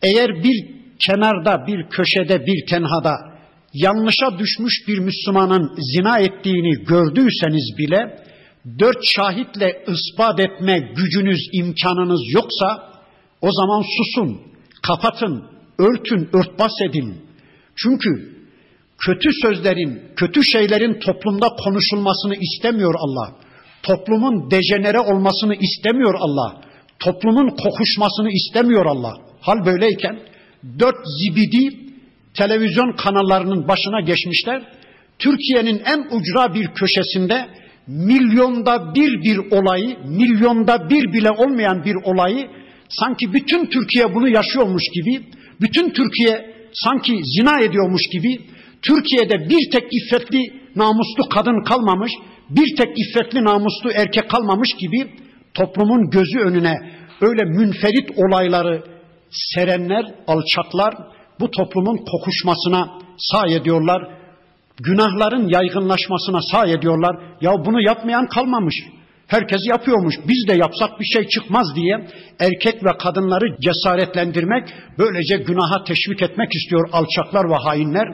Eğer 0.03 0.43
bir 0.43 0.81
kenarda, 0.99 1.67
bir 1.67 1.89
köşede, 1.89 2.45
bir 2.45 2.65
tenhada 2.69 3.31
yanlışa 3.73 4.39
düşmüş 4.39 4.73
bir 4.87 4.99
Müslümanın 4.99 5.75
zina 5.95 6.19
ettiğini 6.19 6.85
gördüyseniz 6.85 7.77
bile 7.77 8.17
dört 8.79 8.97
şahitle 9.03 9.83
ispat 9.87 10.39
etme 10.39 10.79
gücünüz, 10.95 11.39
imkanınız 11.53 12.21
yoksa 12.33 12.91
o 13.41 13.49
zaman 13.51 13.83
susun, 13.97 14.41
kapatın, 14.87 15.43
örtün, 15.79 16.29
örtbas 16.33 16.71
edin. 16.89 17.17
Çünkü 17.75 18.09
kötü 19.05 19.29
sözlerin, 19.41 20.01
kötü 20.15 20.43
şeylerin 20.43 20.99
toplumda 20.99 21.47
konuşulmasını 21.63 22.35
istemiyor 22.35 22.95
Allah. 22.97 23.35
Toplumun 23.83 24.51
dejenere 24.51 24.99
olmasını 24.99 25.55
istemiyor 25.55 26.13
Allah. 26.19 26.61
Toplumun 26.99 27.49
kokuşmasını 27.49 28.29
istemiyor 28.31 28.85
Allah. 28.85 29.30
Hal 29.41 29.65
böyleyken 29.65 30.19
dört 30.79 30.97
zibidi 31.19 31.79
televizyon 32.33 32.95
kanallarının 32.95 33.67
başına 33.67 34.01
geçmişler. 34.01 34.63
Türkiye'nin 35.19 35.81
en 35.85 36.17
ucra 36.17 36.53
bir 36.53 36.67
köşesinde 36.67 37.47
milyonda 37.87 38.95
bir 38.95 39.23
bir 39.23 39.37
olayı, 39.37 39.97
milyonda 40.05 40.89
bir 40.89 41.13
bile 41.13 41.31
olmayan 41.31 41.85
bir 41.85 41.95
olayı 41.95 42.47
sanki 42.89 43.33
bütün 43.33 43.65
Türkiye 43.65 44.15
bunu 44.15 44.29
yaşıyormuş 44.29 44.83
gibi, 44.93 45.23
bütün 45.61 45.89
Türkiye 45.89 46.55
sanki 46.73 47.19
zina 47.23 47.59
ediyormuş 47.59 48.01
gibi, 48.11 48.41
Türkiye'de 48.81 49.49
bir 49.49 49.71
tek 49.71 49.83
iffetli 49.91 50.53
namuslu 50.75 51.29
kadın 51.29 51.63
kalmamış, 51.63 52.11
bir 52.49 52.75
tek 52.75 52.99
iffetli 52.99 53.43
namuslu 53.43 53.91
erkek 53.91 54.29
kalmamış 54.29 54.69
gibi 54.79 55.07
toplumun 55.53 56.09
gözü 56.09 56.39
önüne 56.39 56.75
öyle 57.21 57.43
münferit 57.43 58.09
olayları 58.17 58.83
serenler, 59.31 60.05
alçaklar 60.27 60.93
bu 61.39 61.51
toplumun 61.51 61.97
kokuşmasına 62.11 62.89
sağ 63.17 63.47
ediyorlar. 63.47 64.01
Günahların 64.79 65.47
yaygınlaşmasına 65.47 66.39
sağ 66.51 66.67
ediyorlar. 66.67 67.15
Ya 67.41 67.51
bunu 67.65 67.81
yapmayan 67.81 68.27
kalmamış. 68.27 68.75
Herkes 69.27 69.61
yapıyormuş. 69.69 70.15
Biz 70.27 70.47
de 70.47 70.53
yapsak 70.53 70.99
bir 70.99 71.05
şey 71.05 71.27
çıkmaz 71.27 71.75
diye 71.75 72.07
erkek 72.39 72.85
ve 72.85 72.97
kadınları 72.97 73.57
cesaretlendirmek, 73.61 74.73
böylece 74.97 75.37
günaha 75.37 75.83
teşvik 75.83 76.21
etmek 76.21 76.55
istiyor 76.55 76.89
alçaklar 76.91 77.49
ve 77.49 77.55
hainler. 77.55 78.07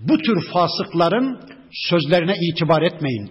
Bu 0.00 0.18
tür 0.18 0.48
fasıkların 0.52 1.40
sözlerine 1.72 2.34
itibar 2.50 2.82
etmeyin. 2.82 3.30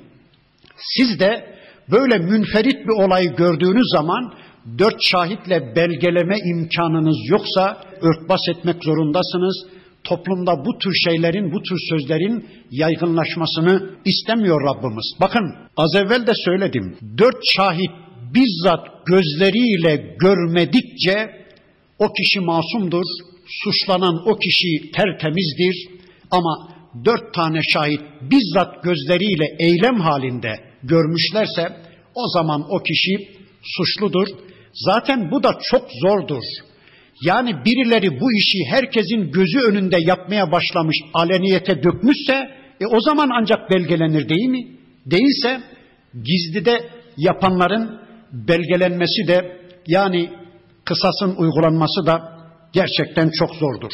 Siz 0.77 1.19
de 1.19 1.57
böyle 1.91 2.17
münferit 2.17 2.87
bir 2.87 3.03
olayı 3.05 3.35
gördüğünüz 3.35 3.85
zaman 3.91 4.33
dört 4.77 4.97
şahitle 5.01 5.75
belgeleme 5.75 6.37
imkanınız 6.39 7.17
yoksa 7.29 7.81
örtbas 8.01 8.41
etmek 8.49 8.83
zorundasınız. 8.83 9.65
Toplumda 10.03 10.65
bu 10.65 10.77
tür 10.77 10.93
şeylerin, 10.93 11.51
bu 11.51 11.61
tür 11.63 11.77
sözlerin 11.89 12.45
yaygınlaşmasını 12.71 13.89
istemiyor 14.05 14.61
Rabbimiz. 14.61 15.13
Bakın 15.21 15.55
az 15.77 15.95
evvel 15.95 16.27
de 16.27 16.33
söyledim. 16.45 16.97
Dört 17.17 17.41
şahit 17.55 17.91
bizzat 18.33 19.05
gözleriyle 19.05 20.15
görmedikçe 20.19 21.31
o 21.99 22.13
kişi 22.13 22.39
masumdur. 22.39 23.03
Suçlanan 23.63 24.29
o 24.29 24.35
kişi 24.35 24.91
tertemizdir. 24.91 25.89
Ama 26.31 26.69
dört 27.05 27.33
tane 27.33 27.61
şahit 27.63 28.01
bizzat 28.21 28.83
gözleriyle 28.83 29.45
eylem 29.59 29.99
halinde 29.99 30.59
görmüşlerse 30.83 31.77
o 32.15 32.27
zaman 32.33 32.65
o 32.69 32.83
kişi 32.83 33.17
suçludur. 33.63 34.27
Zaten 34.85 35.31
bu 35.31 35.43
da 35.43 35.51
çok 35.71 35.87
zordur. 36.01 36.43
Yani 37.21 37.55
birileri 37.65 38.19
bu 38.19 38.33
işi 38.37 38.65
herkesin 38.69 39.31
gözü 39.31 39.59
önünde 39.59 39.97
yapmaya 39.99 40.51
başlamış, 40.51 40.97
aleniyete 41.13 41.83
dökmüşse 41.83 42.33
e 42.81 42.85
o 42.85 43.01
zaman 43.01 43.29
ancak 43.41 43.69
belgelenir 43.69 44.29
değil 44.29 44.49
mi? 44.49 44.67
Değilse 45.05 45.61
gizlide 46.13 46.89
yapanların 47.17 48.01
belgelenmesi 48.31 49.27
de 49.27 49.57
yani 49.87 50.29
kısasın 50.85 51.35
uygulanması 51.37 52.05
da 52.05 52.37
gerçekten 52.73 53.29
çok 53.29 53.55
zordur. 53.55 53.91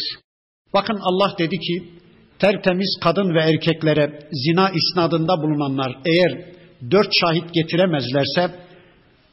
Bakın 0.73 0.99
Allah 1.01 1.35
dedi 1.37 1.59
ki 1.59 1.83
tertemiz 2.39 2.99
kadın 3.03 3.35
ve 3.35 3.41
erkeklere 3.41 4.19
zina 4.31 4.69
isnadında 4.69 5.37
bulunanlar 5.37 5.97
eğer 6.05 6.45
dört 6.91 7.13
şahit 7.13 7.53
getiremezlerse 7.53 8.62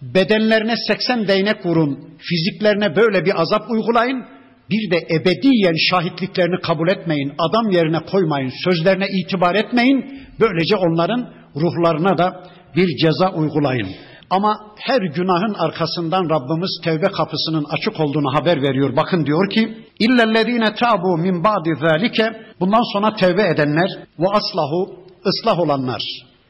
bedenlerine 0.02 0.74
80 0.86 1.28
değnek 1.28 1.66
vurun, 1.66 1.98
fiziklerine 2.18 2.96
böyle 2.96 3.24
bir 3.24 3.40
azap 3.40 3.70
uygulayın, 3.70 4.24
bir 4.70 4.90
de 4.90 4.98
ebediyen 5.14 5.76
şahitliklerini 5.90 6.60
kabul 6.60 6.88
etmeyin, 6.88 7.32
adam 7.38 7.70
yerine 7.70 7.98
koymayın, 8.10 8.52
sözlerine 8.64 9.06
itibar 9.08 9.54
etmeyin, 9.54 10.20
böylece 10.40 10.76
onların 10.76 11.32
ruhlarına 11.56 12.18
da 12.18 12.42
bir 12.76 12.96
ceza 12.96 13.32
uygulayın. 13.32 13.88
Ama 14.30 14.56
her 14.78 15.02
günahın 15.02 15.54
arkasından 15.54 16.30
Rabbimiz 16.30 16.80
tevbe 16.84 17.06
kapısının 17.06 17.64
açık 17.70 18.00
olduğunu 18.00 18.34
haber 18.34 18.62
veriyor. 18.62 18.96
Bakın 18.96 19.26
diyor 19.26 19.50
ki: 19.50 19.76
"İllellezine 19.98 20.74
tabu 20.74 21.18
min 21.18 21.44
ba'di 21.44 21.74
zalike" 21.80 22.50
Bundan 22.60 22.92
sonra 22.92 23.14
tevbe 23.14 23.42
edenler 23.42 23.90
ve 24.18 24.26
aslahu 24.32 25.04
ıslah 25.26 25.58
olanlar. 25.58 26.02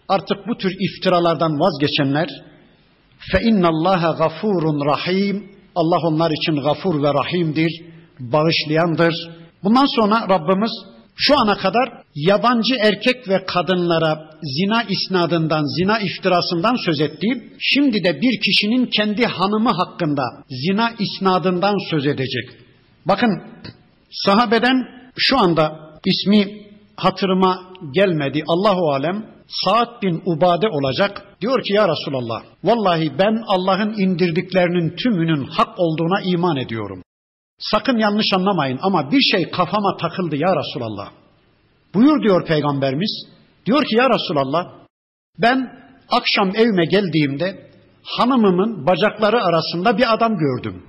Artık 0.08 0.48
bu 0.48 0.56
tür 0.58 0.72
iftiralardan 0.80 1.60
vazgeçenler 1.60 2.28
fe 3.32 3.40
innallaha 3.42 4.10
gafurun 4.12 4.86
rahim. 4.86 5.50
Allah 5.74 5.98
onlar 6.08 6.30
için 6.30 6.62
gafur 6.62 7.02
ve 7.02 7.14
rahimdir, 7.14 7.72
bağışlayandır. 8.20 9.14
Bundan 9.64 9.86
sonra 9.86 10.28
Rabbimiz 10.28 10.70
şu 11.16 11.38
ana 11.38 11.56
kadar 11.56 11.88
yabancı 12.14 12.74
erkek 12.74 13.28
ve 13.28 13.44
kadınlara 13.46 14.30
zina 14.42 14.82
isnadından, 14.82 15.64
zina 15.78 15.98
iftirasından 15.98 16.76
söz 16.84 17.00
etti. 17.00 17.26
Şimdi 17.58 18.04
de 18.04 18.20
bir 18.20 18.40
kişinin 18.40 18.86
kendi 18.86 19.26
hanımı 19.26 19.70
hakkında 19.70 20.22
zina 20.48 20.92
isnadından 20.98 21.90
söz 21.90 22.06
edecek. 22.06 22.50
Bakın 23.06 23.42
sahabeden 24.10 24.76
şu 25.16 25.38
anda 25.38 25.78
ismi 26.06 26.62
hatırıma 26.96 27.62
gelmedi. 27.94 28.42
Allahu 28.48 28.92
alem 28.92 29.26
Saad 29.50 30.02
bin 30.02 30.22
Ubade 30.24 30.68
olacak. 30.68 31.26
Diyor 31.40 31.62
ki 31.62 31.72
ya 31.72 31.88
Resulallah 31.88 32.42
vallahi 32.64 33.18
ben 33.18 33.42
Allah'ın 33.46 33.94
indirdiklerinin 33.98 34.96
tümünün 34.96 35.44
hak 35.44 35.78
olduğuna 35.78 36.20
iman 36.20 36.56
ediyorum. 36.56 37.02
Sakın 37.58 37.98
yanlış 37.98 38.32
anlamayın 38.32 38.78
ama 38.82 39.10
bir 39.12 39.20
şey 39.20 39.50
kafama 39.50 39.96
takıldı 39.96 40.36
ya 40.36 40.56
Resulallah. 40.56 41.10
Buyur 41.94 42.22
diyor 42.22 42.46
peygamberimiz. 42.46 43.26
Diyor 43.66 43.84
ki 43.84 43.96
ya 43.96 44.10
Resulallah 44.10 44.66
ben 45.38 45.80
akşam 46.08 46.50
evime 46.56 46.84
geldiğimde 46.84 47.70
hanımımın 48.02 48.86
bacakları 48.86 49.44
arasında 49.44 49.98
bir 49.98 50.14
adam 50.14 50.36
gördüm. 50.36 50.82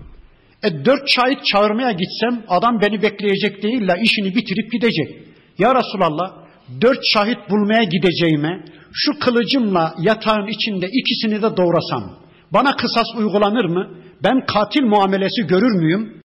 E 0.64 0.86
dört 0.86 1.10
şahit 1.10 1.46
çağırmaya 1.46 1.92
gitsem 1.92 2.44
adam 2.48 2.82
beni 2.82 3.02
bekleyecek 3.02 3.64
değil 3.64 3.88
la 3.88 3.96
işini 3.98 4.36
bitirip 4.36 4.72
gidecek. 4.72 5.28
Ya 5.58 5.76
Resulallah 5.76 6.41
dört 6.82 7.00
şahit 7.14 7.38
bulmaya 7.50 7.84
gideceğime 7.84 8.66
şu 8.94 9.20
kılıcımla 9.20 9.96
yatağın 10.00 10.48
içinde 10.48 10.88
ikisini 10.94 11.42
de 11.42 11.58
doğrasam 11.58 12.20
bana 12.54 12.76
kısas 12.76 13.08
uygulanır 13.18 13.66
mı? 13.66 13.98
Ben 14.24 14.46
katil 14.46 14.84
muamelesi 14.84 15.42
görür 15.48 15.80
müyüm? 15.82 16.22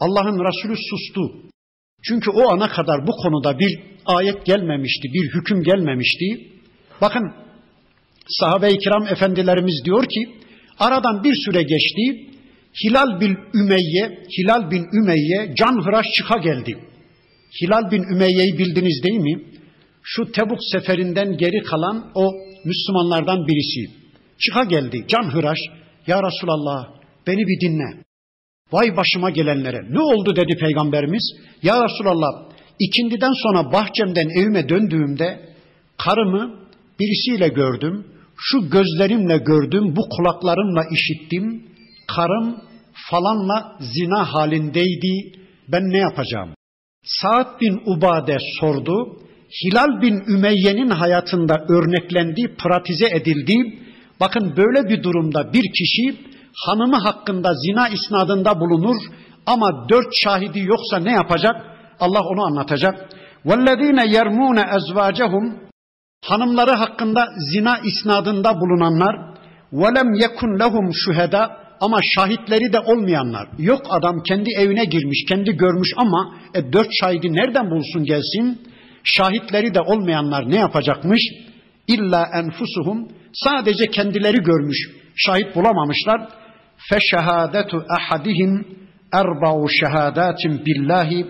Allah'ın 0.00 0.44
Resulü 0.44 0.76
sustu. 0.90 1.50
Çünkü 2.02 2.30
o 2.30 2.52
ana 2.52 2.68
kadar 2.68 3.06
bu 3.06 3.12
konuda 3.12 3.58
bir 3.58 3.80
ayet 4.06 4.46
gelmemişti, 4.46 5.08
bir 5.14 5.34
hüküm 5.34 5.62
gelmemişti. 5.62 6.26
Bakın 7.00 7.32
sahabe-i 8.28 8.78
kiram 8.78 9.06
efendilerimiz 9.06 9.84
diyor 9.84 10.04
ki 10.06 10.30
aradan 10.78 11.24
bir 11.24 11.34
süre 11.34 11.62
geçti. 11.62 12.26
Hilal 12.84 13.20
bin 13.20 13.38
Ümeyye, 13.54 14.24
Hilal 14.38 14.70
bin 14.70 14.84
Ümeyye 15.02 15.54
can 15.58 15.84
hıraş 15.84 16.06
çıka 16.16 16.38
geldi. 16.38 16.78
Hilal 17.62 17.90
bin 17.90 18.02
Ümeyye'yi 18.02 18.58
bildiniz 18.58 19.02
değil 19.02 19.20
mi? 19.20 19.42
Şu 20.02 20.32
Tebuk 20.32 20.58
seferinden 20.72 21.36
geri 21.36 21.62
kalan 21.62 22.10
o 22.14 22.32
Müslümanlardan 22.64 23.46
birisi. 23.46 23.94
Çıka 24.38 24.64
geldi 24.64 25.04
can 25.08 25.30
hıraş. 25.30 25.58
Ya 26.06 26.22
Resulallah 26.22 26.88
beni 27.26 27.46
bir 27.46 27.60
dinle. 27.60 28.02
Vay 28.72 28.96
başıma 28.96 29.30
gelenlere. 29.30 29.80
Ne 29.90 30.00
oldu 30.00 30.36
dedi 30.36 30.56
peygamberimiz. 30.60 31.32
Ya 31.62 31.84
Resulallah 31.84 32.50
ikindiden 32.80 33.32
sonra 33.42 33.72
bahçemden 33.72 34.28
evime 34.28 34.68
döndüğümde 34.68 35.40
karımı 35.98 36.60
birisiyle 37.00 37.48
gördüm. 37.48 38.06
Şu 38.36 38.70
gözlerimle 38.70 39.38
gördüm, 39.38 39.96
bu 39.96 40.08
kulaklarımla 40.08 40.82
işittim. 40.92 41.62
Karım 42.16 42.56
falanla 43.10 43.78
zina 43.80 44.34
halindeydi. 44.34 45.38
Ben 45.68 45.82
ne 45.82 45.98
yapacağım? 45.98 46.54
Saad 47.04 47.60
bin 47.60 47.80
Ubade 47.86 48.36
sordu. 48.60 49.20
Hilal 49.63 50.01
bin 50.01 50.35
Ümeyye'nin 50.35 50.89
hayatında 50.89 51.65
örneklendiği, 51.69 52.47
pratize 52.47 53.05
edildiği, 53.05 53.79
bakın 54.19 54.53
böyle 54.57 54.89
bir 54.89 55.03
durumda 55.03 55.53
bir 55.53 55.63
kişi 55.77 56.17
hanımı 56.65 56.97
hakkında 56.97 57.53
zina 57.53 57.87
isnadında 57.87 58.59
bulunur 58.59 58.95
ama 59.45 59.89
dört 59.89 60.15
şahidi 60.15 60.59
yoksa 60.59 60.97
ne 60.99 61.11
yapacak? 61.11 61.55
Allah 61.99 62.21
onu 62.21 62.45
anlatacak. 62.45 63.09
وَالَّذ۪ينَ 63.45 63.99
يَرْمُونَ 64.15 64.59
اَزْوَاجَهُمْ 64.59 65.53
Hanımları 66.25 66.71
hakkında 66.71 67.27
zina 67.51 67.77
isnadında 67.77 68.59
bulunanlar 68.61 69.15
وَلَمْ 69.73 70.09
يَكُنْ 70.23 70.59
لَهُمْ 70.59 70.93
şuheda 70.93 71.57
ama 71.81 71.99
şahitleri 72.15 72.73
de 72.73 72.79
olmayanlar. 72.79 73.47
Yok 73.57 73.81
adam 73.89 74.23
kendi 74.23 74.49
evine 74.57 74.85
girmiş, 74.85 75.25
kendi 75.29 75.51
görmüş 75.51 75.89
ama 75.97 76.35
e, 76.53 76.73
dört 76.73 76.87
şahidi 76.91 77.33
nereden 77.33 77.71
bulsun 77.71 78.03
gelsin? 78.03 78.61
Şahitleri 79.04 79.74
de 79.74 79.80
olmayanlar 79.80 80.50
ne 80.50 80.56
yapacakmış? 80.56 81.22
İlla 81.88 82.30
enfusuhum 82.34 83.08
sadece 83.32 83.86
kendileri 83.86 84.36
görmüş, 84.36 84.78
şahit 85.16 85.56
bulamamışlar. 85.56 86.28
Feşehadetu 86.88 87.84
ahadihim 87.98 88.78
erba'u 89.12 89.68
şehadatin 89.68 90.66
billahi 90.66 91.26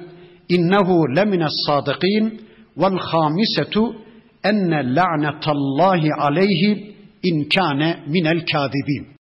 innehu 0.48 1.16
lemines 1.16 1.52
sadıkin 1.66 2.40
vel 2.76 2.98
hamisetu 2.98 3.96
enne 4.44 4.94
la'netallahi 4.94 6.14
aleyhi 6.18 6.94
in 7.22 7.48
kâne 7.48 8.04
minel 8.06 8.46
kâzibin. 8.52 9.16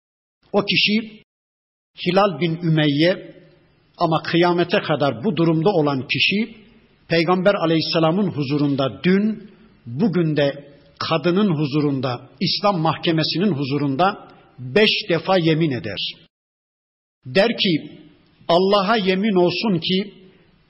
O 0.53 0.65
kişi 0.65 1.23
Hilal 2.07 2.41
bin 2.41 2.59
Ümeyye 2.63 3.35
ama 3.99 4.23
kıyamete 4.23 4.79
kadar 4.81 5.25
bu 5.25 5.37
durumda 5.37 5.71
olan 5.71 6.09
kişi 6.09 6.55
Peygamber 7.09 7.55
aleyhisselamın 7.55 8.31
huzurunda 8.31 9.01
dün, 9.05 9.51
bugün 9.87 10.37
de 10.37 10.69
kadının 10.99 11.55
huzurunda, 11.55 12.21
İslam 12.41 12.81
mahkemesinin 12.81 13.53
huzurunda 13.53 14.29
beş 14.59 14.91
defa 15.09 15.39
yemin 15.39 15.71
eder. 15.71 15.99
Der 17.27 17.49
ki, 17.49 17.91
Allah'a 18.49 18.97
yemin 18.97 19.35
olsun 19.35 19.79
ki 19.79 20.15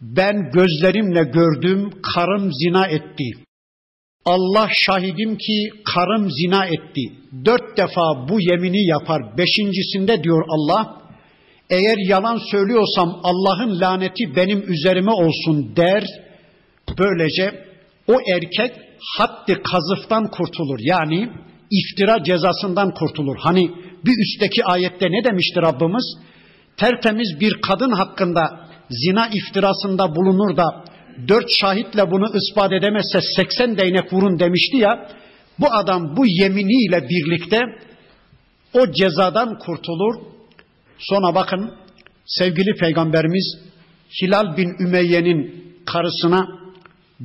ben 0.01 0.51
gözlerimle 0.51 1.22
gördüm 1.22 1.91
karım 2.14 2.53
zina 2.53 2.86
etti. 2.86 3.24
Allah 4.24 4.68
şahidim 4.72 5.36
ki 5.36 5.70
karım 5.95 6.30
zina 6.30 6.66
etti. 6.66 7.03
Dört 7.45 7.76
defa 7.76 8.28
bu 8.28 8.41
yemini 8.41 8.86
yapar. 8.86 9.39
Beşincisinde 9.39 10.22
diyor 10.24 10.45
Allah, 10.49 11.03
eğer 11.70 11.99
yalan 12.09 12.39
söylüyorsam 12.51 13.20
Allah'ın 13.22 13.80
laneti 13.80 14.36
benim 14.36 14.72
üzerime 14.72 15.12
olsun 15.12 15.76
der. 15.76 16.28
Böylece 16.99 17.64
o 18.07 18.16
erkek 18.34 18.72
haddi 19.16 19.62
kazıftan 19.62 20.30
kurtulur. 20.30 20.78
Yani 20.80 21.30
iftira 21.70 22.24
cezasından 22.24 22.95
kurtulur. 22.95 23.36
Hani 23.39 23.70
bir 24.05 24.22
üstteki 24.22 24.64
ayette 24.64 25.07
ne 25.11 25.24
demişti 25.24 25.62
Rabbimiz? 25.62 26.05
Tertemiz 26.76 27.41
bir 27.41 27.53
kadın 27.62 27.91
hakkında 27.91 28.68
zina 28.91 29.28
iftirasında 29.28 30.16
bulunur 30.16 30.57
da 30.57 30.84
dört 31.28 31.51
şahitle 31.51 32.11
bunu 32.11 32.36
ispat 32.36 32.72
edemezse 32.72 33.20
80 33.36 33.78
değnek 33.78 34.12
vurun 34.12 34.39
demişti 34.39 34.76
ya. 34.76 35.09
Bu 35.59 35.66
adam 35.72 36.16
bu 36.16 36.26
yeminiyle 36.26 37.09
birlikte 37.09 37.61
o 38.74 38.93
cezadan 38.93 39.59
kurtulur. 39.59 40.14
Sonra 40.99 41.34
bakın 41.34 41.74
sevgili 42.26 42.74
peygamberimiz 42.74 43.59
Hilal 44.22 44.57
bin 44.57 44.86
Ümeyye'nin 44.86 45.64
karısına 45.86 46.49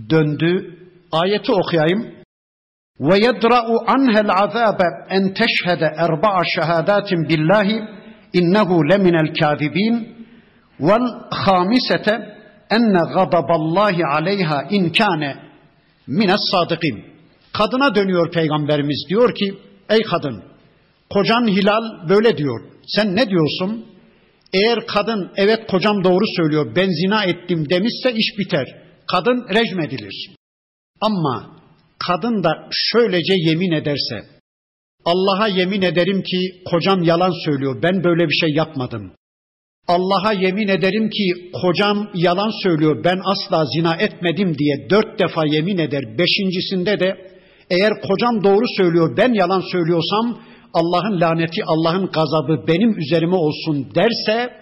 döndü. 0.09 0.77
Ayeti 1.11 1.51
okuyayım. 1.51 2.13
Ve 2.99 3.15
yedra'u 3.15 3.83
anhel 3.87 4.29
azabe 4.29 4.83
en 5.09 5.33
teşhede 5.33 5.93
erba'a 5.97 6.43
şehadatin 6.55 7.29
billahi 7.29 7.81
innehu 8.33 8.89
leminel 8.89 9.33
kâzibin 9.33 10.15
vel 10.79 11.01
hamisete 11.31 12.33
enne 12.69 13.01
gadaballahi 13.13 14.05
aleyha 14.05 14.63
in 14.69 14.89
kâne 14.89 15.35
mines 16.07 16.41
sadıkin. 16.51 17.05
Kadına 17.53 17.95
dönüyor 17.95 18.31
peygamberimiz 18.31 19.05
diyor 19.09 19.35
ki 19.35 19.53
ey 19.89 20.01
kadın 20.01 20.43
kocan 21.09 21.47
Hilal 21.47 22.09
böyle 22.09 22.37
diyor. 22.37 22.61
Sen 22.87 23.15
ne 23.15 23.29
diyorsun? 23.29 23.85
Eğer 24.53 24.87
kadın 24.87 25.31
evet 25.35 25.67
kocam 25.67 26.03
doğru 26.03 26.25
söylüyor 26.37 26.75
ben 26.75 26.89
zina 26.89 27.23
ettim 27.23 27.69
demişse 27.69 28.13
iş 28.13 28.39
biter. 28.39 28.82
Kadın 29.11 29.47
rejim 29.55 29.79
edilir. 29.79 30.35
Ama 31.01 31.57
kadın 32.07 32.43
da 32.43 32.67
şöylece 32.71 33.33
yemin 33.37 33.71
ederse 33.71 34.33
Allah'a 35.05 35.47
yemin 35.47 35.81
ederim 35.81 36.23
ki 36.23 36.63
kocam 36.71 37.03
yalan 37.03 37.45
söylüyor 37.45 37.81
ben 37.83 38.03
böyle 38.03 38.29
bir 38.29 38.33
şey 38.33 38.49
yapmadım. 38.49 39.11
Allah'a 39.87 40.33
yemin 40.33 40.67
ederim 40.67 41.09
ki 41.09 41.51
kocam 41.61 42.09
yalan 42.13 42.63
söylüyor 42.63 43.03
ben 43.03 43.19
asla 43.25 43.65
zina 43.65 43.95
etmedim 43.95 44.57
diye 44.57 44.89
dört 44.89 45.19
defa 45.19 45.45
yemin 45.45 45.77
eder. 45.77 46.17
Beşincisinde 46.17 46.99
de 46.99 47.33
eğer 47.69 47.93
kocam 48.01 48.43
doğru 48.43 48.65
söylüyor 48.77 49.17
ben 49.17 49.33
yalan 49.33 49.61
söylüyorsam 49.71 50.39
Allah'ın 50.73 51.21
laneti 51.21 51.61
Allah'ın 51.65 52.05
gazabı 52.05 52.67
benim 52.67 52.97
üzerime 52.99 53.35
olsun 53.35 53.91
derse 53.95 54.59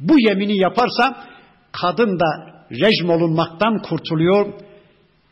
bu 0.00 0.20
yemini 0.20 0.58
yaparsa 0.58 1.24
kadın 1.72 2.18
da 2.20 2.51
rejim 2.80 3.10
olunmaktan 3.10 3.82
kurtuluyor 3.82 4.52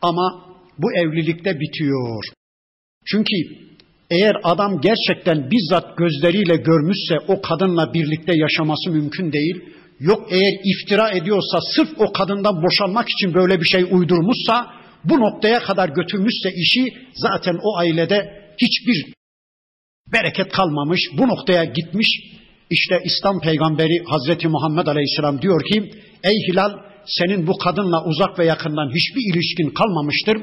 ama 0.01 0.45
bu 0.77 0.93
evlilikte 0.95 1.59
bitiyor. 1.59 2.23
Çünkü 3.05 3.35
eğer 4.11 4.35
adam 4.43 4.81
gerçekten 4.81 5.51
bizzat 5.51 5.97
gözleriyle 5.97 6.55
görmüşse 6.55 7.15
o 7.27 7.41
kadınla 7.41 7.93
birlikte 7.93 8.31
yaşaması 8.35 8.89
mümkün 8.89 9.31
değil. 9.31 9.61
Yok 9.99 10.27
eğer 10.31 10.53
iftira 10.63 11.11
ediyorsa 11.11 11.59
sırf 11.75 11.89
o 11.97 12.13
kadından 12.13 12.63
boşanmak 12.63 13.09
için 13.09 13.33
böyle 13.33 13.59
bir 13.59 13.65
şey 13.65 13.83
uydurmuşsa 13.91 14.67
bu 15.03 15.19
noktaya 15.19 15.59
kadar 15.59 15.89
götürmüşse 15.89 16.49
işi 16.55 16.93
zaten 17.13 17.59
o 17.63 17.77
ailede 17.77 18.41
hiçbir 18.61 19.13
bereket 20.13 20.51
kalmamış. 20.51 21.01
Bu 21.17 21.27
noktaya 21.27 21.63
gitmiş. 21.63 22.07
İşte 22.69 23.01
İslam 23.05 23.41
peygamberi 23.41 24.03
Hazreti 24.05 24.47
Muhammed 24.47 24.87
Aleyhisselam 24.87 25.41
diyor 25.41 25.65
ki 25.65 25.91
ey 26.23 26.35
Hilal 26.47 26.90
senin 27.05 27.47
bu 27.47 27.57
kadınla 27.57 28.05
uzak 28.05 28.39
ve 28.39 28.45
yakından 28.45 28.89
hiçbir 28.95 29.33
ilişkin 29.33 29.69
kalmamıştır. 29.69 30.37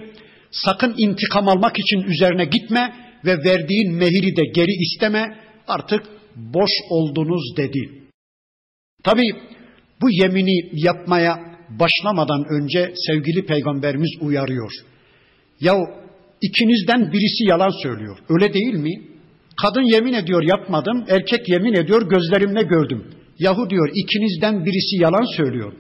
Sakın 0.50 0.94
intikam 0.98 1.48
almak 1.48 1.78
için 1.78 2.02
üzerine 2.02 2.44
gitme 2.44 2.94
ve 3.24 3.36
verdiğin 3.44 3.94
mehiri 3.94 4.36
de 4.36 4.42
geri 4.54 4.72
isteme 4.72 5.38
artık 5.68 6.02
boş 6.36 6.70
oldunuz 6.90 7.56
dedi. 7.56 7.90
Tabi 9.04 9.32
bu 10.00 10.10
yemini 10.10 10.70
yapmaya 10.72 11.38
başlamadan 11.68 12.44
önce 12.50 12.92
sevgili 13.06 13.46
peygamberimiz 13.46 14.10
uyarıyor. 14.20 14.72
Ya 15.60 15.74
ikinizden 16.42 17.12
birisi 17.12 17.44
yalan 17.44 17.82
söylüyor. 17.82 18.18
Öyle 18.28 18.54
değil 18.54 18.74
mi? 18.74 19.02
Kadın 19.62 19.82
yemin 19.82 20.12
ediyor 20.12 20.42
yapmadım, 20.42 21.04
erkek 21.08 21.48
yemin 21.48 21.74
ediyor 21.74 22.08
gözlerimle 22.08 22.62
gördüm. 22.62 23.04
Yahu 23.38 23.70
diyor 23.70 23.90
ikinizden 23.94 24.64
birisi 24.64 25.02
yalan 25.02 25.36
söylüyor. 25.36 25.72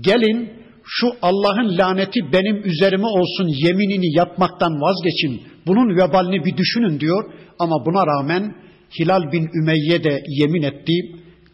Gelin 0.00 0.52
şu 0.84 1.06
Allah'ın 1.22 1.78
laneti 1.78 2.32
benim 2.32 2.64
üzerime 2.64 3.06
olsun 3.06 3.48
yeminini 3.66 4.16
yapmaktan 4.16 4.80
vazgeçin. 4.80 5.42
Bunun 5.66 5.96
vebalini 5.96 6.44
bir 6.44 6.56
düşünün 6.56 7.00
diyor. 7.00 7.32
Ama 7.58 7.86
buna 7.86 8.06
rağmen 8.06 8.54
Hilal 8.98 9.32
bin 9.32 9.48
Ümeyye 9.62 10.04
de 10.04 10.22
yemin 10.28 10.62
etti. 10.62 10.92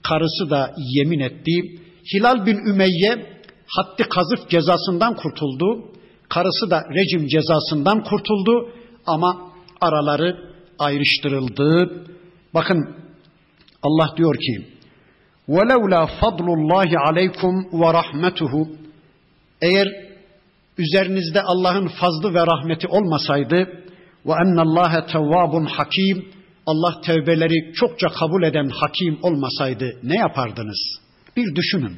Karısı 0.03 0.51
da 0.51 0.75
yemin 0.79 1.21
etti. 1.21 1.53
Hilal 2.15 2.47
bin 2.47 2.57
Ümeyye 2.57 3.27
haddi 3.67 4.03
kazıf 4.03 4.51
cezasından 4.51 5.17
kurtuldu. 5.17 5.93
Karısı 6.29 6.71
da 6.71 6.83
rejim 6.95 7.27
cezasından 7.27 8.05
kurtuldu. 8.05 8.69
Ama 9.07 9.53
araları 9.81 10.37
ayrıştırıldı. 10.79 11.91
Bakın 12.55 12.97
Allah 13.83 14.15
diyor 14.17 14.35
ki 14.35 14.74
وَلَوْلَا 15.56 16.02
فَضْلُ 16.20 16.48
اللّٰهِ 16.58 16.90
عَلَيْكُمْ 17.06 17.54
وَرَحْمَتُهُ 17.72 18.68
eğer 19.62 19.88
üzerinizde 20.78 21.42
Allah'ın 21.42 21.88
fazlı 21.88 22.34
ve 22.34 22.40
rahmeti 22.40 22.88
olmasaydı 22.88 23.56
ve 24.26 24.32
ennallâhe 24.32 25.06
tevvâbun 25.06 25.66
hakim 25.66 26.26
Allah 26.66 27.02
tevbeleri 27.02 27.74
çokça 27.74 28.08
kabul 28.08 28.44
eden 28.44 28.70
hakim 28.70 29.20
olmasaydı 29.22 30.00
ne 30.04 30.18
yapardınız? 30.18 31.00
Bir 31.38 31.56
düşünün. 31.56 31.98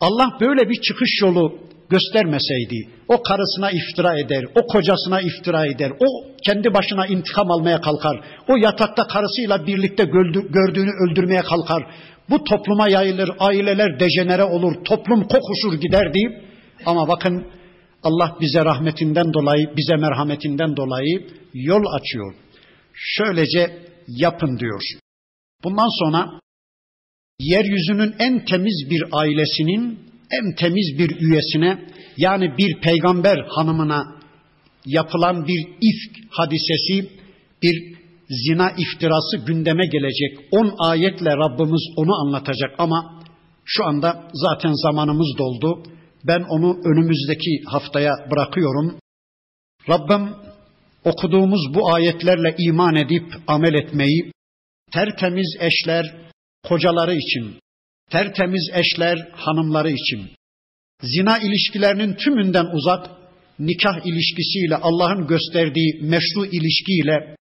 Allah 0.00 0.36
böyle 0.40 0.68
bir 0.68 0.80
çıkış 0.80 1.22
yolu 1.22 1.58
göstermeseydi, 1.90 2.88
o 3.08 3.22
karısına 3.22 3.70
iftira 3.70 4.18
eder, 4.18 4.44
o 4.54 4.66
kocasına 4.66 5.20
iftira 5.20 5.66
eder, 5.66 5.90
o 5.90 6.06
kendi 6.46 6.74
başına 6.74 7.06
intikam 7.06 7.50
almaya 7.50 7.80
kalkar, 7.80 8.20
o 8.48 8.56
yatakta 8.56 9.06
karısıyla 9.06 9.66
birlikte 9.66 10.04
gördüğünü 10.50 10.90
öldürmeye 11.04 11.42
kalkar, 11.42 11.86
bu 12.29 12.43
topluma 12.43 12.89
yayılır, 12.89 13.29
aileler 13.39 13.99
dejenere 13.99 14.43
olur, 14.43 14.83
toplum 14.83 15.27
kokuşur 15.27 15.81
gider 15.81 16.13
deyip, 16.13 16.43
ama 16.85 17.07
bakın 17.07 17.47
Allah 18.03 18.37
bize 18.41 18.65
rahmetinden 18.65 19.33
dolayı, 19.33 19.69
bize 19.77 19.95
merhametinden 19.95 20.77
dolayı 20.77 21.27
yol 21.53 21.83
açıyor. 21.99 22.35
Şöylece 22.93 23.79
yapın 24.07 24.59
diyor. 24.59 24.81
Bundan 25.63 25.99
sonra 25.99 26.39
yeryüzünün 27.39 28.15
en 28.19 28.45
temiz 28.45 28.89
bir 28.89 29.03
ailesinin 29.11 29.99
en 30.31 30.55
temiz 30.55 30.99
bir 30.99 31.21
üyesine 31.21 31.85
yani 32.17 32.57
bir 32.57 32.81
peygamber 32.81 33.37
hanımına 33.49 34.17
yapılan 34.85 35.47
bir 35.47 35.67
ifk 35.81 36.17
hadisesi, 36.29 37.09
bir 37.63 37.97
zina 38.29 38.71
iftirası 38.71 39.37
gündeme 39.37 39.85
gelecek. 39.87 40.39
On 40.51 40.75
ayetle 40.79 41.29
Rabbimiz 41.29 41.83
onu 41.95 42.15
anlatacak 42.15 42.75
ama 42.77 43.23
şu 43.65 43.85
anda 43.85 44.29
zaten 44.33 44.73
zamanımız 44.73 45.37
doldu. 45.37 45.83
Ben 46.27 46.45
onu 46.49 46.79
önümüzdeki 46.85 47.63
haftaya 47.65 48.13
bırakıyorum. 48.31 48.99
Rabbim 49.89 50.35
okuduğumuz 51.03 51.73
bu 51.73 51.93
ayetlerle 51.93 52.55
iman 52.57 52.95
edip 52.95 53.33
amel 53.47 53.73
etmeyi, 53.73 54.31
tertemiz 54.91 55.55
eşler 55.59 56.15
kocaları 56.67 57.15
için, 57.15 57.59
tertemiz 58.11 58.69
eşler 58.73 59.17
hanımları 59.31 59.91
için, 59.91 60.29
zina 61.01 61.37
ilişkilerinin 61.39 62.13
tümünden 62.15 62.65
uzak, 62.73 63.09
nikah 63.59 64.05
ilişkisiyle 64.05 64.75
Allah'ın 64.75 65.27
gösterdiği 65.27 65.99
meşru 66.01 66.45
ilişkiyle 66.45 67.35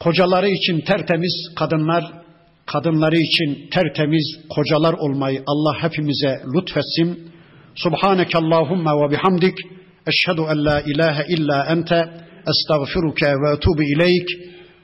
kocaları 0.00 0.48
için 0.48 0.80
tertemiz 0.80 1.54
kadınlar, 1.56 2.04
kadınları 2.66 3.16
için 3.16 3.70
tertemiz 3.70 4.38
kocalar 4.50 4.92
olmayı 4.92 5.42
Allah 5.46 5.82
hepimize 5.82 6.42
lütfetsin. 6.54 7.32
Subhaneke 7.74 8.38
Allahumma 8.38 8.90
ve 8.96 9.10
bihamdik. 9.10 9.58
Eşhedü 10.06 10.42
en 10.52 10.64
la 10.64 10.80
ilahe 10.80 11.24
illa 11.28 11.66
ente. 11.66 12.08
Estağfiruke 12.48 13.26
ve 13.26 13.56
etubu 13.56 13.82
ileyk. 13.82 14.28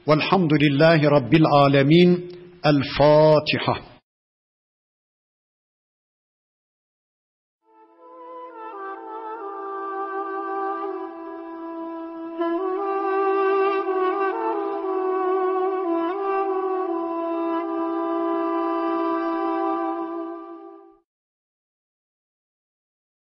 Velhamdülillahi 0.09 1.05
Rabbil 1.05 1.45
alemin. 1.45 2.33
El 2.65 2.83
Fatiha. 2.99 3.92